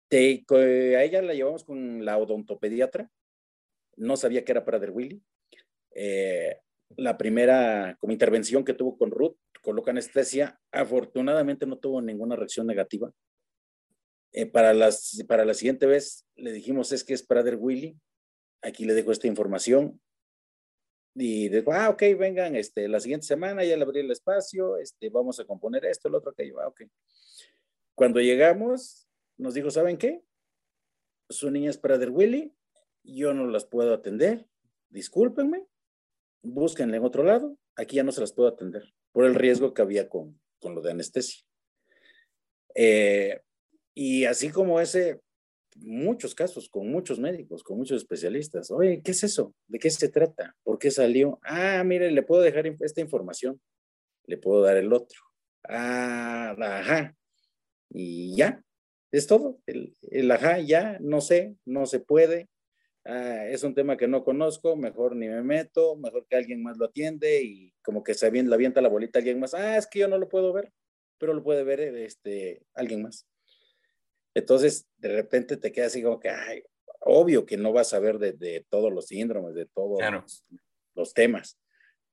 Te, 0.09 0.44
a 0.51 1.03
ella 1.03 1.23
la 1.23 1.35
llevamos 1.35 1.64
con 1.64 2.05
la 2.05 2.18
odontopediatra, 2.18 3.11
no 3.96 4.16
sabía 4.16 4.44
que 4.44 4.52
era 4.52 4.64
Prader-Willi. 4.64 5.22
Eh, 5.94 6.59
la 6.96 7.16
primera 7.16 7.96
como 7.98 8.12
intervención 8.12 8.64
que 8.64 8.74
tuvo 8.74 8.96
con 8.96 9.11
Ruth, 9.11 9.37
coloca 9.62 9.90
anestesia, 9.90 10.60
afortunadamente 10.71 11.66
no 11.66 11.79
tuvo 11.79 12.00
ninguna 12.02 12.37
reacción 12.37 12.66
negativa. 12.66 13.12
Eh, 14.33 14.46
para, 14.46 14.75
las, 14.75 15.23
para 15.29 15.44
la 15.44 15.54
siguiente 15.54 15.87
vez 15.87 16.27
le 16.35 16.52
dijimos 16.52 16.92
es 16.92 17.04
que 17.04 17.14
es 17.14 17.27
Prader-Willi, 17.27 17.96
aquí 18.62 18.85
le 18.85 18.94
dejo 18.94 19.12
esta 19.12 19.27
información. 19.27 20.00
Y 21.16 21.48
dijo, 21.48 21.73
ah, 21.73 21.90
ok, 21.90 22.02
vengan, 22.19 22.56
este, 22.56 22.88
la 22.88 22.98
siguiente 22.98 23.27
semana 23.27 23.64
ya 23.64 23.77
le 23.77 23.85
abrí 23.85 24.00
el 24.00 24.10
espacio, 24.10 24.77
este, 24.79 25.10
vamos 25.10 25.38
a 25.38 25.44
componer 25.44 25.85
esto, 25.85 26.08
el 26.08 26.16
otro, 26.16 26.33
aquello, 26.33 26.60
ah, 26.60 26.66
ok. 26.66 26.83
Cuando 27.94 28.21
llegamos, 28.21 29.08
nos 29.38 29.54
dijo, 29.54 29.71
¿saben 29.71 29.96
qué? 29.96 30.25
Su 31.31 31.52
niña 31.52 31.71
es 31.71 31.81
Prader-Willi, 31.81 32.52
yo 33.05 33.35
no 33.35 33.46
las 33.46 33.67
puedo 33.67 33.94
atender, 33.94 34.46
discúlpenme, 34.88 35.67
búsquenle 36.42 36.96
en 36.96 37.05
otro 37.05 37.23
lado, 37.23 37.57
aquí 37.77 37.96
ya 37.96 38.02
no 38.02 38.13
se 38.13 38.21
las 38.21 38.33
puedo 38.33 38.48
atender 38.48 38.94
por 39.13 39.25
el 39.27 39.35
riesgo 39.35 39.75
que 39.75 39.83
había 39.83 40.09
con, 40.09 40.40
con 40.59 40.75
lo 40.75 40.83
de 40.83 40.90
anestesia. 40.90 41.44
Eh, 42.75 43.40
y 43.94 44.25
así 44.25 44.50
como 44.50 44.81
ese, 44.81 45.21
muchos 45.77 46.35
casos 46.35 46.69
con 46.69 46.88
muchos 46.90 47.19
médicos, 47.19 47.63
con 47.63 47.79
muchos 47.79 47.98
especialistas. 47.98 48.71
Oye, 48.71 49.02
¿qué 49.02 49.13
es 49.13 49.23
eso? 49.25 49.55
¿De 49.69 49.79
qué 49.79 49.90
se 49.90 50.09
trata? 50.09 50.57
¿Por 50.63 50.79
qué 50.79 50.90
salió? 50.90 51.38
Ah, 51.42 51.83
mire, 51.85 52.11
le 52.11 52.23
puedo 52.23 52.42
dejar 52.42 52.67
esta 52.81 53.00
información. 53.00 53.61
le 54.27 54.38
puedo 54.38 54.63
dar 54.63 54.77
el 54.77 54.92
otro. 54.92 55.21
Ah, 55.69 56.57
ajá. 56.59 57.15
Y 57.90 58.37
ya, 58.37 58.63
es 59.13 59.27
todo. 59.27 59.61
El, 59.67 59.94
el 60.02 60.31
ajá, 60.31 60.59
ya, 60.61 60.98
no 61.00 61.21
sé, 61.21 61.57
no 61.65 61.87
se 61.87 62.00
puede. 62.00 62.48
Ah, 63.07 63.46
es 63.46 63.63
un 63.63 63.75
tema 63.75 63.98
que 63.98 64.09
no 64.09 64.25
conozco, 64.25 64.77
mejor 64.77 65.15
ni 65.15 65.29
me 65.29 65.42
meto, 65.42 65.94
mejor 65.96 66.27
que 66.27 66.37
alguien 66.37 66.63
más 66.63 66.79
lo 66.79 66.87
atiende 66.87 67.42
y 67.42 67.73
como 67.83 68.02
que 68.02 68.15
se 68.15 68.27
avienta, 68.27 68.50
la 68.50 68.57
avienta 68.57 68.81
la 68.81 68.88
bolita 68.88 69.19
a 69.19 69.21
alguien 69.21 69.40
más. 69.40 69.52
Ah, 69.52 69.77
es 69.77 69.87
que 69.87 69.98
yo 69.98 70.09
no 70.09 70.17
lo 70.17 70.29
puedo 70.29 70.52
ver, 70.55 70.73
pero 71.19 71.35
lo 71.35 71.42
puede 71.42 71.65
ver 71.65 71.81
este, 71.81 72.63
alguien 72.73 73.02
más. 73.02 73.27
Entonces, 74.35 74.87
de 74.96 75.15
repente 75.15 75.59
te 75.59 75.71
queda 75.71 75.87
así 75.87 76.02
como 76.02 76.19
que, 76.19 76.31
ay, 76.31 76.63
obvio 77.00 77.44
que 77.44 77.59
no 77.59 77.73
vas 77.73 77.92
a 77.92 77.98
ver 77.98 78.19
de, 78.19 78.33
de 78.33 78.67
todos 78.71 78.92
los 78.92 79.07
síndromes, 79.07 79.55
de 79.55 79.67
todos 79.67 80.00
los, 80.00 80.44
los, 80.94 81.13
temas, 81.13 81.59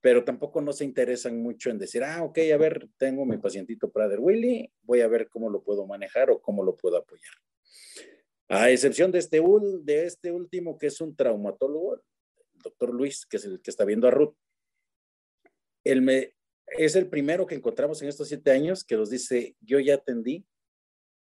pero 0.02 0.26
tampoco 0.26 0.62
no 0.62 0.74
se 0.74 0.84
interesan 0.84 1.42
mucho 1.42 1.70
en 1.70 1.80
decir, 1.80 2.04
ah, 2.04 2.22
ok, 2.22 2.38
a 2.54 2.58
ver, 2.58 2.90
tengo 2.98 3.26
mi 3.26 3.38
pacientito 3.38 3.90
Prader 3.90 4.20
Willy, 4.20 4.70
voy 4.82 5.02
a 5.02 5.08
ver 5.08 5.30
cómo 5.30 5.50
lo 5.50 5.64
puedo 5.64 5.88
manejar 5.88 6.30
o 6.30 6.42
cómo 6.42 6.64
lo 6.64 6.76
puedo 6.76 6.98
apoyar. 6.98 7.34
A 8.54 8.70
excepción 8.70 9.14
de 9.14 9.20
este, 9.20 9.42
de 9.84 10.06
este 10.06 10.30
último, 10.30 10.78
que 10.78 10.88
es 10.88 11.00
un 11.00 11.16
traumatólogo, 11.16 11.96
el 11.96 12.02
doctor 12.62 12.94
Luis, 12.94 13.26
que 13.26 13.38
es 13.38 13.46
el 13.46 13.62
que 13.62 13.72
está 13.72 13.86
viendo 13.86 14.10
a 14.10 14.12
Ruth. 14.12 14.36
Él 15.86 16.34
es 16.78 16.98
el 16.98 17.08
primero 17.08 17.46
que 17.46 17.56
encontramos 17.56 18.02
en 18.02 18.10
estos 18.10 18.28
siete 18.28 18.52
años 18.52 18.84
que 18.84 18.98
nos 18.98 19.10
dice, 19.10 19.56
yo 19.62 19.80
ya 19.80 19.96
atendí 19.96 20.46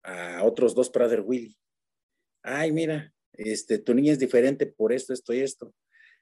a 0.02 0.42
otros 0.42 0.74
dos 0.74 0.90
Prader 0.90 1.20
Willy. 1.20 1.56
Ay, 2.42 2.72
mira, 2.72 3.14
este, 3.34 3.78
tu 3.78 3.94
niña 3.94 4.10
es 4.10 4.18
diferente 4.18 4.66
por 4.66 4.92
esto, 4.92 5.12
esto 5.12 5.32
y 5.32 5.38
esto. 5.38 5.72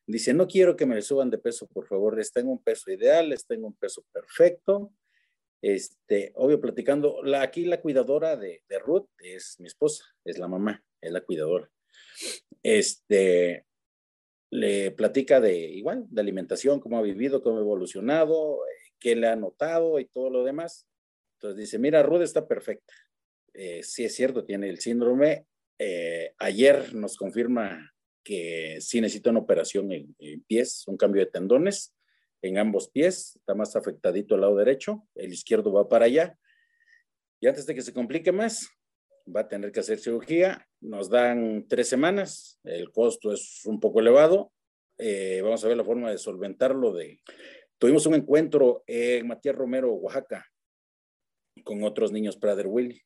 Dice, 0.06 0.34
no 0.34 0.46
quiero 0.46 0.76
que 0.76 0.84
me 0.84 1.00
suban 1.00 1.30
de 1.30 1.38
peso, 1.38 1.66
por 1.68 1.86
favor, 1.86 2.18
les 2.18 2.30
tengo 2.32 2.52
un 2.52 2.62
peso 2.62 2.90
ideal, 2.90 3.30
les 3.30 3.46
tengo 3.46 3.66
un 3.66 3.76
peso 3.76 4.04
perfecto, 4.12 4.92
este, 5.62 6.32
obvio, 6.34 6.60
platicando, 6.60 7.22
la, 7.22 7.42
aquí 7.42 7.64
la 7.64 7.80
cuidadora 7.80 8.36
de, 8.36 8.62
de, 8.68 8.78
Ruth 8.80 9.06
es 9.18 9.60
mi 9.60 9.68
esposa, 9.68 10.04
es 10.24 10.38
la 10.38 10.48
mamá, 10.48 10.84
es 11.00 11.12
la 11.12 11.20
cuidadora. 11.20 11.70
Este, 12.64 13.64
le 14.50 14.90
platica 14.90 15.40
de 15.40 15.56
igual, 15.56 16.04
de 16.10 16.20
alimentación, 16.20 16.80
cómo 16.80 16.98
ha 16.98 17.02
vivido, 17.02 17.42
cómo 17.42 17.58
ha 17.58 17.60
evolucionado, 17.60 18.60
qué 18.98 19.14
le 19.14 19.28
ha 19.28 19.36
notado 19.36 20.00
y 20.00 20.06
todo 20.06 20.30
lo 20.30 20.42
demás. 20.42 20.88
Entonces 21.36 21.58
dice, 21.58 21.78
mira, 21.78 22.02
Ruth 22.02 22.22
está 22.22 22.48
perfecta. 22.48 22.94
Eh, 23.54 23.84
sí 23.84 24.04
es 24.04 24.16
cierto, 24.16 24.44
tiene 24.44 24.68
el 24.68 24.80
síndrome. 24.80 25.46
Eh, 25.78 26.34
ayer 26.38 26.92
nos 26.92 27.16
confirma 27.16 27.92
que 28.24 28.78
sí 28.80 29.00
necesita 29.00 29.30
una 29.30 29.40
operación 29.40 29.92
en, 29.92 30.14
en 30.18 30.42
pies, 30.42 30.86
un 30.88 30.96
cambio 30.96 31.24
de 31.24 31.30
tendones 31.30 31.94
en 32.42 32.58
ambos 32.58 32.90
pies, 32.90 33.36
está 33.36 33.54
más 33.54 33.76
afectadito 33.76 34.34
el 34.34 34.42
lado 34.42 34.56
derecho, 34.56 35.06
el 35.14 35.32
izquierdo 35.32 35.72
va 35.72 35.88
para 35.88 36.06
allá. 36.06 36.36
Y 37.40 37.46
antes 37.46 37.66
de 37.66 37.74
que 37.74 37.82
se 37.82 37.92
complique 37.92 38.32
más, 38.32 38.68
va 39.34 39.40
a 39.40 39.48
tener 39.48 39.72
que 39.72 39.80
hacer 39.80 39.98
cirugía. 39.98 40.68
Nos 40.80 41.08
dan 41.08 41.66
tres 41.68 41.88
semanas, 41.88 42.60
el 42.64 42.90
costo 42.90 43.32
es 43.32 43.64
un 43.64 43.80
poco 43.80 44.00
elevado. 44.00 44.52
Eh, 44.98 45.40
vamos 45.42 45.64
a 45.64 45.68
ver 45.68 45.76
la 45.76 45.84
forma 45.84 46.10
de 46.10 46.18
solventarlo. 46.18 46.92
De... 46.92 47.20
Tuvimos 47.78 48.06
un 48.06 48.14
encuentro 48.14 48.84
en 48.86 49.26
Matías 49.26 49.56
Romero, 49.56 49.92
Oaxaca, 49.92 50.46
con 51.64 51.82
otros 51.84 52.12
niños 52.12 52.36
Prader 52.36 52.66
Willy. 52.66 53.02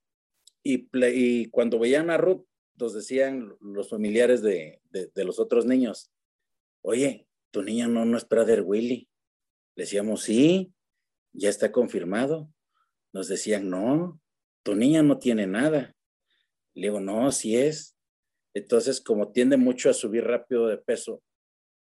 Y, 0.62 0.89
y, 0.93 1.47
cuando 1.51 1.78
veían 1.78 2.11
a 2.11 2.16
Ruth, 2.16 2.45
nos 2.78 2.93
decían 2.93 3.57
los 3.61 3.89
familiares 3.89 4.43
de, 4.43 4.80
de, 4.91 5.24
los 5.24 5.39
otros 5.39 5.64
niños, 5.64 6.11
oye, 6.82 7.26
tu 7.53 7.62
niña 7.62 7.87
no, 7.89 8.05
no 8.05 8.18
es 8.18 8.24
Prader 8.24 8.62
Willy. 8.62 9.09
Decíamos, 9.77 10.22
sí, 10.22 10.72
ya 11.33 11.49
está 11.49 11.70
confirmado. 11.70 12.51
Nos 13.12 13.29
decían, 13.29 13.70
no, 13.70 14.20
tu 14.62 14.74
niña 14.74 15.03
no 15.03 15.18
tiene 15.18 15.47
nada. 15.47 15.95
Le 16.74 16.89
digo, 16.89 17.01
no, 17.01 17.31
sí 17.31 17.57
es. 17.57 17.97
Entonces, 18.55 19.01
como 19.01 19.33
tiende 19.33 19.57
mucho 19.57 19.91
a 19.91 19.95
subir 19.95 20.24
rápido 20.24 20.66
de 20.66 20.79
peso 20.79 21.22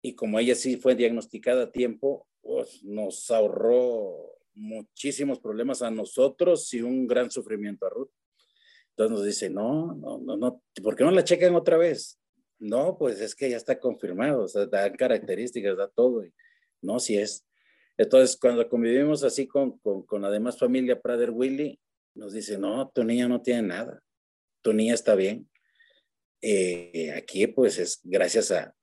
y 0.01 0.15
como 0.15 0.39
ella 0.39 0.55
sí 0.55 0.77
fue 0.77 0.95
diagnosticada 0.95 1.63
a 1.63 1.71
tiempo, 1.71 2.27
pues 2.41 2.83
nos 2.83 3.29
ahorró 3.31 4.35
muchísimos 4.53 5.39
problemas 5.39 5.81
a 5.81 5.91
nosotros 5.91 6.73
y 6.73 6.81
un 6.81 7.07
gran 7.07 7.29
sufrimiento 7.29 7.85
a 7.85 7.89
Ruth. 7.89 8.11
Entonces 8.91 9.17
nos 9.17 9.25
dice, 9.25 9.49
no, 9.49 9.93
no, 9.95 10.17
no, 10.19 10.37
no, 10.37 10.63
¿por 10.81 10.95
qué 10.95 11.03
no 11.03 11.11
la 11.11 11.23
checan 11.23 11.55
otra 11.55 11.77
vez? 11.77 12.19
No, 12.59 12.97
pues 12.97 13.19
es 13.19 13.35
que 13.35 13.49
ya 13.49 13.57
está 13.57 13.79
confirmado, 13.79 14.43
o 14.43 14.47
sea, 14.47 14.65
da 14.67 14.91
características, 14.93 15.75
da 15.75 15.87
todo. 15.89 16.23
Y, 16.23 16.33
no, 16.81 16.99
sí 16.99 17.17
es. 17.17 17.45
Entonces, 17.97 18.37
cuando 18.37 18.67
convivimos 18.67 19.23
así 19.23 19.47
con, 19.47 19.77
con, 19.79 20.03
con 20.05 20.21
la 20.21 20.29
demás 20.29 20.57
familia 20.57 21.01
Prader 21.01 21.31
Willy, 21.31 21.79
nos 22.13 22.33
dice, 22.33 22.57
no, 22.57 22.89
tu 22.89 23.03
niña 23.03 23.27
no 23.27 23.41
tiene 23.41 23.63
nada, 23.63 24.01
tu 24.61 24.73
niña 24.73 24.93
está 24.93 25.15
bien. 25.15 25.49
Eh, 26.41 27.11
aquí 27.15 27.47
pues 27.47 27.79
es 27.79 28.01
gracias 28.03 28.51
a, 28.51 28.75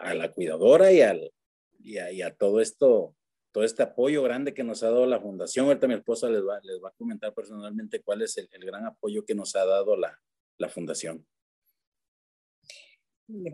a, 0.00 0.14
la 0.14 0.32
cuidadora 0.32 0.92
y, 0.92 1.02
al, 1.02 1.32
y, 1.80 1.98
a, 1.98 2.10
y, 2.10 2.22
a, 2.22 2.34
todo 2.34 2.60
esto, 2.60 3.14
todo 3.52 3.64
este 3.64 3.82
apoyo 3.82 4.22
grande 4.22 4.54
que 4.54 4.64
nos 4.64 4.82
ha 4.82 4.90
dado 4.90 5.06
la 5.06 5.20
fundación. 5.20 5.66
Ahorita 5.66 5.88
mi 5.88 5.94
esposa 5.94 6.30
les 6.30 6.42
va, 6.42 6.60
les 6.62 6.82
va 6.82 6.88
a 6.88 6.94
comentar 6.96 7.34
personalmente 7.34 8.02
cuál 8.02 8.22
es 8.22 8.38
el, 8.38 8.48
el 8.52 8.64
gran 8.64 8.86
apoyo 8.86 9.24
que 9.24 9.34
nos 9.34 9.54
ha 9.56 9.64
dado 9.64 9.96
la, 9.96 10.18
la 10.58 10.68
fundación. 10.68 11.26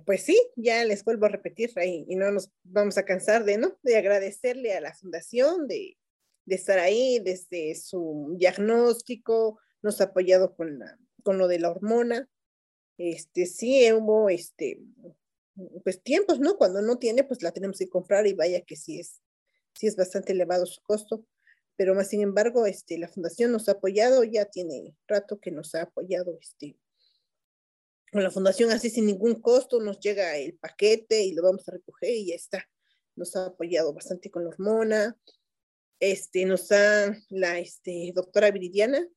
Pues 0.04 0.24
sí, 0.24 0.38
ya 0.56 0.84
les 0.84 1.02
vuelvo 1.02 1.26
a 1.26 1.30
repetir 1.30 1.70
ahí 1.76 2.04
y 2.06 2.16
no 2.16 2.30
nos 2.30 2.50
vamos 2.62 2.98
a 2.98 3.04
cansar 3.04 3.44
de, 3.44 3.56
¿no? 3.56 3.78
De 3.82 3.96
agradecerle 3.96 4.74
a 4.74 4.80
la 4.82 4.94
fundación, 4.94 5.66
de, 5.66 5.96
de 6.44 6.54
estar 6.54 6.78
ahí 6.78 7.20
desde 7.20 7.74
su 7.74 8.34
diagnóstico, 8.38 9.58
nos 9.80 10.00
ha 10.00 10.04
apoyado 10.04 10.54
con, 10.54 10.78
la, 10.78 10.98
con 11.22 11.38
lo 11.38 11.48
de 11.48 11.58
la 11.58 11.70
hormona. 11.70 12.28
Este, 12.98 13.46
sí, 13.46 13.90
hubo, 13.92 14.28
este, 14.28 14.78
pues 15.84 16.02
tiempos, 16.02 16.38
¿no? 16.38 16.56
Cuando 16.56 16.82
no 16.82 16.98
tiene, 16.98 17.24
pues 17.24 17.42
la 17.42 17.52
tenemos 17.52 17.78
que 17.78 17.88
comprar 17.88 18.26
y 18.26 18.34
vaya 18.34 18.60
que 18.60 18.76
sí 18.76 19.00
es, 19.00 19.22
sí 19.74 19.86
es 19.86 19.96
bastante 19.96 20.32
elevado 20.32 20.66
su 20.66 20.82
costo. 20.82 21.26
Pero 21.76 21.94
más 21.94 22.08
sin 22.08 22.20
embargo, 22.20 22.66
este, 22.66 22.98
la 22.98 23.08
fundación 23.08 23.50
nos 23.50 23.68
ha 23.68 23.72
apoyado, 23.72 24.22
ya 24.24 24.44
tiene 24.44 24.94
rato 25.08 25.40
que 25.40 25.50
nos 25.50 25.74
ha 25.74 25.82
apoyado, 25.82 26.38
este, 26.40 26.76
con 28.12 28.22
la 28.22 28.30
fundación 28.30 28.70
así 28.70 28.90
sin 28.90 29.06
ningún 29.06 29.40
costo, 29.40 29.80
nos 29.80 29.98
llega 29.98 30.36
el 30.36 30.58
paquete 30.58 31.22
y 31.22 31.32
lo 31.32 31.42
vamos 31.42 31.66
a 31.66 31.72
recoger 31.72 32.10
y 32.10 32.26
ya 32.26 32.34
está. 32.34 32.68
Nos 33.16 33.34
ha 33.36 33.46
apoyado 33.46 33.94
bastante 33.94 34.30
con 34.30 34.44
la 34.44 34.50
hormona. 34.50 35.18
Este, 35.98 36.44
nos 36.44 36.70
ha, 36.72 37.16
la 37.30 37.58
este, 37.58 38.12
doctora 38.14 38.50
Viridiana 38.50 39.08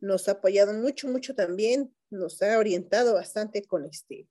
nos 0.00 0.28
ha 0.28 0.32
apoyado 0.32 0.74
mucho, 0.74 1.08
mucho 1.08 1.34
también. 1.34 1.94
Nos 2.10 2.42
ha 2.42 2.58
orientado 2.58 3.14
bastante 3.14 3.64
con, 3.64 3.86
este, 3.86 4.28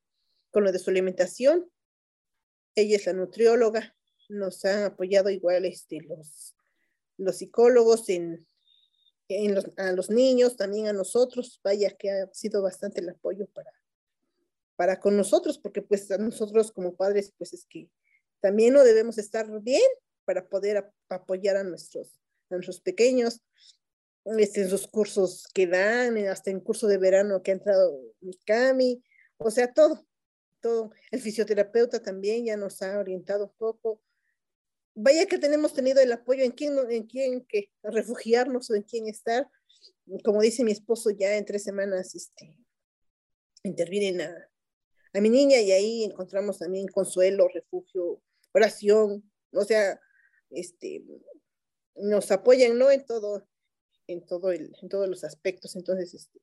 con 0.52 0.64
lo 0.64 0.72
de 0.72 0.80
su 0.80 0.92
alimentación. 0.92 1.70
Ella 2.76 2.98
es 2.98 3.06
la 3.08 3.14
nutrióloga. 3.14 3.96
Nos 4.30 4.64
han 4.66 4.84
apoyado 4.84 5.32
igual 5.32 5.66
este, 5.66 6.02
los, 6.02 6.56
los 7.18 7.38
psicólogos 7.38 8.10
en, 8.10 8.48
en 9.28 9.56
los, 9.56 9.66
a 9.78 9.92
los 9.92 10.12
niños, 10.12 10.56
también 10.56 10.88
a 10.88 10.94
nosotros. 10.94 11.60
Vaya 11.64 11.90
que 11.98 12.12
ha 12.12 12.30
sido 12.34 12.62
bastante 12.62 13.02
el 13.02 13.10
apoyo 13.10 13.48
para, 13.48 13.72
para 14.78 15.00
con 15.00 15.18
nosotros, 15.18 15.58
porque 15.58 15.82
pues 15.82 16.10
a 16.12 16.18
nosotros 16.18 16.72
como 16.72 16.96
padres, 16.96 17.34
pues 17.38 17.52
es 17.52 17.66
que 17.66 17.90
también 18.40 18.74
no 18.74 18.84
debemos 18.84 19.18
estar 19.18 19.48
bien 19.62 19.82
para 20.24 20.48
poder 20.48 20.78
ap 20.78 20.94
apoyar 21.10 21.58
a 21.58 21.64
nuestros, 21.64 22.22
a 22.50 22.56
nuestros 22.56 22.80
pequeños, 22.80 23.42
este, 24.38 24.62
en 24.62 24.70
sus 24.70 24.88
cursos 24.88 25.48
que 25.54 25.68
dan, 25.68 26.18
hasta 26.28 26.52
en 26.52 26.60
curso 26.60 26.88
de 26.88 26.98
verano 26.98 27.42
que 27.42 27.52
ha 27.52 27.56
entrado 27.56 28.00
Mikami, 28.22 29.04
o 29.38 29.50
sea, 29.50 29.74
todo, 29.74 30.06
todo. 30.62 30.92
El 31.12 31.22
fisioterapeuta 31.22 32.02
también 32.02 32.46
ya 32.46 32.58
nos 32.58 32.82
ha 32.82 33.00
orientado 33.00 33.46
un 33.46 33.54
poco. 33.58 34.02
Vaya 34.96 35.26
que 35.28 35.38
tenemos 35.38 35.74
tenido 35.74 36.02
el 36.02 36.12
apoyo 36.12 36.44
en 36.44 36.52
quién, 36.52 36.78
en 36.90 37.04
quién 37.08 37.46
que 37.46 37.72
refugiarnos 37.84 38.70
o 38.70 38.76
en 38.76 38.84
quién 38.84 39.08
estar. 39.08 39.48
Como 40.24 40.42
dice 40.42 40.64
mi 40.64 40.72
esposo, 40.72 41.10
ya 41.12 41.36
en 41.36 41.46
tres 41.46 41.64
semanas 41.64 42.14
este, 42.16 42.58
intervienen 43.64 44.22
a, 44.22 44.50
a 45.14 45.22
mi 45.22 45.30
niña 45.30 45.60
y 45.60 45.72
ahí 45.72 46.04
encontramos 46.04 46.60
también 46.60 46.88
consuelo, 46.88 47.48
refugio, 47.48 48.22
oración, 48.54 49.30
o 49.52 49.64
sea, 49.64 50.00
este, 50.50 51.04
nos 51.96 52.32
apoyan, 52.32 52.78
¿no? 52.78 52.92
En 52.92 53.06
todo, 53.06 53.48
en 54.08 54.26
todo 54.26 54.52
el, 54.52 54.76
en 54.82 54.90
todos 54.90 55.08
los 55.08 55.24
aspectos. 55.24 55.76
Entonces, 55.76 56.14
este, 56.14 56.40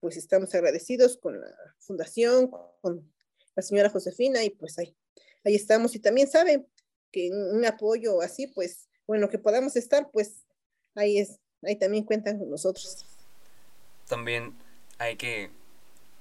pues 0.00 0.16
estamos 0.16 0.54
agradecidos 0.54 1.16
con 1.16 1.40
la 1.40 1.54
fundación, 1.78 2.50
con 2.80 3.12
la 3.54 3.62
señora 3.62 3.90
Josefina 3.90 4.44
y 4.44 4.50
pues 4.50 4.78
ahí, 4.78 4.96
ahí 5.44 5.54
estamos. 5.54 5.94
Y 5.94 6.00
también 6.00 6.28
saben 6.28 6.66
que 7.10 7.30
un 7.30 7.64
apoyo 7.64 8.20
así, 8.20 8.46
pues, 8.48 8.88
bueno, 9.06 9.28
que 9.28 9.38
podamos 9.38 9.76
estar, 9.76 10.10
pues 10.10 10.44
ahí 10.94 11.18
es, 11.18 11.38
ahí 11.62 11.76
también 11.76 12.04
cuentan 12.04 12.38
con 12.38 12.50
nosotros. 12.50 13.04
También 14.08 14.54
hay 14.98 15.16
que 15.16 15.50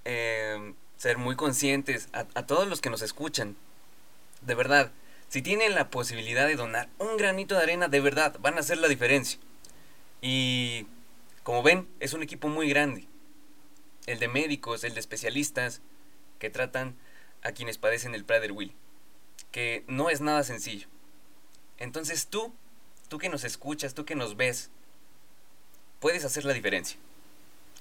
eh, 0.06 0.74
ser 0.98 1.18
muy 1.18 1.36
conscientes 1.36 2.10
a, 2.14 2.26
a, 2.34 2.46
todos 2.46 2.68
los 2.68 2.82
que 2.82 2.89
nos 2.89 3.02
escuchan. 3.02 3.56
De 4.41 4.56
verdad, 4.56 4.91
Si 5.28 5.41
tienen 5.41 5.74
la 5.74 5.89
posibilidad 5.89 6.48
de 6.48 6.56
donar 6.56 6.88
un 7.00 7.18
granito 7.18 7.56
de 7.56 7.64
arena, 7.64 7.88
de 7.88 8.00
verdad, 8.00 8.38
van 8.39 8.58
a 8.58 8.60
hacer 8.60 8.78
la 8.78 8.88
diferencia. 8.88 9.39
Y 10.22 10.86
como 11.43 11.62
ven, 11.64 11.88
es 12.00 12.14
un 12.14 12.24
equipo 12.24 12.48
muy 12.48 12.70
grande. 12.70 13.08
El 14.06 14.20
de 14.20 14.28
médicos, 14.28 14.84
el 14.84 14.93
de 14.93 15.00
especialistas, 15.00 15.82
que 16.39 16.50
tratan 16.50 16.96
a 17.43 17.52
quienes 17.52 17.78
padecen 17.78 18.16
el 18.16 18.26
Prader-Willi. 18.26 18.74
Que 19.52 19.84
no 19.88 20.10
es 20.10 20.22
nada 20.22 20.43
sencillo. 20.43 20.88
Entonces 21.78 22.28
tú, 22.28 22.54
tú 23.10 23.18
que 23.18 23.30
nos 23.30 23.43
escuchas, 23.43 23.93
tú 23.93 24.06
que 24.06 24.16
nos 24.16 24.38
ves, 24.38 24.70
puedes 26.00 26.26
hacer 26.26 26.46
la 26.46 26.54
diferencia. 26.54 27.00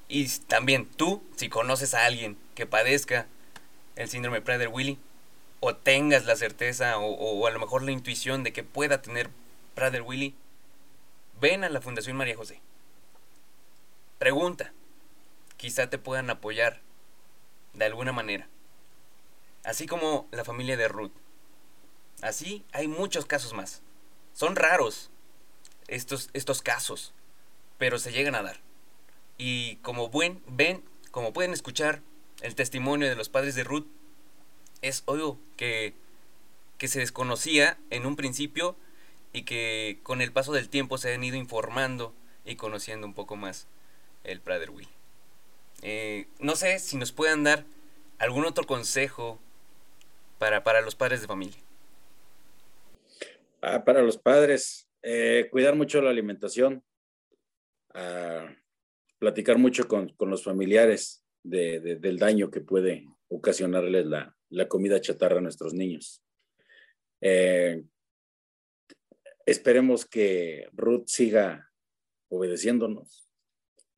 Y 0.09 0.29
también 0.41 0.87
tú, 0.87 1.23
si 1.37 1.49
conoces 1.49 1.95
a 1.95 2.05
alguien 2.05 2.37
que 2.55 2.67
padezca 2.67 3.27
el 3.97 4.09
síndrome 4.09 4.43
Prader-Willi, 4.43 4.99
o 5.61 5.75
tengas 5.75 6.27
la 6.27 6.37
certeza 6.37 6.99
o, 6.99 7.07
o, 7.07 7.47
a 7.47 7.51
lo 7.51 7.59
mejor 7.59 7.83
la 7.83 7.91
intuición 7.91 8.45
de 8.45 8.53
que 8.53 8.63
pueda 8.63 9.01
tener 9.01 9.31
Prader-Willi, 9.75 10.35
ven 11.41 11.65
a 11.65 11.71
la 11.71 11.81
Fundación 11.81 12.17
María 12.17 12.37
José. 12.37 12.61
Pregunta. 14.19 14.73
Quizá 15.57 15.89
te 15.89 15.99
puedan 15.99 16.29
apoyar 16.29 16.81
de 17.73 17.87
alguna 17.87 18.13
manera. 18.13 18.49
Así 19.63 19.87
como 19.87 20.29
la 20.31 20.45
familia 20.45 20.77
de 20.77 20.89
Ruth. 20.89 21.13
Así 22.21 22.65
hay 22.73 22.87
muchos 22.87 23.25
casos 23.25 23.55
más. 23.55 23.81
Son 24.35 24.57
raros 24.57 25.11
estos, 25.89 26.31
estos 26.33 26.61
casos, 26.61 27.15
pero 27.79 27.99
se 27.99 28.13
llegan 28.13 28.35
a 28.35 28.43
dar. 28.43 28.61
Y 29.39 29.77
como 29.77 30.09
buen, 30.09 30.43
ven, 30.47 30.83
como 31.11 31.33
pueden 31.33 31.53
escuchar 31.53 32.03
el 32.43 32.55
testimonio 32.55 33.09
de 33.09 33.17
los 33.17 33.29
padres 33.29 33.55
de 33.55 33.65
Ruth, 33.65 33.87
es 34.83 35.03
obvio 35.07 35.39
que, 35.57 35.95
que 36.79 36.89
se 36.89 37.01
desconocía 37.01 37.79
en 37.91 38.07
un 38.07 38.17
principio 38.17 38.77
y 39.33 39.43
que 39.43 39.99
con 40.03 40.21
el 40.21 40.33
paso 40.33 40.53
del 40.53 40.69
tiempo 40.69 40.99
se 40.99 41.13
han 41.13 41.25
ido 41.25 41.37
informando 41.37 42.15
y 42.45 42.57
conociendo 42.57 43.07
un 43.07 43.15
poco 43.15 43.37
más 43.37 43.67
el 44.23 44.41
Prader 44.41 44.71
Will. 44.71 44.89
Eh, 45.83 46.29
no 46.39 46.57
sé 46.57 46.79
si 46.79 46.97
nos 46.97 47.13
puedan 47.13 47.45
dar 47.45 47.65
algún 48.19 48.45
otro 48.45 48.65
consejo 48.65 49.39
para, 50.39 50.65
para 50.65 50.81
los 50.81 50.95
padres 50.95 51.21
de 51.21 51.27
familia. 51.27 51.59
Ah, 53.61 53.85
para 53.85 54.03
los 54.03 54.19
padres, 54.19 54.89
eh, 55.03 55.49
cuidar 55.51 55.75
mucho 55.75 56.01
la 56.03 56.11
alimentación, 56.11 56.85
ah, 57.95 58.47
platicar 59.25 59.57
mucho 59.57 59.89
con, 59.89 60.11
con 60.11 60.29
los 60.29 60.45
familiares 60.45 61.25
de, 61.43 61.81
de, 61.81 61.97
del 61.97 62.19
daño 62.19 62.51
que 62.51 62.61
puede 62.61 63.07
ocasionarles 63.29 64.05
la, 64.05 64.37
la, 64.51 64.69
comida 64.69 65.01
chatarra 65.01 65.39
a 65.39 65.41
nuestros 65.41 65.73
niños. 65.73 66.23
Eh, 67.23 67.83
esperemos 69.47 70.05
que 70.05 70.69
Ruth 70.73 71.07
siga 71.07 71.73
obedeciéndonos, 72.29 73.27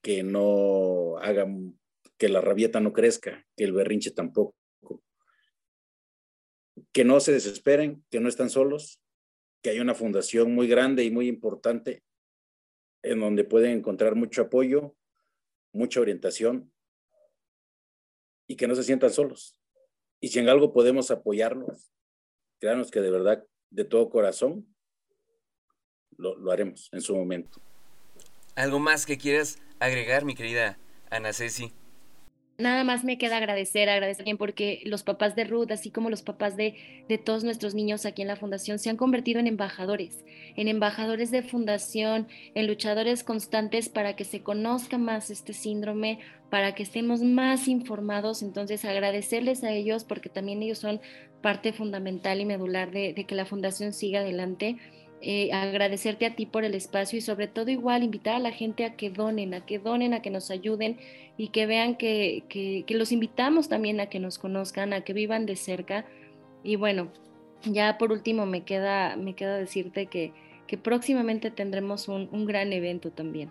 que 0.01 0.23
no 0.23 1.19
haga 1.19 1.45
que 2.19 2.29
la 2.29 2.41
rabieta 2.41 2.79
no 2.79 2.93
crezca, 2.93 3.45
que 3.57 3.65
el 3.65 3.73
berrinche 3.73 4.13
tampoco. 4.13 4.55
Que 6.93 7.05
no 7.05 7.19
se 7.19 7.33
desesperen, 7.33 8.05
que 8.11 8.21
no 8.21 8.29
están 8.29 8.49
solos, 8.49 9.03
que 9.61 9.71
hay 9.71 9.81
una 9.81 9.97
fundación 9.97 10.55
muy 10.55 10.69
grande 10.69 11.03
y 11.03 11.11
muy 11.11 11.27
importante 11.27 12.05
en 13.03 13.19
donde 13.19 13.43
pueden 13.43 13.73
encontrar 13.79 14.15
mucho 14.15 14.43
apoyo, 14.43 14.96
mucha 15.73 16.01
orientación 16.01 16.73
y 18.47 18.57
que 18.57 18.69
no 18.69 18.75
se 18.75 18.85
sientan 18.85 19.11
solos. 19.11 19.61
Y 20.21 20.29
si 20.29 20.39
en 20.39 20.49
algo 20.49 20.73
podemos 20.73 21.11
apoyarnos, 21.11 21.93
créanos 22.59 22.91
que 22.91 23.01
de 23.01 23.11
verdad, 23.11 23.45
de 23.71 23.85
todo 23.85 24.09
corazón, 24.09 24.67
lo, 26.17 26.37
lo 26.37 26.51
haremos 26.51 26.89
en 26.93 27.03
su 27.03 27.15
momento. 27.15 27.61
¿Algo 28.55 28.79
más 28.79 29.05
que 29.05 29.19
quieras 29.19 29.59
agregar, 29.79 30.25
mi 30.25 30.35
querida 30.35 30.79
Ana 31.11 31.33
Ceci? 31.33 31.73
Nada 32.59 32.85
más 32.85 33.05
me 33.05 33.19
queda 33.19 33.37
agradecer, 33.37 33.91
agradecer 33.91 34.25
bien 34.25 34.39
porque 34.39 34.81
los 34.87 35.03
papás 35.03 35.37
de 35.37 35.45
Ruth, 35.45 35.71
así 35.73 35.91
como 35.91 36.09
los 36.09 36.23
papás 36.23 36.57
de, 36.57 37.05
de, 37.07 37.19
todos 37.19 37.45
nuestros 37.45 37.75
niños 37.75 38.07
aquí 38.07 38.23
en 38.23 38.29
la 38.29 38.37
fundación, 38.37 38.79
se 38.79 38.89
han 38.89 38.97
convertido 38.97 39.41
en 39.41 39.47
embajadores, 39.47 40.25
en 40.57 40.69
embajadores 40.69 41.31
de 41.31 41.43
fundación, 41.43 42.29
en 42.55 42.67
luchadores 42.67 43.25
constantes 43.25 43.91
para 43.91 44.17
que 44.17 44.25
se 44.25 44.41
conozca 44.41 44.97
más 44.97 45.29
este 45.29 45.53
síndrome, 45.53 46.19
para 46.49 46.75
que 46.75 46.83
estemos 46.83 47.21
más 47.21 47.69
informados. 47.69 48.43
Entonces, 48.43 48.87
agradecerles 48.87 49.63
a 49.63 49.73
ellos 49.73 50.05
porque 50.05 50.31
también 50.31 50.63
ellos 50.63 50.79
son 50.79 51.03
parte 51.43 51.75
fundamental 51.75 52.41
y 52.41 52.47
medular 52.47 52.91
de, 52.91 53.13
de 53.13 53.25
que 53.25 53.35
la 53.35 53.45
fundación 53.45 53.93
siga 53.93 54.21
adelante. 54.21 54.79
Eh, 55.23 55.51
agradecerte 55.53 56.27
a 56.27 56.37
ti 56.37 56.45
por 56.45 56.65
el 56.65 56.75
espacio 56.75 57.19
y 57.19 57.23
sobre 57.23 57.49
todo 57.49 57.71
igual 57.71 58.03
invitar 58.03 58.35
a 58.35 58.39
la 58.39 58.53
gente 58.53 58.85
a 58.85 58.97
que 58.97 59.09
donen, 59.11 59.55
a 59.55 59.65
que 59.65 59.79
donen, 59.79 60.13
a 60.13 60.21
que 60.21 60.31
nos 60.31 60.51
ayuden 60.51 60.99
y 61.39 61.49
que 61.49 61.65
vean 61.65 61.97
que, 61.97 62.45
que, 62.49 62.85
que, 62.87 62.95
los 62.95 63.13
invitamos 63.13 63.69
también 63.69 63.99
a 64.01 64.07
que 64.07 64.21
nos 64.21 64.39
conozcan, 64.39 64.93
a 64.93 65.03
que 65.03 65.15
vivan 65.15 65.47
de 65.47 65.57
cerca. 65.57 66.05
Y 66.63 66.77
bueno, 66.77 67.11
ya 67.65 67.97
por 67.97 68.13
último 68.13 68.45
me 68.45 68.65
queda, 68.65 69.17
me 69.17 69.35
queda 69.35 69.57
decirte 69.57 70.07
que, 70.07 70.33
que 70.67 70.77
próximamente 70.77 71.51
tendremos 71.51 72.09
un, 72.09 72.29
un 72.31 72.45
gran 72.45 72.73
evento 72.73 73.11
también 73.11 73.51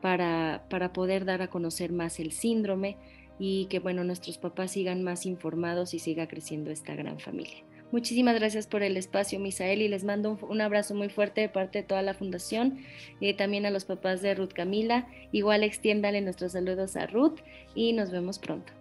para, 0.00 0.64
para 0.70 0.92
poder 0.92 1.24
dar 1.24 1.42
a 1.42 1.48
conocer 1.48 1.92
más 1.92 2.20
el 2.20 2.32
síndrome 2.32 2.96
y 3.38 3.66
que 3.66 3.80
bueno, 3.80 4.02
nuestros 4.02 4.38
papás 4.38 4.72
sigan 4.72 5.02
más 5.02 5.26
informados 5.26 5.94
y 5.94 5.98
siga 5.98 6.26
creciendo 6.26 6.70
esta 6.70 6.94
gran 6.94 7.18
familia. 7.18 7.64
Muchísimas 7.92 8.34
gracias 8.34 8.66
por 8.66 8.82
el 8.82 8.96
espacio, 8.96 9.38
Misael, 9.38 9.82
y 9.82 9.88
les 9.88 10.02
mando 10.02 10.38
un, 10.40 10.60
abrazo 10.62 10.94
muy 10.94 11.10
fuerte 11.10 11.42
de 11.42 11.50
parte 11.50 11.82
de 11.82 11.84
toda 11.84 12.00
la 12.00 12.14
fundación, 12.14 12.82
eh, 13.20 13.36
también 13.36 13.66
a 13.66 13.70
los 13.70 13.84
papás 13.84 14.22
de 14.22 14.34
Ruth 14.34 14.54
Camila. 14.54 15.06
Igual 15.30 15.62
extiéndale 15.62 16.22
nuestros 16.22 16.52
saludos 16.52 16.96
a 16.96 17.06
Ruth 17.06 17.40
y 17.74 17.92
nos 17.92 18.10
vemos 18.10 18.38
pronto. 18.38 18.72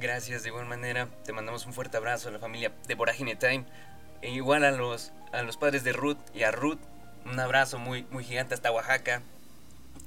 Gracias, 0.00 0.42
de 0.42 0.48
igual 0.48 0.66
manera, 0.66 1.08
te 1.24 1.32
mandamos 1.32 1.64
un 1.64 1.72
fuerte 1.72 1.96
abrazo 1.96 2.28
a 2.28 2.32
la 2.32 2.40
familia 2.40 2.72
de 2.88 2.94
Voragine 2.96 3.36
Time, 3.36 3.66
igual 4.22 4.64
a 4.64 4.72
los, 4.72 5.12
a 5.30 5.42
los 5.42 5.56
padres 5.56 5.84
de 5.84 5.92
Ruth 5.92 6.18
y 6.34 6.42
a 6.42 6.50
Ruth, 6.50 6.80
un 7.24 7.38
abrazo 7.38 7.78
muy, 7.78 8.04
muy 8.10 8.24
gigante 8.24 8.54
hasta 8.54 8.72
Oaxaca. 8.72 9.22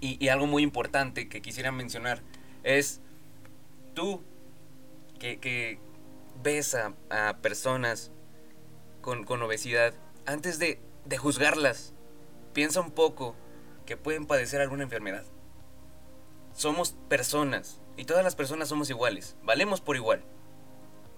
Y, 0.02 0.24
y 0.24 0.28
algo 0.28 0.48
muy 0.48 0.64
importante 0.64 1.30
que 1.30 1.42
quisiera 1.42 1.72
mencionar 1.72 2.20
es 2.64 3.00
tú, 3.94 4.22
que, 5.18 5.40
que, 5.40 5.80
ves 6.42 6.76
a, 6.76 7.38
personas 7.42 8.12
con, 9.02 9.24
con, 9.24 9.42
obesidad, 9.42 9.94
antes 10.26 10.60
de, 10.60 10.80
de 11.06 11.18
juzgarlas, 11.18 11.94
piensa 12.54 12.82
un 12.82 12.92
poco 12.92 13.36
que 13.86 13.98
pueden 13.98 14.26
padecer 14.26 14.62
alguna 14.62 14.84
enfermedad. 14.84 15.26
Somos 16.54 16.96
personas 17.10 17.80
y 17.98 18.06
todas 18.06 18.24
las 18.24 18.36
personas 18.36 18.70
somos 18.70 18.90
iguales, 18.90 19.36
valemos 19.44 19.82
por 19.82 19.96
igual. 19.96 20.24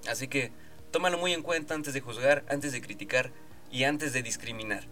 Así 0.10 0.28
que 0.28 0.52
tómalo 0.92 1.18
muy 1.18 1.34
en 1.34 1.44
cuenta 1.44 1.74
antes 1.74 1.94
de 1.94 2.02
juzgar, 2.02 2.44
antes 2.50 2.72
de 2.72 2.82
criticar 2.82 3.32
y 3.72 3.84
antes 3.84 4.14
de 4.14 4.24
discriminar. 4.24 4.86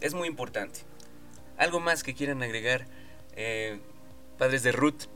Es 0.00 0.14
muy 0.14 0.28
importante. 0.28 0.80
¿Algo 1.56 1.80
más 1.80 2.02
que 2.02 2.14
quieran 2.14 2.42
agregar, 2.42 2.86
eh, 3.36 3.80
padres 4.38 4.62
de 4.62 4.72
Ruth? 4.72 5.08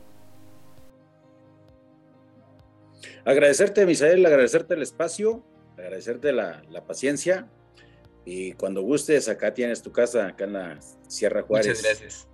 Agradecerte, 3.25 3.85
Misael, 3.87 4.25
agradecerte 4.25 4.75
el 4.75 4.83
espacio, 4.83 5.43
agradecerte 5.77 6.31
la, 6.31 6.63
la, 6.69 6.85
paciencia. 6.85 7.49
Y 8.23 8.53
cuando 8.53 8.81
gustes, 8.81 9.27
acá 9.27 9.53
tienes 9.53 9.81
tu 9.81 9.91
casa, 9.91 10.27
acá 10.27 10.45
en 10.45 10.53
la 10.53 10.79
Sierra 11.07 11.41
Juárez. 11.41 11.67
Muchas 11.67 11.83
gracias. 11.83 12.27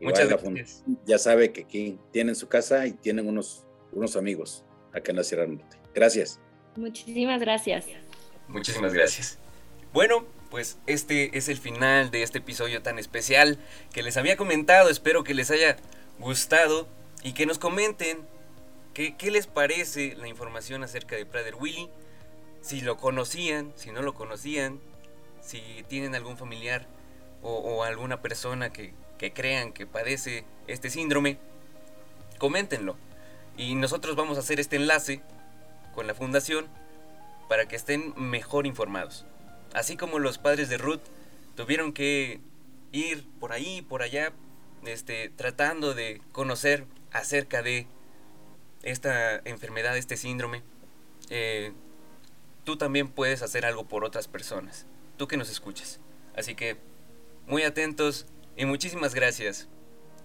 Igual 0.00 0.14
Muchas 0.14 0.42
gracias. 0.42 0.84
Ya 1.04 1.18
sabe 1.18 1.52
que 1.52 1.62
aquí 1.62 1.98
tienen 2.12 2.36
su 2.36 2.48
casa 2.48 2.86
y 2.86 2.92
tienen 2.92 3.28
unos, 3.28 3.66
unos 3.92 4.16
amigos 4.16 4.64
acá 4.92 5.10
en 5.10 5.16
la 5.16 5.24
Sierra 5.24 5.46
Norte. 5.46 5.76
Gracias. 5.94 6.40
Muchísimas 6.76 7.40
gracias. 7.40 7.86
Muchísimas 8.48 8.92
gracias. 8.94 9.38
Bueno, 9.92 10.26
pues 10.50 10.78
este 10.86 11.36
es 11.36 11.48
el 11.48 11.58
final 11.58 12.10
de 12.10 12.22
este 12.22 12.38
episodio 12.38 12.82
tan 12.82 12.98
especial 12.98 13.58
que 13.92 14.02
les 14.02 14.16
había 14.16 14.36
comentado. 14.36 14.90
Espero 14.90 15.24
que 15.24 15.34
les 15.34 15.50
haya 15.50 15.76
gustado 16.20 16.88
y 17.22 17.32
que 17.32 17.46
nos 17.46 17.58
comenten 17.58 18.18
¿Qué, 18.94 19.16
¿Qué, 19.16 19.32
les 19.32 19.48
parece 19.48 20.14
la 20.14 20.28
información 20.28 20.84
acerca 20.84 21.16
de 21.16 21.26
Prader 21.26 21.56
Willy? 21.56 21.90
Si 22.60 22.80
lo 22.80 22.96
conocían, 22.96 23.72
si 23.74 23.90
no 23.90 24.02
lo 24.02 24.14
conocían, 24.14 24.80
si 25.42 25.84
tienen 25.88 26.14
algún 26.14 26.38
familiar 26.38 26.86
o, 27.42 27.56
o 27.56 27.82
alguna 27.82 28.22
persona 28.22 28.72
que, 28.72 28.94
que, 29.18 29.32
crean 29.32 29.72
que 29.72 29.88
padece 29.88 30.44
este 30.68 30.90
síndrome, 30.90 31.38
coméntenlo. 32.38 32.96
Y 33.56 33.74
nosotros 33.74 34.14
vamos 34.14 34.36
a 34.36 34.40
hacer 34.40 34.60
este 34.60 34.76
enlace 34.76 35.22
con 35.92 36.06
la 36.06 36.14
fundación 36.14 36.68
para 37.48 37.66
que 37.66 37.74
estén 37.74 38.14
mejor 38.16 38.64
informados. 38.64 39.26
Así 39.74 39.96
como 39.96 40.20
los 40.20 40.38
padres 40.38 40.68
de 40.68 40.78
Ruth 40.78 41.02
tuvieron 41.56 41.92
que 41.92 42.40
ir 42.92 43.26
por 43.40 43.52
ahí, 43.52 43.82
por 43.82 44.02
allá, 44.02 44.32
este, 44.86 45.30
tratando 45.30 45.94
de 45.94 46.22
conocer 46.30 46.86
acerca 47.10 47.60
de 47.60 47.88
esta 48.84 49.40
enfermedad, 49.44 49.96
este 49.96 50.16
síndrome. 50.16 50.62
Eh, 51.30 51.72
tú 52.64 52.76
también 52.76 53.08
puedes 53.08 53.42
hacer 53.42 53.66
algo 53.66 53.86
por 53.86 54.04
otras 54.04 54.28
personas, 54.28 54.86
tú 55.16 55.26
que 55.26 55.36
nos 55.36 55.50
escuchas. 55.50 56.00
Así 56.36 56.54
que, 56.54 56.76
muy 57.46 57.62
atentos 57.62 58.26
y 58.56 58.64
muchísimas 58.66 59.14
gracias. 59.14 59.68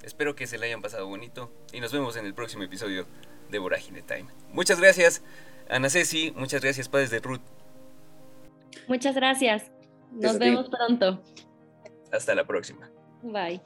Espero 0.04 0.36
que 0.36 0.48
se 0.48 0.58
le 0.58 0.68
hayan 0.68 0.82
pasado 0.82 1.08
bonito 1.08 1.52
y 1.74 1.82
nos 1.82 1.92
vemos 1.92 2.16
en 2.16 2.26
el 2.26 2.34
próximo 2.34 2.64
episodio 2.64 3.06
de 3.50 3.60
Vorágine 3.60 4.02
Time. 4.02 4.28
Muchas 4.54 4.80
gracias, 4.80 5.22
Ana 5.70 5.90
Ceci, 5.90 6.32
muchas 6.36 6.62
gracias, 6.62 6.88
padres 6.88 7.10
de 7.10 7.20
Ruth. 7.20 7.42
Muchas 8.88 9.16
gracias. 9.16 9.72
Nos 10.12 10.40
vemos 10.40 10.70
pronto. 10.70 11.22
Hasta 12.12 12.34
la 12.34 12.46
próxima. 12.46 12.90
Bye. 13.22 13.62